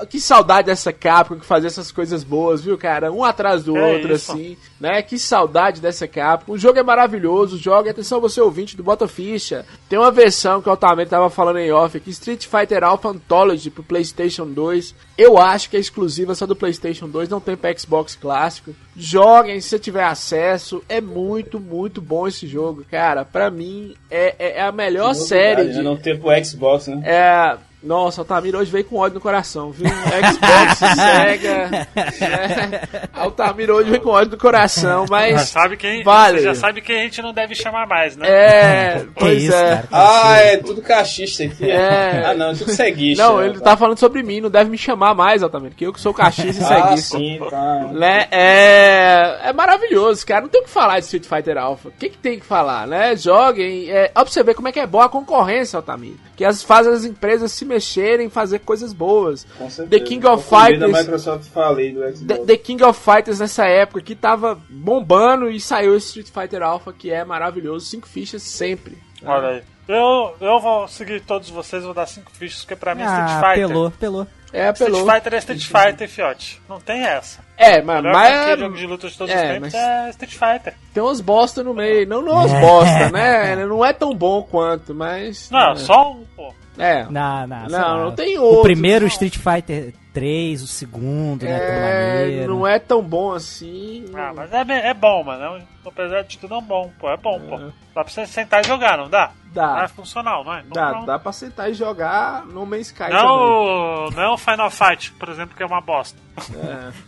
Que 0.08 0.18
saudade 0.18 0.66
dessa 0.66 0.90
Capcom 0.90 1.38
que 1.38 1.44
fazia 1.44 1.66
essas 1.66 1.92
coisas 1.92 2.24
boas, 2.24 2.62
viu, 2.64 2.78
cara? 2.78 3.12
Um 3.12 3.22
atrás 3.22 3.62
do 3.62 3.74
Que 3.74 3.78
outro, 3.78 4.14
isso. 4.14 4.32
assim, 4.32 4.56
né? 4.80 5.02
Que 5.02 5.18
saudade 5.18 5.82
dessa 5.82 6.08
Capcom. 6.08 6.52
O 6.52 6.58
jogo 6.58 6.78
é 6.78 6.82
maravilhoso, 6.82 7.58
joga. 7.58 7.90
Atenção, 7.90 8.18
você 8.18 8.40
ouvinte 8.40 8.74
do 8.74 8.82
Bota 8.82 9.06
Ficha. 9.06 9.66
Tem 9.86 9.98
uma 9.98 10.10
versão 10.10 10.62
que 10.62 10.68
o 10.68 10.70
Altamento 10.70 11.10
tava 11.10 11.28
falando 11.28 11.58
em 11.58 11.70
off 11.72 11.94
aqui: 11.96 12.08
Street 12.10 12.46
Fighter 12.46 12.82
Alpha 12.82 13.10
Anthology 13.10 13.68
pro 13.70 13.82
PlayStation 13.82 14.46
2. 14.46 14.94
Eu 15.18 15.36
acho 15.38 15.68
que 15.70 15.76
é 15.76 15.80
exclusiva 15.80 16.34
só 16.34 16.46
do 16.46 16.56
PlayStation 16.56 17.06
2, 17.08 17.28
não 17.28 17.40
tem 17.40 17.54
pra 17.56 17.76
Xbox 17.76 18.16
clássico. 18.16 18.74
Joguem 18.96 19.60
se 19.60 19.68
você 19.68 19.78
tiver 19.78 20.04
acesso. 20.04 20.82
É 20.88 21.02
muito, 21.02 21.60
muito 21.60 22.00
bom 22.00 22.26
esse 22.26 22.46
jogo, 22.46 22.82
cara. 22.90 23.26
Pra 23.26 23.50
mim, 23.50 23.94
é, 24.10 24.34
é- 24.38 24.58
é 24.58 24.62
a 24.62 24.72
melhor 24.72 25.14
série 25.14 25.66
de. 25.68 25.76
né? 25.76 25.82
Não 25.82 25.96
ter 25.98 26.15
pro 26.16 26.44
Xbox, 26.44 26.88
né? 26.88 27.02
É, 27.04 27.56
Nossa, 27.86 28.20
o 28.20 28.22
Altamiro 28.22 28.58
hoje 28.58 28.70
veio 28.70 28.84
com 28.84 28.96
ódio 28.96 29.14
no 29.14 29.20
coração, 29.20 29.70
viu? 29.70 29.88
Xbox, 29.88 30.78
Sega. 30.96 31.86
É. 31.94 33.08
Altamiro 33.14 33.76
hoje 33.76 33.90
veio 33.90 34.02
com 34.02 34.10
ódio 34.10 34.32
no 34.32 34.38
coração, 34.38 35.06
Já 35.06 35.10
mas. 35.10 35.48
sabe 35.48 35.76
quem, 35.76 36.02
Vale. 36.02 36.38
Você 36.38 36.44
já 36.44 36.54
sabe 36.54 36.80
quem 36.80 36.98
a 36.98 37.02
gente 37.04 37.22
não 37.22 37.32
deve 37.32 37.54
chamar 37.54 37.86
mais, 37.86 38.16
né? 38.16 38.26
É, 38.28 39.06
pois 39.14 39.44
isso, 39.44 39.54
é. 39.54 39.76
cara? 39.76 39.88
Ah, 39.92 40.36
é 40.38 40.56
tudo 40.56 40.82
cachista 40.82 41.44
aqui. 41.44 41.70
É. 41.70 42.24
Ah, 42.26 42.34
não, 42.34 42.50
é 42.50 42.54
tudo 42.54 42.72
ceguista. 42.72 43.22
Não, 43.22 43.40
ele 43.42 43.60
tá 43.60 43.76
falando 43.76 43.98
sobre 43.98 44.22
mim, 44.22 44.40
não 44.40 44.50
deve 44.50 44.68
me 44.68 44.76
chamar 44.78 45.14
mais, 45.14 45.42
Altamiro, 45.44 45.74
que 45.74 45.86
eu 45.86 45.92
que 45.92 46.00
sou 46.00 46.12
cachista 46.12 46.62
e 46.62 46.64
Ah, 46.66 46.82
ceguista. 46.86 47.18
sim, 47.18 47.38
tá. 47.48 47.88
Né? 47.92 48.26
É, 48.32 49.38
é 49.44 49.52
maravilhoso, 49.52 50.26
cara. 50.26 50.40
Não 50.42 50.48
tem 50.48 50.60
o 50.60 50.64
que 50.64 50.70
falar 50.70 50.98
de 50.98 51.04
Street 51.04 51.24
Fighter 51.24 51.56
Alpha. 51.56 51.88
O 51.88 51.92
que, 51.92 52.08
que 52.08 52.18
tem 52.18 52.38
que 52.40 52.44
falar, 52.46 52.86
né? 52.86 53.14
Joguem. 53.16 53.88
É, 53.90 54.10
ó, 54.14 54.22
pra 54.24 54.32
você 54.32 54.42
ver 54.42 54.54
como 54.54 54.66
é 54.66 54.72
que 54.72 54.80
é 54.80 54.86
boa 54.86 55.04
a 55.04 55.08
concorrência, 55.08 55.76
Altamiro. 55.76 56.18
Que 56.36 56.44
as, 56.44 56.62
faz 56.62 56.86
as 56.86 57.04
empresas 57.04 57.52
se 57.52 57.64
mexerem, 57.76 58.28
fazer 58.30 58.60
coisas 58.60 58.92
boas. 58.92 59.44
Com 59.58 59.68
certeza. 59.70 59.88
The 59.88 60.00
King 60.08 60.26
of 60.26 60.44
Fighters. 60.48 60.92
Microsoft 60.92 61.44
falei 61.50 61.92
do 61.92 62.00
Xbox. 62.00 62.20
The, 62.20 62.38
The 62.38 62.56
King 62.56 62.82
of 62.84 62.98
Fighters 63.00 63.38
nessa 63.38 63.66
época 63.66 64.00
que 64.00 64.14
tava 64.14 64.58
bombando 64.68 65.50
e 65.50 65.60
saiu 65.60 65.96
Street 65.96 66.28
Fighter 66.28 66.62
Alpha 66.62 66.92
que 66.92 67.10
é 67.10 67.24
maravilhoso. 67.24 67.86
Cinco 67.86 68.08
fichas 68.08 68.42
sempre. 68.42 68.98
Olha 69.24 69.48
aí. 69.48 69.62
Eu, 69.88 70.34
eu 70.40 70.58
vou 70.58 70.88
seguir 70.88 71.20
todos 71.20 71.48
vocês, 71.48 71.84
vou 71.84 71.94
dar 71.94 72.06
cinco 72.06 72.30
fichas, 72.32 72.62
porque 72.62 72.74
pra 72.74 72.92
mim 72.94 73.02
Ah, 73.04 73.26
Street 73.26 73.40
Fighter. 73.52 73.68
pelou, 73.68 73.90
pelou. 73.92 74.26
É, 74.52 74.70
Street 74.70 74.90
apelou. 74.90 75.12
Fighter 75.12 75.34
é 75.34 75.38
Street 75.38 75.64
Fighter, 75.64 76.08
fiote. 76.08 76.60
Não 76.68 76.80
tem 76.80 77.04
essa. 77.04 77.40
É, 77.56 77.80
mas, 77.82 78.02
mas 78.02 78.58
jogo 78.58 78.76
de 78.76 78.86
luta 78.86 79.08
de 79.08 79.16
todos 79.16 79.32
é, 79.32 79.36
os 79.36 79.42
tempos 79.42 79.60
mas- 79.60 79.74
é 79.74 80.10
Street 80.10 80.32
Fighter. 80.32 80.74
tem 80.92 81.02
umas 81.02 81.20
bosta 81.20 81.62
no 81.62 81.72
meio. 81.72 82.06
Não, 82.08 82.20
não 82.20 82.32
umas 82.32 82.52
bosta, 82.52 83.10
né? 83.12 83.54
Não 83.64 83.84
é 83.84 83.92
tão 83.92 84.12
bom 84.14 84.42
quanto, 84.42 84.92
mas. 84.94 85.48
Não, 85.50 85.72
é. 85.72 85.76
só 85.76 86.10
um, 86.12 86.24
pô. 86.36 86.52
É. 86.78 87.06
Não, 87.10 87.46
não, 87.46 87.68
sei 87.68 87.78
Não, 87.78 87.96
lá. 87.98 88.04
não 88.04 88.12
tem 88.12 88.38
O 88.38 88.42
outro. 88.42 88.62
primeiro 88.62 89.00
não. 89.04 89.08
Street 89.08 89.36
Fighter 89.38 89.94
3, 90.16 90.62
o 90.62 90.66
segundo, 90.66 91.44
né? 91.44 92.40
É, 92.42 92.46
não 92.46 92.66
é 92.66 92.78
tão 92.78 93.02
bom 93.02 93.34
assim. 93.34 94.06
Ah, 94.14 94.32
mas 94.34 94.50
é, 94.50 94.88
é 94.88 94.94
bom, 94.94 95.22
mano. 95.22 95.58
É 95.58 95.62
Apesar 95.86 96.22
de 96.22 96.36
tudo, 96.38 96.54
é 96.54 96.58
um 96.58 96.62
bom, 96.62 96.90
pô. 96.98 97.08
É 97.10 97.16
bom, 97.16 97.38
pô. 97.38 97.58
Dá 97.94 98.02
pra 98.02 98.08
você 98.08 98.26
sentar 98.26 98.60
e 98.64 98.66
jogar, 98.66 98.96
não 98.98 99.08
dá? 99.08 99.30
Dá. 99.52 99.84
É 99.84 99.88
funcional, 99.88 100.42
não 100.44 100.52
é? 100.52 100.62
Não, 100.62 100.70
Dá, 100.72 100.92
não. 100.92 101.04
dá 101.06 101.18
pra 101.18 101.32
sentar 101.32 101.70
e 101.70 101.74
jogar 101.74 102.44
no 102.44 102.66
Man's 102.66 102.88
Sky 102.88 102.98
também. 103.04 103.14
Não, 103.22 104.10
não 104.10 104.22
é 104.22 104.28
o 104.30 104.36
Final 104.36 104.68
Fight, 104.70 105.12
por 105.12 105.28
exemplo, 105.28 105.56
que 105.56 105.62
é 105.62 105.66
uma 105.66 105.80
bosta. 105.80 106.18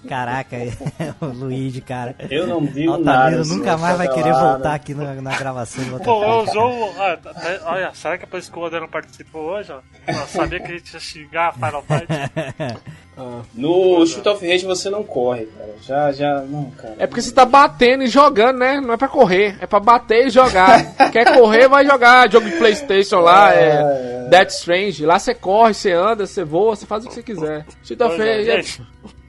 Caraca, 0.09 0.57
o 1.21 1.27
Luigi, 1.27 1.81
cara. 1.81 2.15
Eu 2.31 2.47
não 2.47 2.65
digo 2.65 2.93
Altamiro 2.93 3.39
nada. 3.39 3.45
nunca 3.45 3.77
mais 3.77 3.99
vai 3.99 4.09
querer 4.09 4.33
voltar 4.33 4.75
aqui 4.75 4.95
na, 4.95 5.15
na 5.15 5.37
gravação 5.37 5.85
do 5.85 6.01
Pô, 6.01 6.43
usou. 6.43 6.95
ah, 6.99 7.13
até- 7.13 7.61
Olha, 7.65 7.91
será 7.95 8.17
que 8.17 8.25
é 8.25 8.27
por 8.27 8.39
isso 8.39 8.51
que 8.51 8.59
o 8.59 8.63
Oda 8.63 8.81
não 8.81 8.89
participou 8.89 9.43
hoje? 9.43 9.73
ó? 9.73 9.81
Eu 10.07 10.15
sabia 10.29 10.61
que 10.61 10.73
a 10.73 10.79
gente 10.79 10.95
ia 10.95 11.01
xingar 11.01 11.53
Final 11.53 11.83
Fight. 11.83 12.07
No 13.55 14.03
Street 14.05 14.27
of 14.27 14.47
Rage 14.47 14.65
você 14.65 14.89
não 14.89 15.03
corre, 15.03 15.47
cara. 15.47 15.75
Já, 15.83 16.13
já, 16.13 16.41
não, 16.43 16.71
cara. 16.71 16.95
É 16.99 17.07
porque 17.07 17.21
você 17.21 17.33
tá 17.33 17.45
batendo 17.45 18.05
e 18.05 18.09
jogando, 18.09 18.59
né? 18.59 18.81
Não 18.81 18.95
é 18.95 18.97
pra 18.97 19.09
correr, 19.09 19.57
é 19.61 19.67
pra 19.67 19.81
bater 19.81 20.27
e 20.27 20.31
jogar. 20.31 20.95
Quer 21.11 21.35
correr, 21.35 21.69
vai 21.69 21.85
jogar 21.85 22.31
jogo 22.31 22.49
de 22.49 22.57
Playstation 22.57 23.21
lá, 23.21 23.53
é, 23.53 24.29
Death 24.29 24.51
Strange. 24.51 25.05
Lá 25.05 25.19
você 25.19 25.35
corre, 25.35 25.75
você 25.75 25.93
anda, 25.93 26.27
você 26.27 26.45
voa, 26.45 26.77
você 26.77 26.87
faz 26.87 27.05
o 27.05 27.09
que 27.09 27.15
você 27.15 27.23
quiser. 27.23 27.67
Street 27.83 28.01
of 28.01 28.21
é, 28.21 28.37
Rage 28.37 28.51
é 28.51 28.63
gente, 28.63 28.83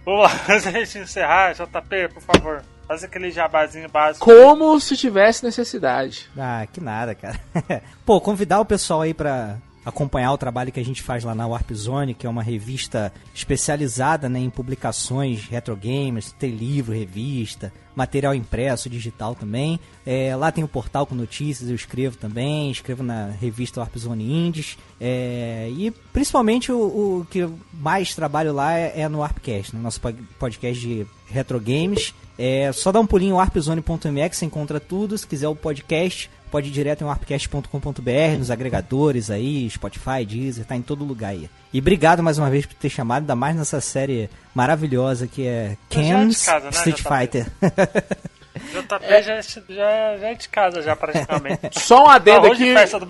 vamos 0.06 0.22
lá, 0.24 0.32
antes 0.50 0.64
da 0.66 0.72
gente 0.72 0.98
encerrar, 1.00 1.54
JP, 1.54 2.10
por 2.14 2.22
favor. 2.22 2.64
Faz 2.88 3.04
aquele 3.04 3.30
jabazinho 3.30 3.88
básico. 3.88 4.26
como 4.26 4.80
se 4.80 4.98
tivesse 4.98 5.44
necessidade. 5.44 6.28
Ah, 6.36 6.66
que 6.66 6.82
nada, 6.82 7.14
cara. 7.14 7.40
Pô, 8.04 8.20
convidar 8.20 8.60
o 8.60 8.66
pessoal 8.66 9.02
aí 9.02 9.14
pra 9.14 9.58
acompanhar 9.90 10.32
o 10.32 10.38
trabalho 10.38 10.72
que 10.72 10.80
a 10.80 10.86
gente 10.86 11.02
faz 11.02 11.24
lá 11.24 11.36
na 11.36 11.48
Warp 11.48 11.72
Zone, 11.74 12.14
que 12.14 12.26
é 12.26 12.30
uma 12.30 12.44
revista 12.44 13.12
especializada 13.36 14.30
né, 14.30 14.40
em 14.40 14.50
publicações 14.50 15.46
retro 15.46 15.76
games, 15.76 16.32
tem 16.40 16.52
livro, 16.52 16.94
revista, 16.94 17.72
material 17.96 18.34
impresso, 18.34 18.90
digital 18.90 19.36
também. 19.36 19.80
É, 20.06 20.36
lá 20.36 20.52
tem 20.52 20.64
o 20.64 20.68
portal 20.68 21.06
com 21.06 21.14
notícias, 21.16 21.70
eu 21.70 21.76
escrevo 21.76 22.18
também, 22.18 22.72
escrevo 22.72 23.04
na 23.04 23.28
revista 23.28 23.82
Warp 23.82 23.98
Zone 23.98 24.24
Indies. 24.24 24.78
É, 25.00 25.70
e 25.76 25.92
principalmente 26.14 26.72
o, 26.72 26.78
o 26.80 27.28
que 27.30 27.48
mais 27.74 28.16
trabalho 28.16 28.54
lá 28.54 28.78
é, 28.78 29.02
é 29.02 29.10
no 29.10 29.20
Warpcast, 29.20 29.76
no 29.76 29.82
nosso 29.82 30.00
pod- 30.00 30.18
podcast 30.38 30.80
de 30.80 31.06
retro 31.28 31.60
games. 31.60 32.14
É 32.38 32.72
só 32.72 32.90
dá 32.90 33.02
um 33.02 33.06
pulinho 33.06 33.32
em 33.32 33.34
warpzone.me 33.34 34.30
que 34.30 34.38
você 34.38 34.46
encontra 34.46 34.80
tudo. 34.80 35.18
Se 35.18 35.28
quiser 35.28 35.50
o 35.50 35.56
podcast, 35.56 36.32
pode 36.50 36.70
ir 36.70 36.72
direto 36.72 37.02
em 37.02 37.06
warpcast.com.br, 37.06 38.38
nos 38.38 38.52
agregadores 38.52 39.30
aí, 39.30 39.70
Spotify, 39.70 40.26
Deezer, 40.26 40.66
tá 40.66 40.76
em 40.76 40.82
todo 40.82 41.06
lugar 41.06 41.30
aí. 41.30 41.50
E 41.74 41.80
obrigado 41.80 42.24
mais 42.24 42.38
uma 42.38 42.50
vez 42.50 42.66
por 42.66 42.76
ter 42.76 42.90
chamado, 42.90 43.24
ainda 43.24 43.36
mais 43.36 43.56
nessa 43.56 43.80
série 43.80 44.30
maravilhosa 44.54 45.28
que 45.28 45.46
é 45.46 45.50
é 45.50 45.78
Ken's 45.90 46.46
casa, 46.46 46.66
né, 46.66 46.72
Street 46.72 46.98
JP? 46.98 47.10
Fighter. 47.10 47.52
JP 48.60 49.06
já, 49.24 49.34
é- 49.34 49.42
já, 49.42 50.18
já 50.18 50.28
é 50.28 50.34
de 50.36 50.50
casa, 50.50 50.82
já 50.82 50.96
praticamente. 50.96 51.60
Só 51.80 52.04
um 52.06 52.10
adendo 52.10 52.46
Arroz 52.46 52.58
de 52.58 52.64
aqui. 52.66 52.74
festa 52.74 53.00
do 53.00 53.06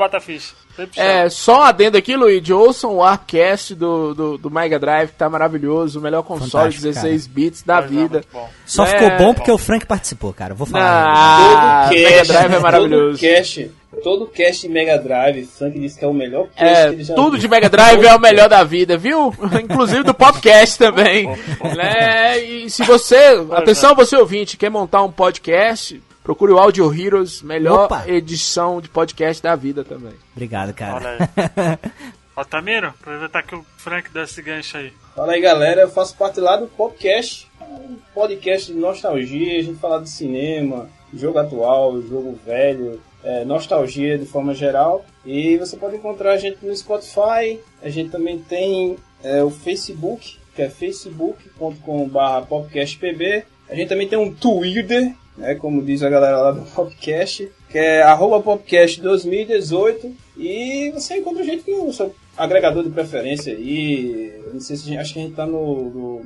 chama. 0.96 1.08
É, 1.10 1.30
só 1.30 1.60
um 1.60 1.64
adendo 1.64 1.98
aqui, 1.98 2.16
Luigi. 2.16 2.54
Ouçam 2.54 2.92
o 2.92 2.98
Warpcast 2.98 3.76
do, 3.76 4.14
do, 4.14 4.38
do 4.38 4.50
Mega 4.50 4.80
Drive, 4.80 5.10
que 5.10 5.16
tá 5.16 5.30
maravilhoso. 5.30 6.00
O 6.00 6.02
melhor 6.02 6.24
console 6.24 6.72
Fantástico, 6.72 6.84
16 6.84 7.28
bits 7.28 7.64
da 7.64 7.82
Pois 7.82 7.86
é, 7.92 7.96
vida. 7.96 8.24
bom. 8.32 8.50
Só 8.66 8.84
É. 8.86 8.88
ficou 8.88 9.18
bom 9.18 9.34
porque 9.34 9.52
o 9.52 9.58
Frank 9.58 9.86
participou, 9.86 10.32
cara. 10.34 10.54
Vou 10.54 10.66
falar. 10.66 11.06
Ah, 11.10 11.86
todo 11.90 11.98
Mega 11.98 12.10
cast, 12.10 12.28
Drive 12.32 12.54
é 12.54 12.60
maravilhoso. 12.60 13.20
Todo 13.20 13.20
cast, 13.20 13.72
todo 14.04 14.28
cast 14.28 14.68
de 14.68 14.74
Mega 14.74 14.98
Drive, 14.98 15.46
Frank 15.46 15.80
disse 15.80 15.98
que 16.00 16.06
é 16.06 16.08
o 16.08 16.14
melhor 16.14 16.48
cast 16.56 16.64
É, 16.82 16.88
que 16.90 16.94
ele 16.96 17.04
já 17.04 17.16
tudo 17.16 17.32
viu. 17.32 17.40
de 17.40 17.48
Mega 17.48 17.70
Drive 17.70 18.06
é 18.06 18.16
o 18.16 18.20
melhor 18.20 18.48
da 18.50 18.64
vida, 18.64 18.98
viu? 18.98 19.34
Inclusive 19.64 20.04
do 20.04 20.14
podcast 20.14 20.78
também. 20.78 21.28
né? 21.76 22.40
E 22.40 22.70
se 22.70 22.84
você, 22.84 23.18
atenção 23.52 23.96
você 23.96 24.16
ouvinte, 24.16 24.58
quer 24.58 24.70
montar 24.70 25.04
um 25.04 25.12
podcast, 25.12 26.02
procure 26.24 26.52
o 26.52 26.60
Audio 26.60 26.94
Heroes, 26.94 27.42
melhor 27.42 27.86
Opa. 27.86 28.04
edição 28.08 28.80
de 28.80 28.88
podcast 28.90 29.42
da 29.42 29.56
vida 29.56 29.84
também. 29.84 30.14
Obrigado, 30.34 30.74
cara. 30.74 30.96
Olha 30.96 31.30
aí. 31.36 31.92
Altamiro, 32.36 32.88
aproveitar 32.88 33.44
que 33.44 33.54
o 33.54 33.66
Frank 33.76 34.10
dá 34.14 34.24
esse 34.24 34.42
gancho 34.42 34.78
aí. 34.78 34.94
Fala 35.14 35.34
aí, 35.34 35.42
galera. 35.42 35.82
Eu 35.82 35.90
faço 35.90 36.16
parte 36.16 36.40
lá 36.40 36.56
do 36.56 36.68
podcast, 36.68 37.46
um 37.60 37.98
podcast 38.14 38.72
de 38.72 38.80
nostalgia. 38.80 39.60
A 39.60 39.64
gente 39.64 39.78
fala 39.78 40.02
de 40.02 40.10
cinema, 40.10 40.90
jogo 41.14 41.38
atual, 41.38 42.02
jogo 42.02 42.40
velho, 42.46 43.02
é, 43.24 43.44
nostalgia 43.46 44.18
de 44.18 44.26
forma 44.26 44.54
geral. 44.54 45.06
E 45.26 45.58
você 45.58 45.78
pode 45.78 45.96
encontrar 45.96 46.34
a 46.34 46.38
gente 46.38 46.66
no 46.66 46.76
Spotify. 46.76 47.60
A 47.82 47.90
gente 47.90 48.10
também 48.10 48.40
tem 48.40 48.98
é, 49.24 49.44
o 49.44 49.50
Facebook, 49.50 50.38
que 50.56 50.62
é 50.62 50.70
facebook.com.br 50.70 52.48
popcastpb. 52.48 53.44
A 53.70 53.76
gente 53.76 53.88
também 53.88 54.08
tem 54.08 54.18
um 54.18 54.34
Twitter, 54.34 55.14
né, 55.38 55.56
como 55.56 55.84
diz 55.84 56.02
a 56.02 56.10
galera 56.10 56.42
lá 56.42 56.52
do 56.52 56.62
podcast, 56.72 57.50
que 57.70 57.78
é 57.78 58.04
popcast 58.44 59.00
2018. 59.02 60.16
E 60.38 60.92
você 60.94 61.18
encontra 61.18 61.44
a 61.44 61.46
gente 61.46 61.70
no 61.70 61.94
seu 61.94 62.16
agregador 62.36 62.84
de 62.84 62.90
preferência 62.90 63.54
aí. 63.54 64.34
Não 64.54 64.62
sei 64.62 64.78
se 64.78 64.86
gente, 64.86 64.98
acho 64.98 65.14
que 65.14 65.20
a 65.20 65.24
gente 65.24 65.36
tá 65.36 65.46
no, 65.46 65.90
no 65.90 66.26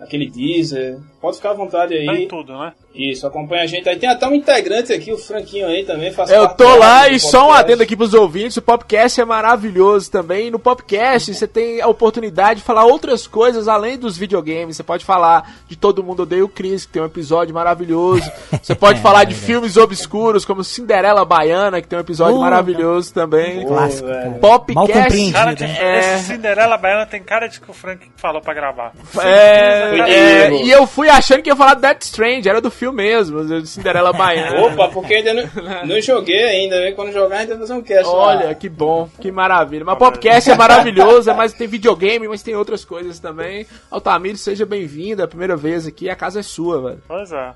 aquele 0.00 0.28
Deezer. 0.30 0.98
Pode 1.20 1.36
ficar 1.36 1.50
à 1.50 1.54
vontade 1.54 1.94
Tá 1.94 2.00
em 2.14 2.16
aí. 2.20 2.26
tudo, 2.26 2.56
né? 2.58 2.72
Isso, 2.94 3.26
acompanha 3.26 3.62
a 3.62 3.66
gente 3.66 3.88
aí. 3.88 3.96
Tem 3.96 4.08
até 4.08 4.26
um 4.26 4.34
integrante 4.34 4.92
aqui, 4.92 5.12
o 5.12 5.18
Franquinho 5.18 5.66
aí 5.68 5.84
também. 5.84 6.10
Faz 6.10 6.30
Eu 6.30 6.48
tô 6.48 6.74
lá 6.76 7.08
e 7.08 7.20
só 7.20 7.48
um 7.48 7.52
adendo 7.52 7.82
aqui 7.82 7.94
pros 7.94 8.14
ouvintes, 8.14 8.56
o 8.56 8.62
podcast 8.62 9.20
é 9.20 9.24
maravilhoso 9.24 10.10
também. 10.10 10.48
E 10.48 10.50
no 10.50 10.58
podcast 10.58 11.32
você 11.32 11.46
tem 11.46 11.80
a 11.80 11.86
oportunidade 11.86 12.60
de 12.60 12.66
falar 12.66 12.84
outras 12.84 13.26
coisas 13.26 13.68
além 13.68 13.96
dos 13.98 14.16
videogames. 14.18 14.76
Você 14.76 14.82
pode 14.82 15.04
falar 15.04 15.54
de 15.68 15.76
Todo 15.76 16.02
Mundo 16.02 16.24
Odeia 16.24 16.44
o 16.44 16.48
Chris, 16.48 16.84
que 16.86 16.92
tem 16.92 17.02
um 17.02 17.06
episódio 17.06 17.54
maravilhoso. 17.54 18.28
Você 18.62 18.74
pode 18.74 18.98
É, 19.00 19.02
falar 19.02 19.24
de 19.24 19.34
filmes 19.34 19.76
obscuros, 19.76 20.44
como 20.44 20.64
Cinderela 20.64 21.24
Baiana, 21.24 21.80
que 21.80 21.86
tem 21.88 21.96
um 21.98 22.02
episódio 22.02 22.36
Uh, 22.36 22.40
maravilhoso 22.40 23.14
também. 23.14 23.64
Clássico, 23.66 24.08
cara. 24.08 24.30
Popcast. 24.40 24.74
Mal 24.74 25.32
Cara, 25.32 25.52
né? 25.52 25.76
É. 25.78 26.14
esse 26.16 26.24
Cinderela 26.24 26.76
Baiana 26.76 27.06
tem 27.06 27.22
cara 27.22 27.46
de 27.46 27.60
que 27.60 27.70
o 27.70 27.74
Frank 27.74 28.10
falou 28.16 28.40
pra 28.42 28.52
gravar. 28.54 28.92
É, 29.22 29.89
é, 29.98 30.52
e 30.64 30.70
eu 30.70 30.86
fui 30.86 31.08
achando 31.08 31.42
que 31.42 31.50
ia 31.50 31.56
falar 31.56 31.74
de 31.74 31.82
Death 31.82 32.02
Strange, 32.02 32.48
era 32.48 32.60
do 32.60 32.70
filme 32.70 33.02
mesmo, 33.02 33.44
de 33.44 33.66
Cinderela 33.66 34.12
Baiana. 34.12 34.60
Opa, 34.66 34.88
porque 34.88 35.14
ainda 35.14 35.34
não, 35.34 35.44
não 35.86 36.00
joguei 36.00 36.42
ainda, 36.42 36.80
né? 36.80 36.92
Quando 36.92 37.12
jogar, 37.12 37.36
a 37.36 37.40
gente 37.40 37.50
vai 37.50 37.58
fazer 37.58 37.72
um 37.74 37.82
cast 37.82 38.08
Olha, 38.08 38.46
lá. 38.46 38.54
que 38.54 38.68
bom, 38.68 39.08
que 39.20 39.30
maravilha. 39.30 39.84
Mas 39.84 39.98
podcast 39.98 40.50
é 40.50 40.54
maravilhoso, 40.54 41.30
é 41.30 41.34
mais 41.34 41.52
tem 41.52 41.68
videogame, 41.68 42.28
mas 42.28 42.42
tem 42.42 42.54
outras 42.54 42.84
coisas 42.84 43.18
também. 43.18 43.66
Altamiro, 43.90 44.36
seja 44.36 44.64
bem-vindo, 44.66 45.22
é 45.22 45.24
a 45.24 45.28
primeira 45.28 45.56
vez 45.56 45.86
aqui, 45.86 46.08
a 46.08 46.16
casa 46.16 46.40
é 46.40 46.42
sua, 46.42 46.80
velho. 46.80 47.02
Pois 47.06 47.32
é. 47.32 47.52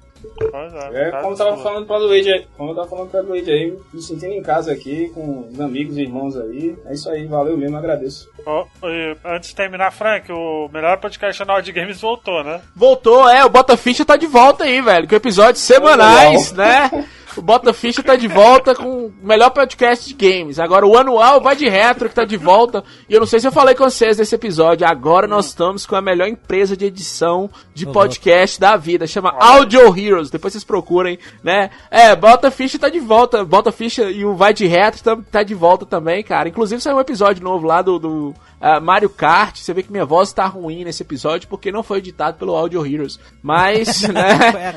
É. 0.52 1.08
É, 1.08 1.10
como 1.10 1.32
eu 1.32 1.36
tava 1.36 1.56
falando 1.58 1.86
pra 1.86 1.98
Luigi 1.98 2.32
aí, 2.32 2.46
como 2.56 2.70
eu 2.70 2.74
tava 2.74 2.88
falando 2.88 3.10
pra 3.10 3.20
Luigi 3.20 3.50
aí, 3.50 3.78
me 3.92 4.02
sentindo 4.02 4.32
em 4.32 4.42
casa 4.42 4.72
aqui, 4.72 5.10
com 5.14 5.48
os 5.50 5.60
amigos 5.60 5.96
e 5.96 6.02
irmãos 6.02 6.36
aí. 6.36 6.76
É 6.86 6.94
isso 6.94 7.08
aí, 7.10 7.26
valeu 7.26 7.56
mesmo, 7.56 7.76
agradeço. 7.76 8.28
Ó, 8.46 8.66
e 8.84 9.16
antes 9.24 9.50
de 9.50 9.56
terminar, 9.56 9.90
Frank, 9.92 10.30
o 10.32 10.68
melhor 10.72 10.98
podcast 10.98 11.38
canal 11.38 11.60
de 11.62 11.72
games 11.72 12.00
voltou, 12.00 12.42
né? 12.42 12.60
Voltou, 12.74 13.28
é, 13.28 13.44
o 13.44 13.48
Bota 13.50 13.76
Ficha 13.76 14.04
tá 14.04 14.16
de 14.16 14.26
volta 14.26 14.64
aí, 14.64 14.80
velho, 14.80 15.08
com 15.08 15.14
episódios 15.14 15.62
semanais, 15.62 16.52
né? 16.52 16.90
o 17.36 17.42
Bota 17.42 17.72
Ficha 17.72 18.02
tá 18.02 18.16
de 18.16 18.28
volta 18.28 18.74
com 18.74 19.06
o 19.06 19.14
melhor 19.22 19.50
podcast 19.50 20.06
de 20.06 20.14
games. 20.14 20.58
Agora 20.58 20.86
o 20.86 20.96
anual 20.96 21.40
vai 21.40 21.56
de 21.56 21.68
retro 21.68 22.08
que 22.08 22.14
tá 22.14 22.24
de 22.24 22.36
volta. 22.36 22.84
E 23.08 23.14
eu 23.14 23.20
não 23.20 23.26
sei 23.26 23.40
se 23.40 23.46
eu 23.46 23.52
falei 23.52 23.74
com 23.74 23.84
vocês 23.84 24.18
nesse 24.18 24.34
episódio. 24.34 24.86
Agora 24.86 25.26
nós 25.26 25.46
estamos 25.46 25.86
com 25.86 25.96
a 25.96 26.02
melhor 26.02 26.28
empresa 26.28 26.76
de 26.76 26.86
edição 26.86 27.50
de 27.74 27.86
podcast 27.86 28.60
da 28.60 28.76
vida. 28.76 29.06
Chama 29.06 29.34
Audio 29.38 29.96
Heroes. 29.96 30.30
Depois 30.30 30.52
vocês 30.52 30.64
procurem, 30.64 31.18
né? 31.42 31.70
É, 31.90 32.14
Bota 32.14 32.50
Ficha 32.50 32.78
tá 32.78 32.88
de 32.88 33.00
volta. 33.00 33.44
Bota 33.44 33.72
Ficha 33.72 34.10
e 34.10 34.24
o 34.24 34.34
Vai 34.34 34.54
de 34.54 34.66
Retro 34.66 35.02
tá, 35.02 35.18
tá 35.30 35.42
de 35.42 35.54
volta 35.54 35.84
também, 35.84 36.22
cara. 36.22 36.48
Inclusive 36.48 36.80
saiu 36.80 36.96
um 36.96 37.00
episódio 37.00 37.42
novo 37.42 37.66
lá 37.66 37.82
do, 37.82 37.98
do 37.98 38.34
uh, 38.64 38.80
Mario 38.80 39.10
Kart. 39.10 39.56
Você 39.56 39.72
vê 39.72 39.82
que 39.82 39.92
minha 39.92 40.04
voz 40.04 40.32
tá 40.32 40.46
ruim 40.46 40.84
nesse 40.84 41.02
episódio 41.02 41.48
porque 41.48 41.72
não 41.72 41.82
foi 41.82 41.98
editado 41.98 42.38
pelo 42.38 42.54
Audio 42.54 42.84
Heroes. 42.84 43.18
Mas, 43.42 44.02
né? 44.08 44.74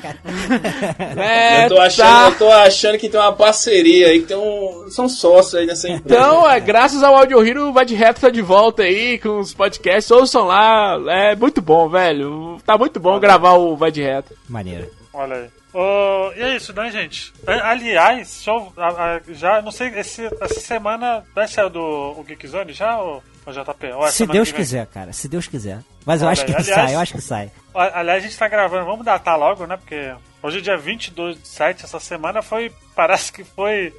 é, 1.17 1.65
eu, 1.65 1.69
tô 1.69 1.81
achando, 1.81 2.07
tá... 2.07 2.29
eu 2.29 2.37
tô 2.37 2.46
achando 2.51 2.97
que 2.97 3.09
tem 3.09 3.19
uma 3.19 3.33
parceria 3.33 4.07
aí, 4.07 4.21
que 4.21 4.27
tem 4.27 4.37
um. 4.37 4.87
São 4.89 5.07
sócios 5.07 5.55
aí 5.55 5.65
nessa 5.65 5.89
empresa. 5.89 6.19
Então, 6.19 6.49
é, 6.49 6.59
graças 6.59 7.03
ao 7.03 7.15
Audio 7.15 7.45
Hero, 7.45 7.69
o 7.69 7.73
Vai 7.73 7.85
de 7.85 7.95
Reto 7.95 8.21
tá 8.21 8.29
de 8.29 8.41
volta 8.41 8.83
aí 8.83 9.19
com 9.19 9.39
os 9.39 9.53
podcasts. 9.53 10.11
Ouçam 10.11 10.45
lá. 10.45 10.97
É 11.07 11.35
muito 11.35 11.61
bom, 11.61 11.89
velho. 11.89 12.57
Tá 12.65 12.77
muito 12.77 12.99
bom 12.99 13.19
gravar 13.19 13.53
o 13.53 13.75
Vai 13.75 13.91
de 13.91 14.01
Reto. 14.01 14.33
Maneiro. 14.47 14.89
Olha 15.13 15.35
aí. 15.35 15.57
Uh, 15.73 16.33
e 16.35 16.41
é 16.41 16.55
isso, 16.55 16.73
né, 16.73 16.89
gente? 16.89 17.33
Aliás, 17.45 18.43
já, 18.43 19.21
já 19.29 19.61
não 19.61 19.71
sei, 19.71 19.89
esse, 19.89 20.25
essa 20.41 20.59
semana 20.59 21.23
vai 21.35 21.47
sair 21.47 21.69
do 21.69 22.15
o 22.17 22.23
Geekzone 22.23 22.73
já, 22.73 22.97
ou, 22.99 23.21
JP? 23.53 23.91
Ou 23.93 24.07
se 24.07 24.25
Deus 24.25 24.51
quiser, 24.51 24.85
cara, 24.87 25.13
se 25.13 25.27
Deus 25.27 25.47
quiser. 25.47 25.79
Mas 26.05 26.21
eu 26.21 26.27
Olha 26.27 26.33
acho 26.33 26.45
que 26.45 26.51
aliás, 26.51 26.67
sai, 26.67 26.95
eu 26.95 26.99
acho 26.99 27.13
que 27.13 27.21
sai. 27.21 27.51
Aliás, 27.73 28.23
a 28.23 28.27
gente 28.27 28.37
tá 28.37 28.47
gravando, 28.47 28.85
vamos 28.85 29.05
datar 29.05 29.37
logo, 29.37 29.65
né? 29.65 29.77
Porque 29.77 30.13
hoje 30.41 30.59
é 30.59 30.61
dia 30.61 30.77
22 30.77 31.41
de 31.41 31.47
7, 31.47 31.85
essa 31.85 31.99
semana 31.99 32.41
foi, 32.41 32.71
parece 32.95 33.31
que 33.31 33.43
foi 33.43 33.93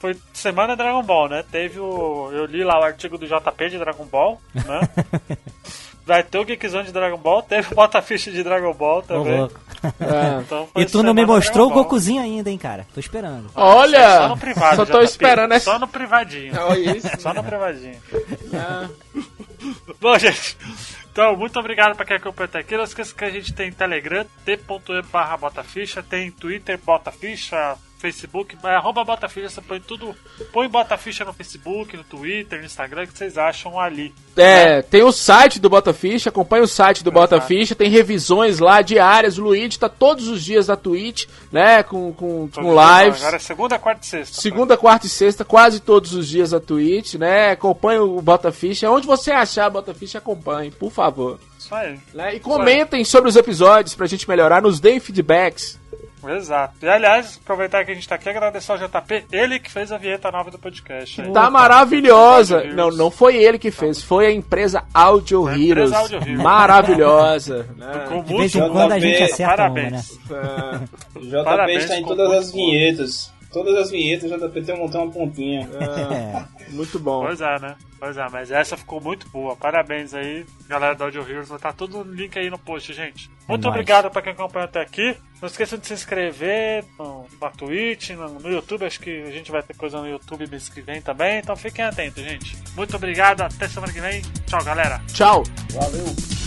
foi 0.00 0.16
semana 0.32 0.74
Dragon 0.74 1.02
Ball, 1.02 1.28
né? 1.28 1.44
Teve 1.52 1.78
o. 1.78 2.30
Eu 2.32 2.46
li 2.46 2.64
lá 2.64 2.80
o 2.80 2.82
artigo 2.82 3.18
do 3.18 3.26
JP 3.26 3.68
de 3.68 3.78
Dragon 3.78 4.06
Ball, 4.06 4.40
né? 4.54 4.80
Vai 6.10 6.24
ter 6.24 6.38
o 6.38 6.44
Geekzone 6.44 6.86
de 6.86 6.92
Dragon 6.92 7.16
Ball, 7.16 7.40
teve 7.40 7.68
o 7.70 7.76
Bota-Ficha 7.76 8.32
de 8.32 8.42
Dragon 8.42 8.74
Ball 8.74 9.00
também. 9.00 9.44
É. 9.44 9.48
Então 10.42 10.68
e 10.76 10.84
tu 10.84 11.02
não 11.02 11.14
me 11.14 11.24
mostrou 11.24 11.68
o 11.68 11.72
Gokuzinho 11.72 12.20
ainda, 12.20 12.50
hein, 12.50 12.58
cara? 12.58 12.84
Tô 12.92 12.98
esperando. 12.98 13.48
Olha! 13.54 14.18
Só 14.18 14.28
no 14.28 14.36
privado. 14.36 14.76
Só 14.76 14.84
tô 14.84 15.00
esperando 15.00 15.52
essa... 15.52 15.70
Só 15.70 15.78
no 15.78 15.88
privadinho. 15.88 16.52
Só 17.18 17.32
no 17.32 17.42
privadinho. 17.42 17.96
É. 18.52 18.88
Bom, 20.00 20.18
gente. 20.18 20.58
Então, 21.12 21.36
muito 21.36 21.58
obrigado 21.58 21.94
para 21.94 22.04
quem 22.04 22.16
acompanhou 22.16 22.48
até 22.48 22.58
aqui. 22.58 22.76
Não 22.76 22.84
esqueça 22.84 23.14
que 23.14 23.24
a 23.24 23.30
gente 23.30 23.54
tem 23.54 23.72
Telegram, 23.72 24.26
t.e 24.44 24.58
barra 25.10 25.36
Botaficha, 25.36 26.02
tem 26.02 26.30
Twitter 26.30 26.78
Botaficha, 26.84 27.78
Facebook, 28.00 28.56
é, 28.64 28.74
arroba 28.74 29.04
Botaficha, 29.04 29.50
você 29.50 29.60
põe 29.60 29.78
tudo. 29.78 30.16
Põe 30.52 30.68
Botaficha 30.68 31.24
no 31.24 31.32
Facebook, 31.34 31.96
no 31.96 32.02
Twitter, 32.02 32.58
no 32.58 32.64
Instagram, 32.64 33.06
que 33.06 33.16
vocês 33.16 33.36
acham 33.36 33.78
ali. 33.78 34.14
É, 34.36 34.76
né? 34.76 34.82
tem 34.82 35.02
o 35.02 35.12
site 35.12 35.60
do 35.60 35.68
Botaficha, 35.68 36.30
acompanha 36.30 36.62
o 36.62 36.68
site 36.68 37.04
do 37.04 37.12
Botaficha, 37.12 37.74
tem 37.74 37.90
revisões 37.90 38.58
lá 38.58 38.80
diárias. 38.80 39.36
O 39.36 39.42
Luigi 39.42 39.78
tá 39.78 39.88
todos 39.88 40.28
os 40.28 40.42
dias 40.42 40.68
na 40.68 40.76
Twitch, 40.76 41.26
né? 41.52 41.82
Com, 41.82 42.12
com, 42.12 42.48
com 42.48 42.62
lives. 42.62 43.20
agora 43.20 43.36
é 43.36 43.38
segunda, 43.38 43.78
quarta 43.78 44.02
e 44.02 44.06
sexta. 44.06 44.40
Segunda, 44.40 44.76
quarta 44.76 45.06
e 45.06 45.10
sexta, 45.10 45.44
quase 45.44 45.80
todos 45.80 46.14
os 46.14 46.26
dias 46.26 46.52
na 46.52 46.60
Twitch, 46.60 47.14
né? 47.14 47.50
Acompanha 47.50 48.02
o 48.02 48.22
Botaficha. 48.22 48.90
Onde 48.90 49.06
você 49.06 49.30
achar 49.30 49.68
Botaficha, 49.68 50.18
acompanhe, 50.18 50.70
por 50.70 50.90
favor. 50.90 51.38
Isso 51.58 51.74
aí. 51.74 51.98
Né? 52.14 52.36
E 52.36 52.40
comentem 52.40 53.04
sobre 53.04 53.28
os 53.28 53.36
episódios 53.36 53.94
pra 53.94 54.06
gente 54.06 54.28
melhorar, 54.28 54.62
nos 54.62 54.80
deem 54.80 54.98
feedbacks. 54.98 55.79
Exato. 56.28 56.74
E 56.82 56.88
aliás, 56.88 57.40
aproveitar 57.42 57.84
que 57.84 57.92
a 57.92 57.94
gente 57.94 58.08
tá 58.08 58.14
aqui, 58.16 58.28
agradecer 58.28 58.72
ao 58.72 58.78
JP, 58.78 59.24
ele 59.32 59.58
que 59.58 59.70
fez 59.70 59.90
a 59.92 59.98
vinheta 59.98 60.30
nova 60.30 60.50
do 60.50 60.58
podcast. 60.58 61.22
Tá 61.32 61.50
maravilhosa. 61.50 62.64
Não, 62.64 62.90
não 62.90 63.10
foi 63.10 63.36
ele 63.36 63.58
que 63.58 63.70
fez, 63.70 64.02
foi 64.02 64.26
a 64.26 64.32
empresa 64.32 64.84
Audio 64.92 65.46
a 65.46 65.52
Heroes. 65.52 65.90
Empresa 65.90 65.98
Audio 65.98 66.18
Heroes. 66.18 66.42
Maravilhosa. 66.42 67.66
né? 67.76 68.22
De 68.24 68.36
vez 68.36 68.54
em 68.54 68.68
quando 68.68 68.92
a 68.92 68.98
gente 68.98 69.22
acerta 69.22 69.56
Parabéns. 69.56 70.18
uma, 70.28 70.42
né? 70.42 70.80
É. 71.16 71.18
JP 71.20 71.44
Parabéns, 71.44 71.82
está 71.84 71.96
em 71.96 72.04
todas 72.04 72.32
as 72.32 72.52
vinhetas. 72.52 73.39
Todas 73.52 73.76
as 73.76 73.90
vinhetas, 73.90 74.30
o 74.30 74.38
JP 74.38 74.62
tem 74.62 74.76
montar 74.76 75.02
uma 75.02 75.12
pontinha. 75.12 75.68
É, 75.80 76.70
muito 76.72 76.98
bom. 77.00 77.24
Pois 77.24 77.40
é, 77.40 77.58
né? 77.58 77.76
Pois 77.98 78.16
é, 78.16 78.26
mas 78.30 78.50
essa 78.50 78.76
ficou 78.76 79.00
muito 79.00 79.28
boa. 79.28 79.56
Parabéns 79.56 80.14
aí, 80.14 80.46
galera 80.68 80.94
da 80.94 81.04
Audio 81.04 81.28
Heroes. 81.28 81.48
Vai 81.48 81.58
estar 81.58 81.72
tudo 81.72 82.04
no 82.04 82.12
link 82.12 82.38
aí 82.38 82.48
no 82.48 82.58
post, 82.58 82.92
gente. 82.94 83.30
Muito 83.48 83.66
é 83.66 83.70
obrigado 83.70 84.10
para 84.10 84.22
quem 84.22 84.32
acompanhou 84.32 84.66
até 84.66 84.80
aqui. 84.80 85.16
Não 85.42 85.48
esqueçam 85.48 85.78
de 85.78 85.86
se 85.86 85.94
inscrever 85.94 86.84
no, 86.98 87.26
na 87.40 87.50
Twitch, 87.50 88.10
no, 88.10 88.28
no, 88.40 88.48
YouTube. 88.48 88.84
Acho 88.84 89.00
que 89.00 89.22
a 89.22 89.30
gente 89.30 89.50
vai 89.50 89.62
ter 89.62 89.74
coisa 89.74 90.00
no 90.00 90.08
YouTube 90.08 90.48
mês 90.48 90.68
que 90.68 90.80
vem 90.80 91.02
também. 91.02 91.40
Então 91.40 91.56
fiquem 91.56 91.84
atentos, 91.84 92.22
gente. 92.22 92.56
Muito 92.76 92.94
obrigado. 92.94 93.42
Até 93.42 93.68
semana 93.68 93.92
que 93.92 94.00
vem. 94.00 94.22
Tchau, 94.46 94.64
galera. 94.64 95.02
Tchau. 95.12 95.42
Valeu. 95.72 96.39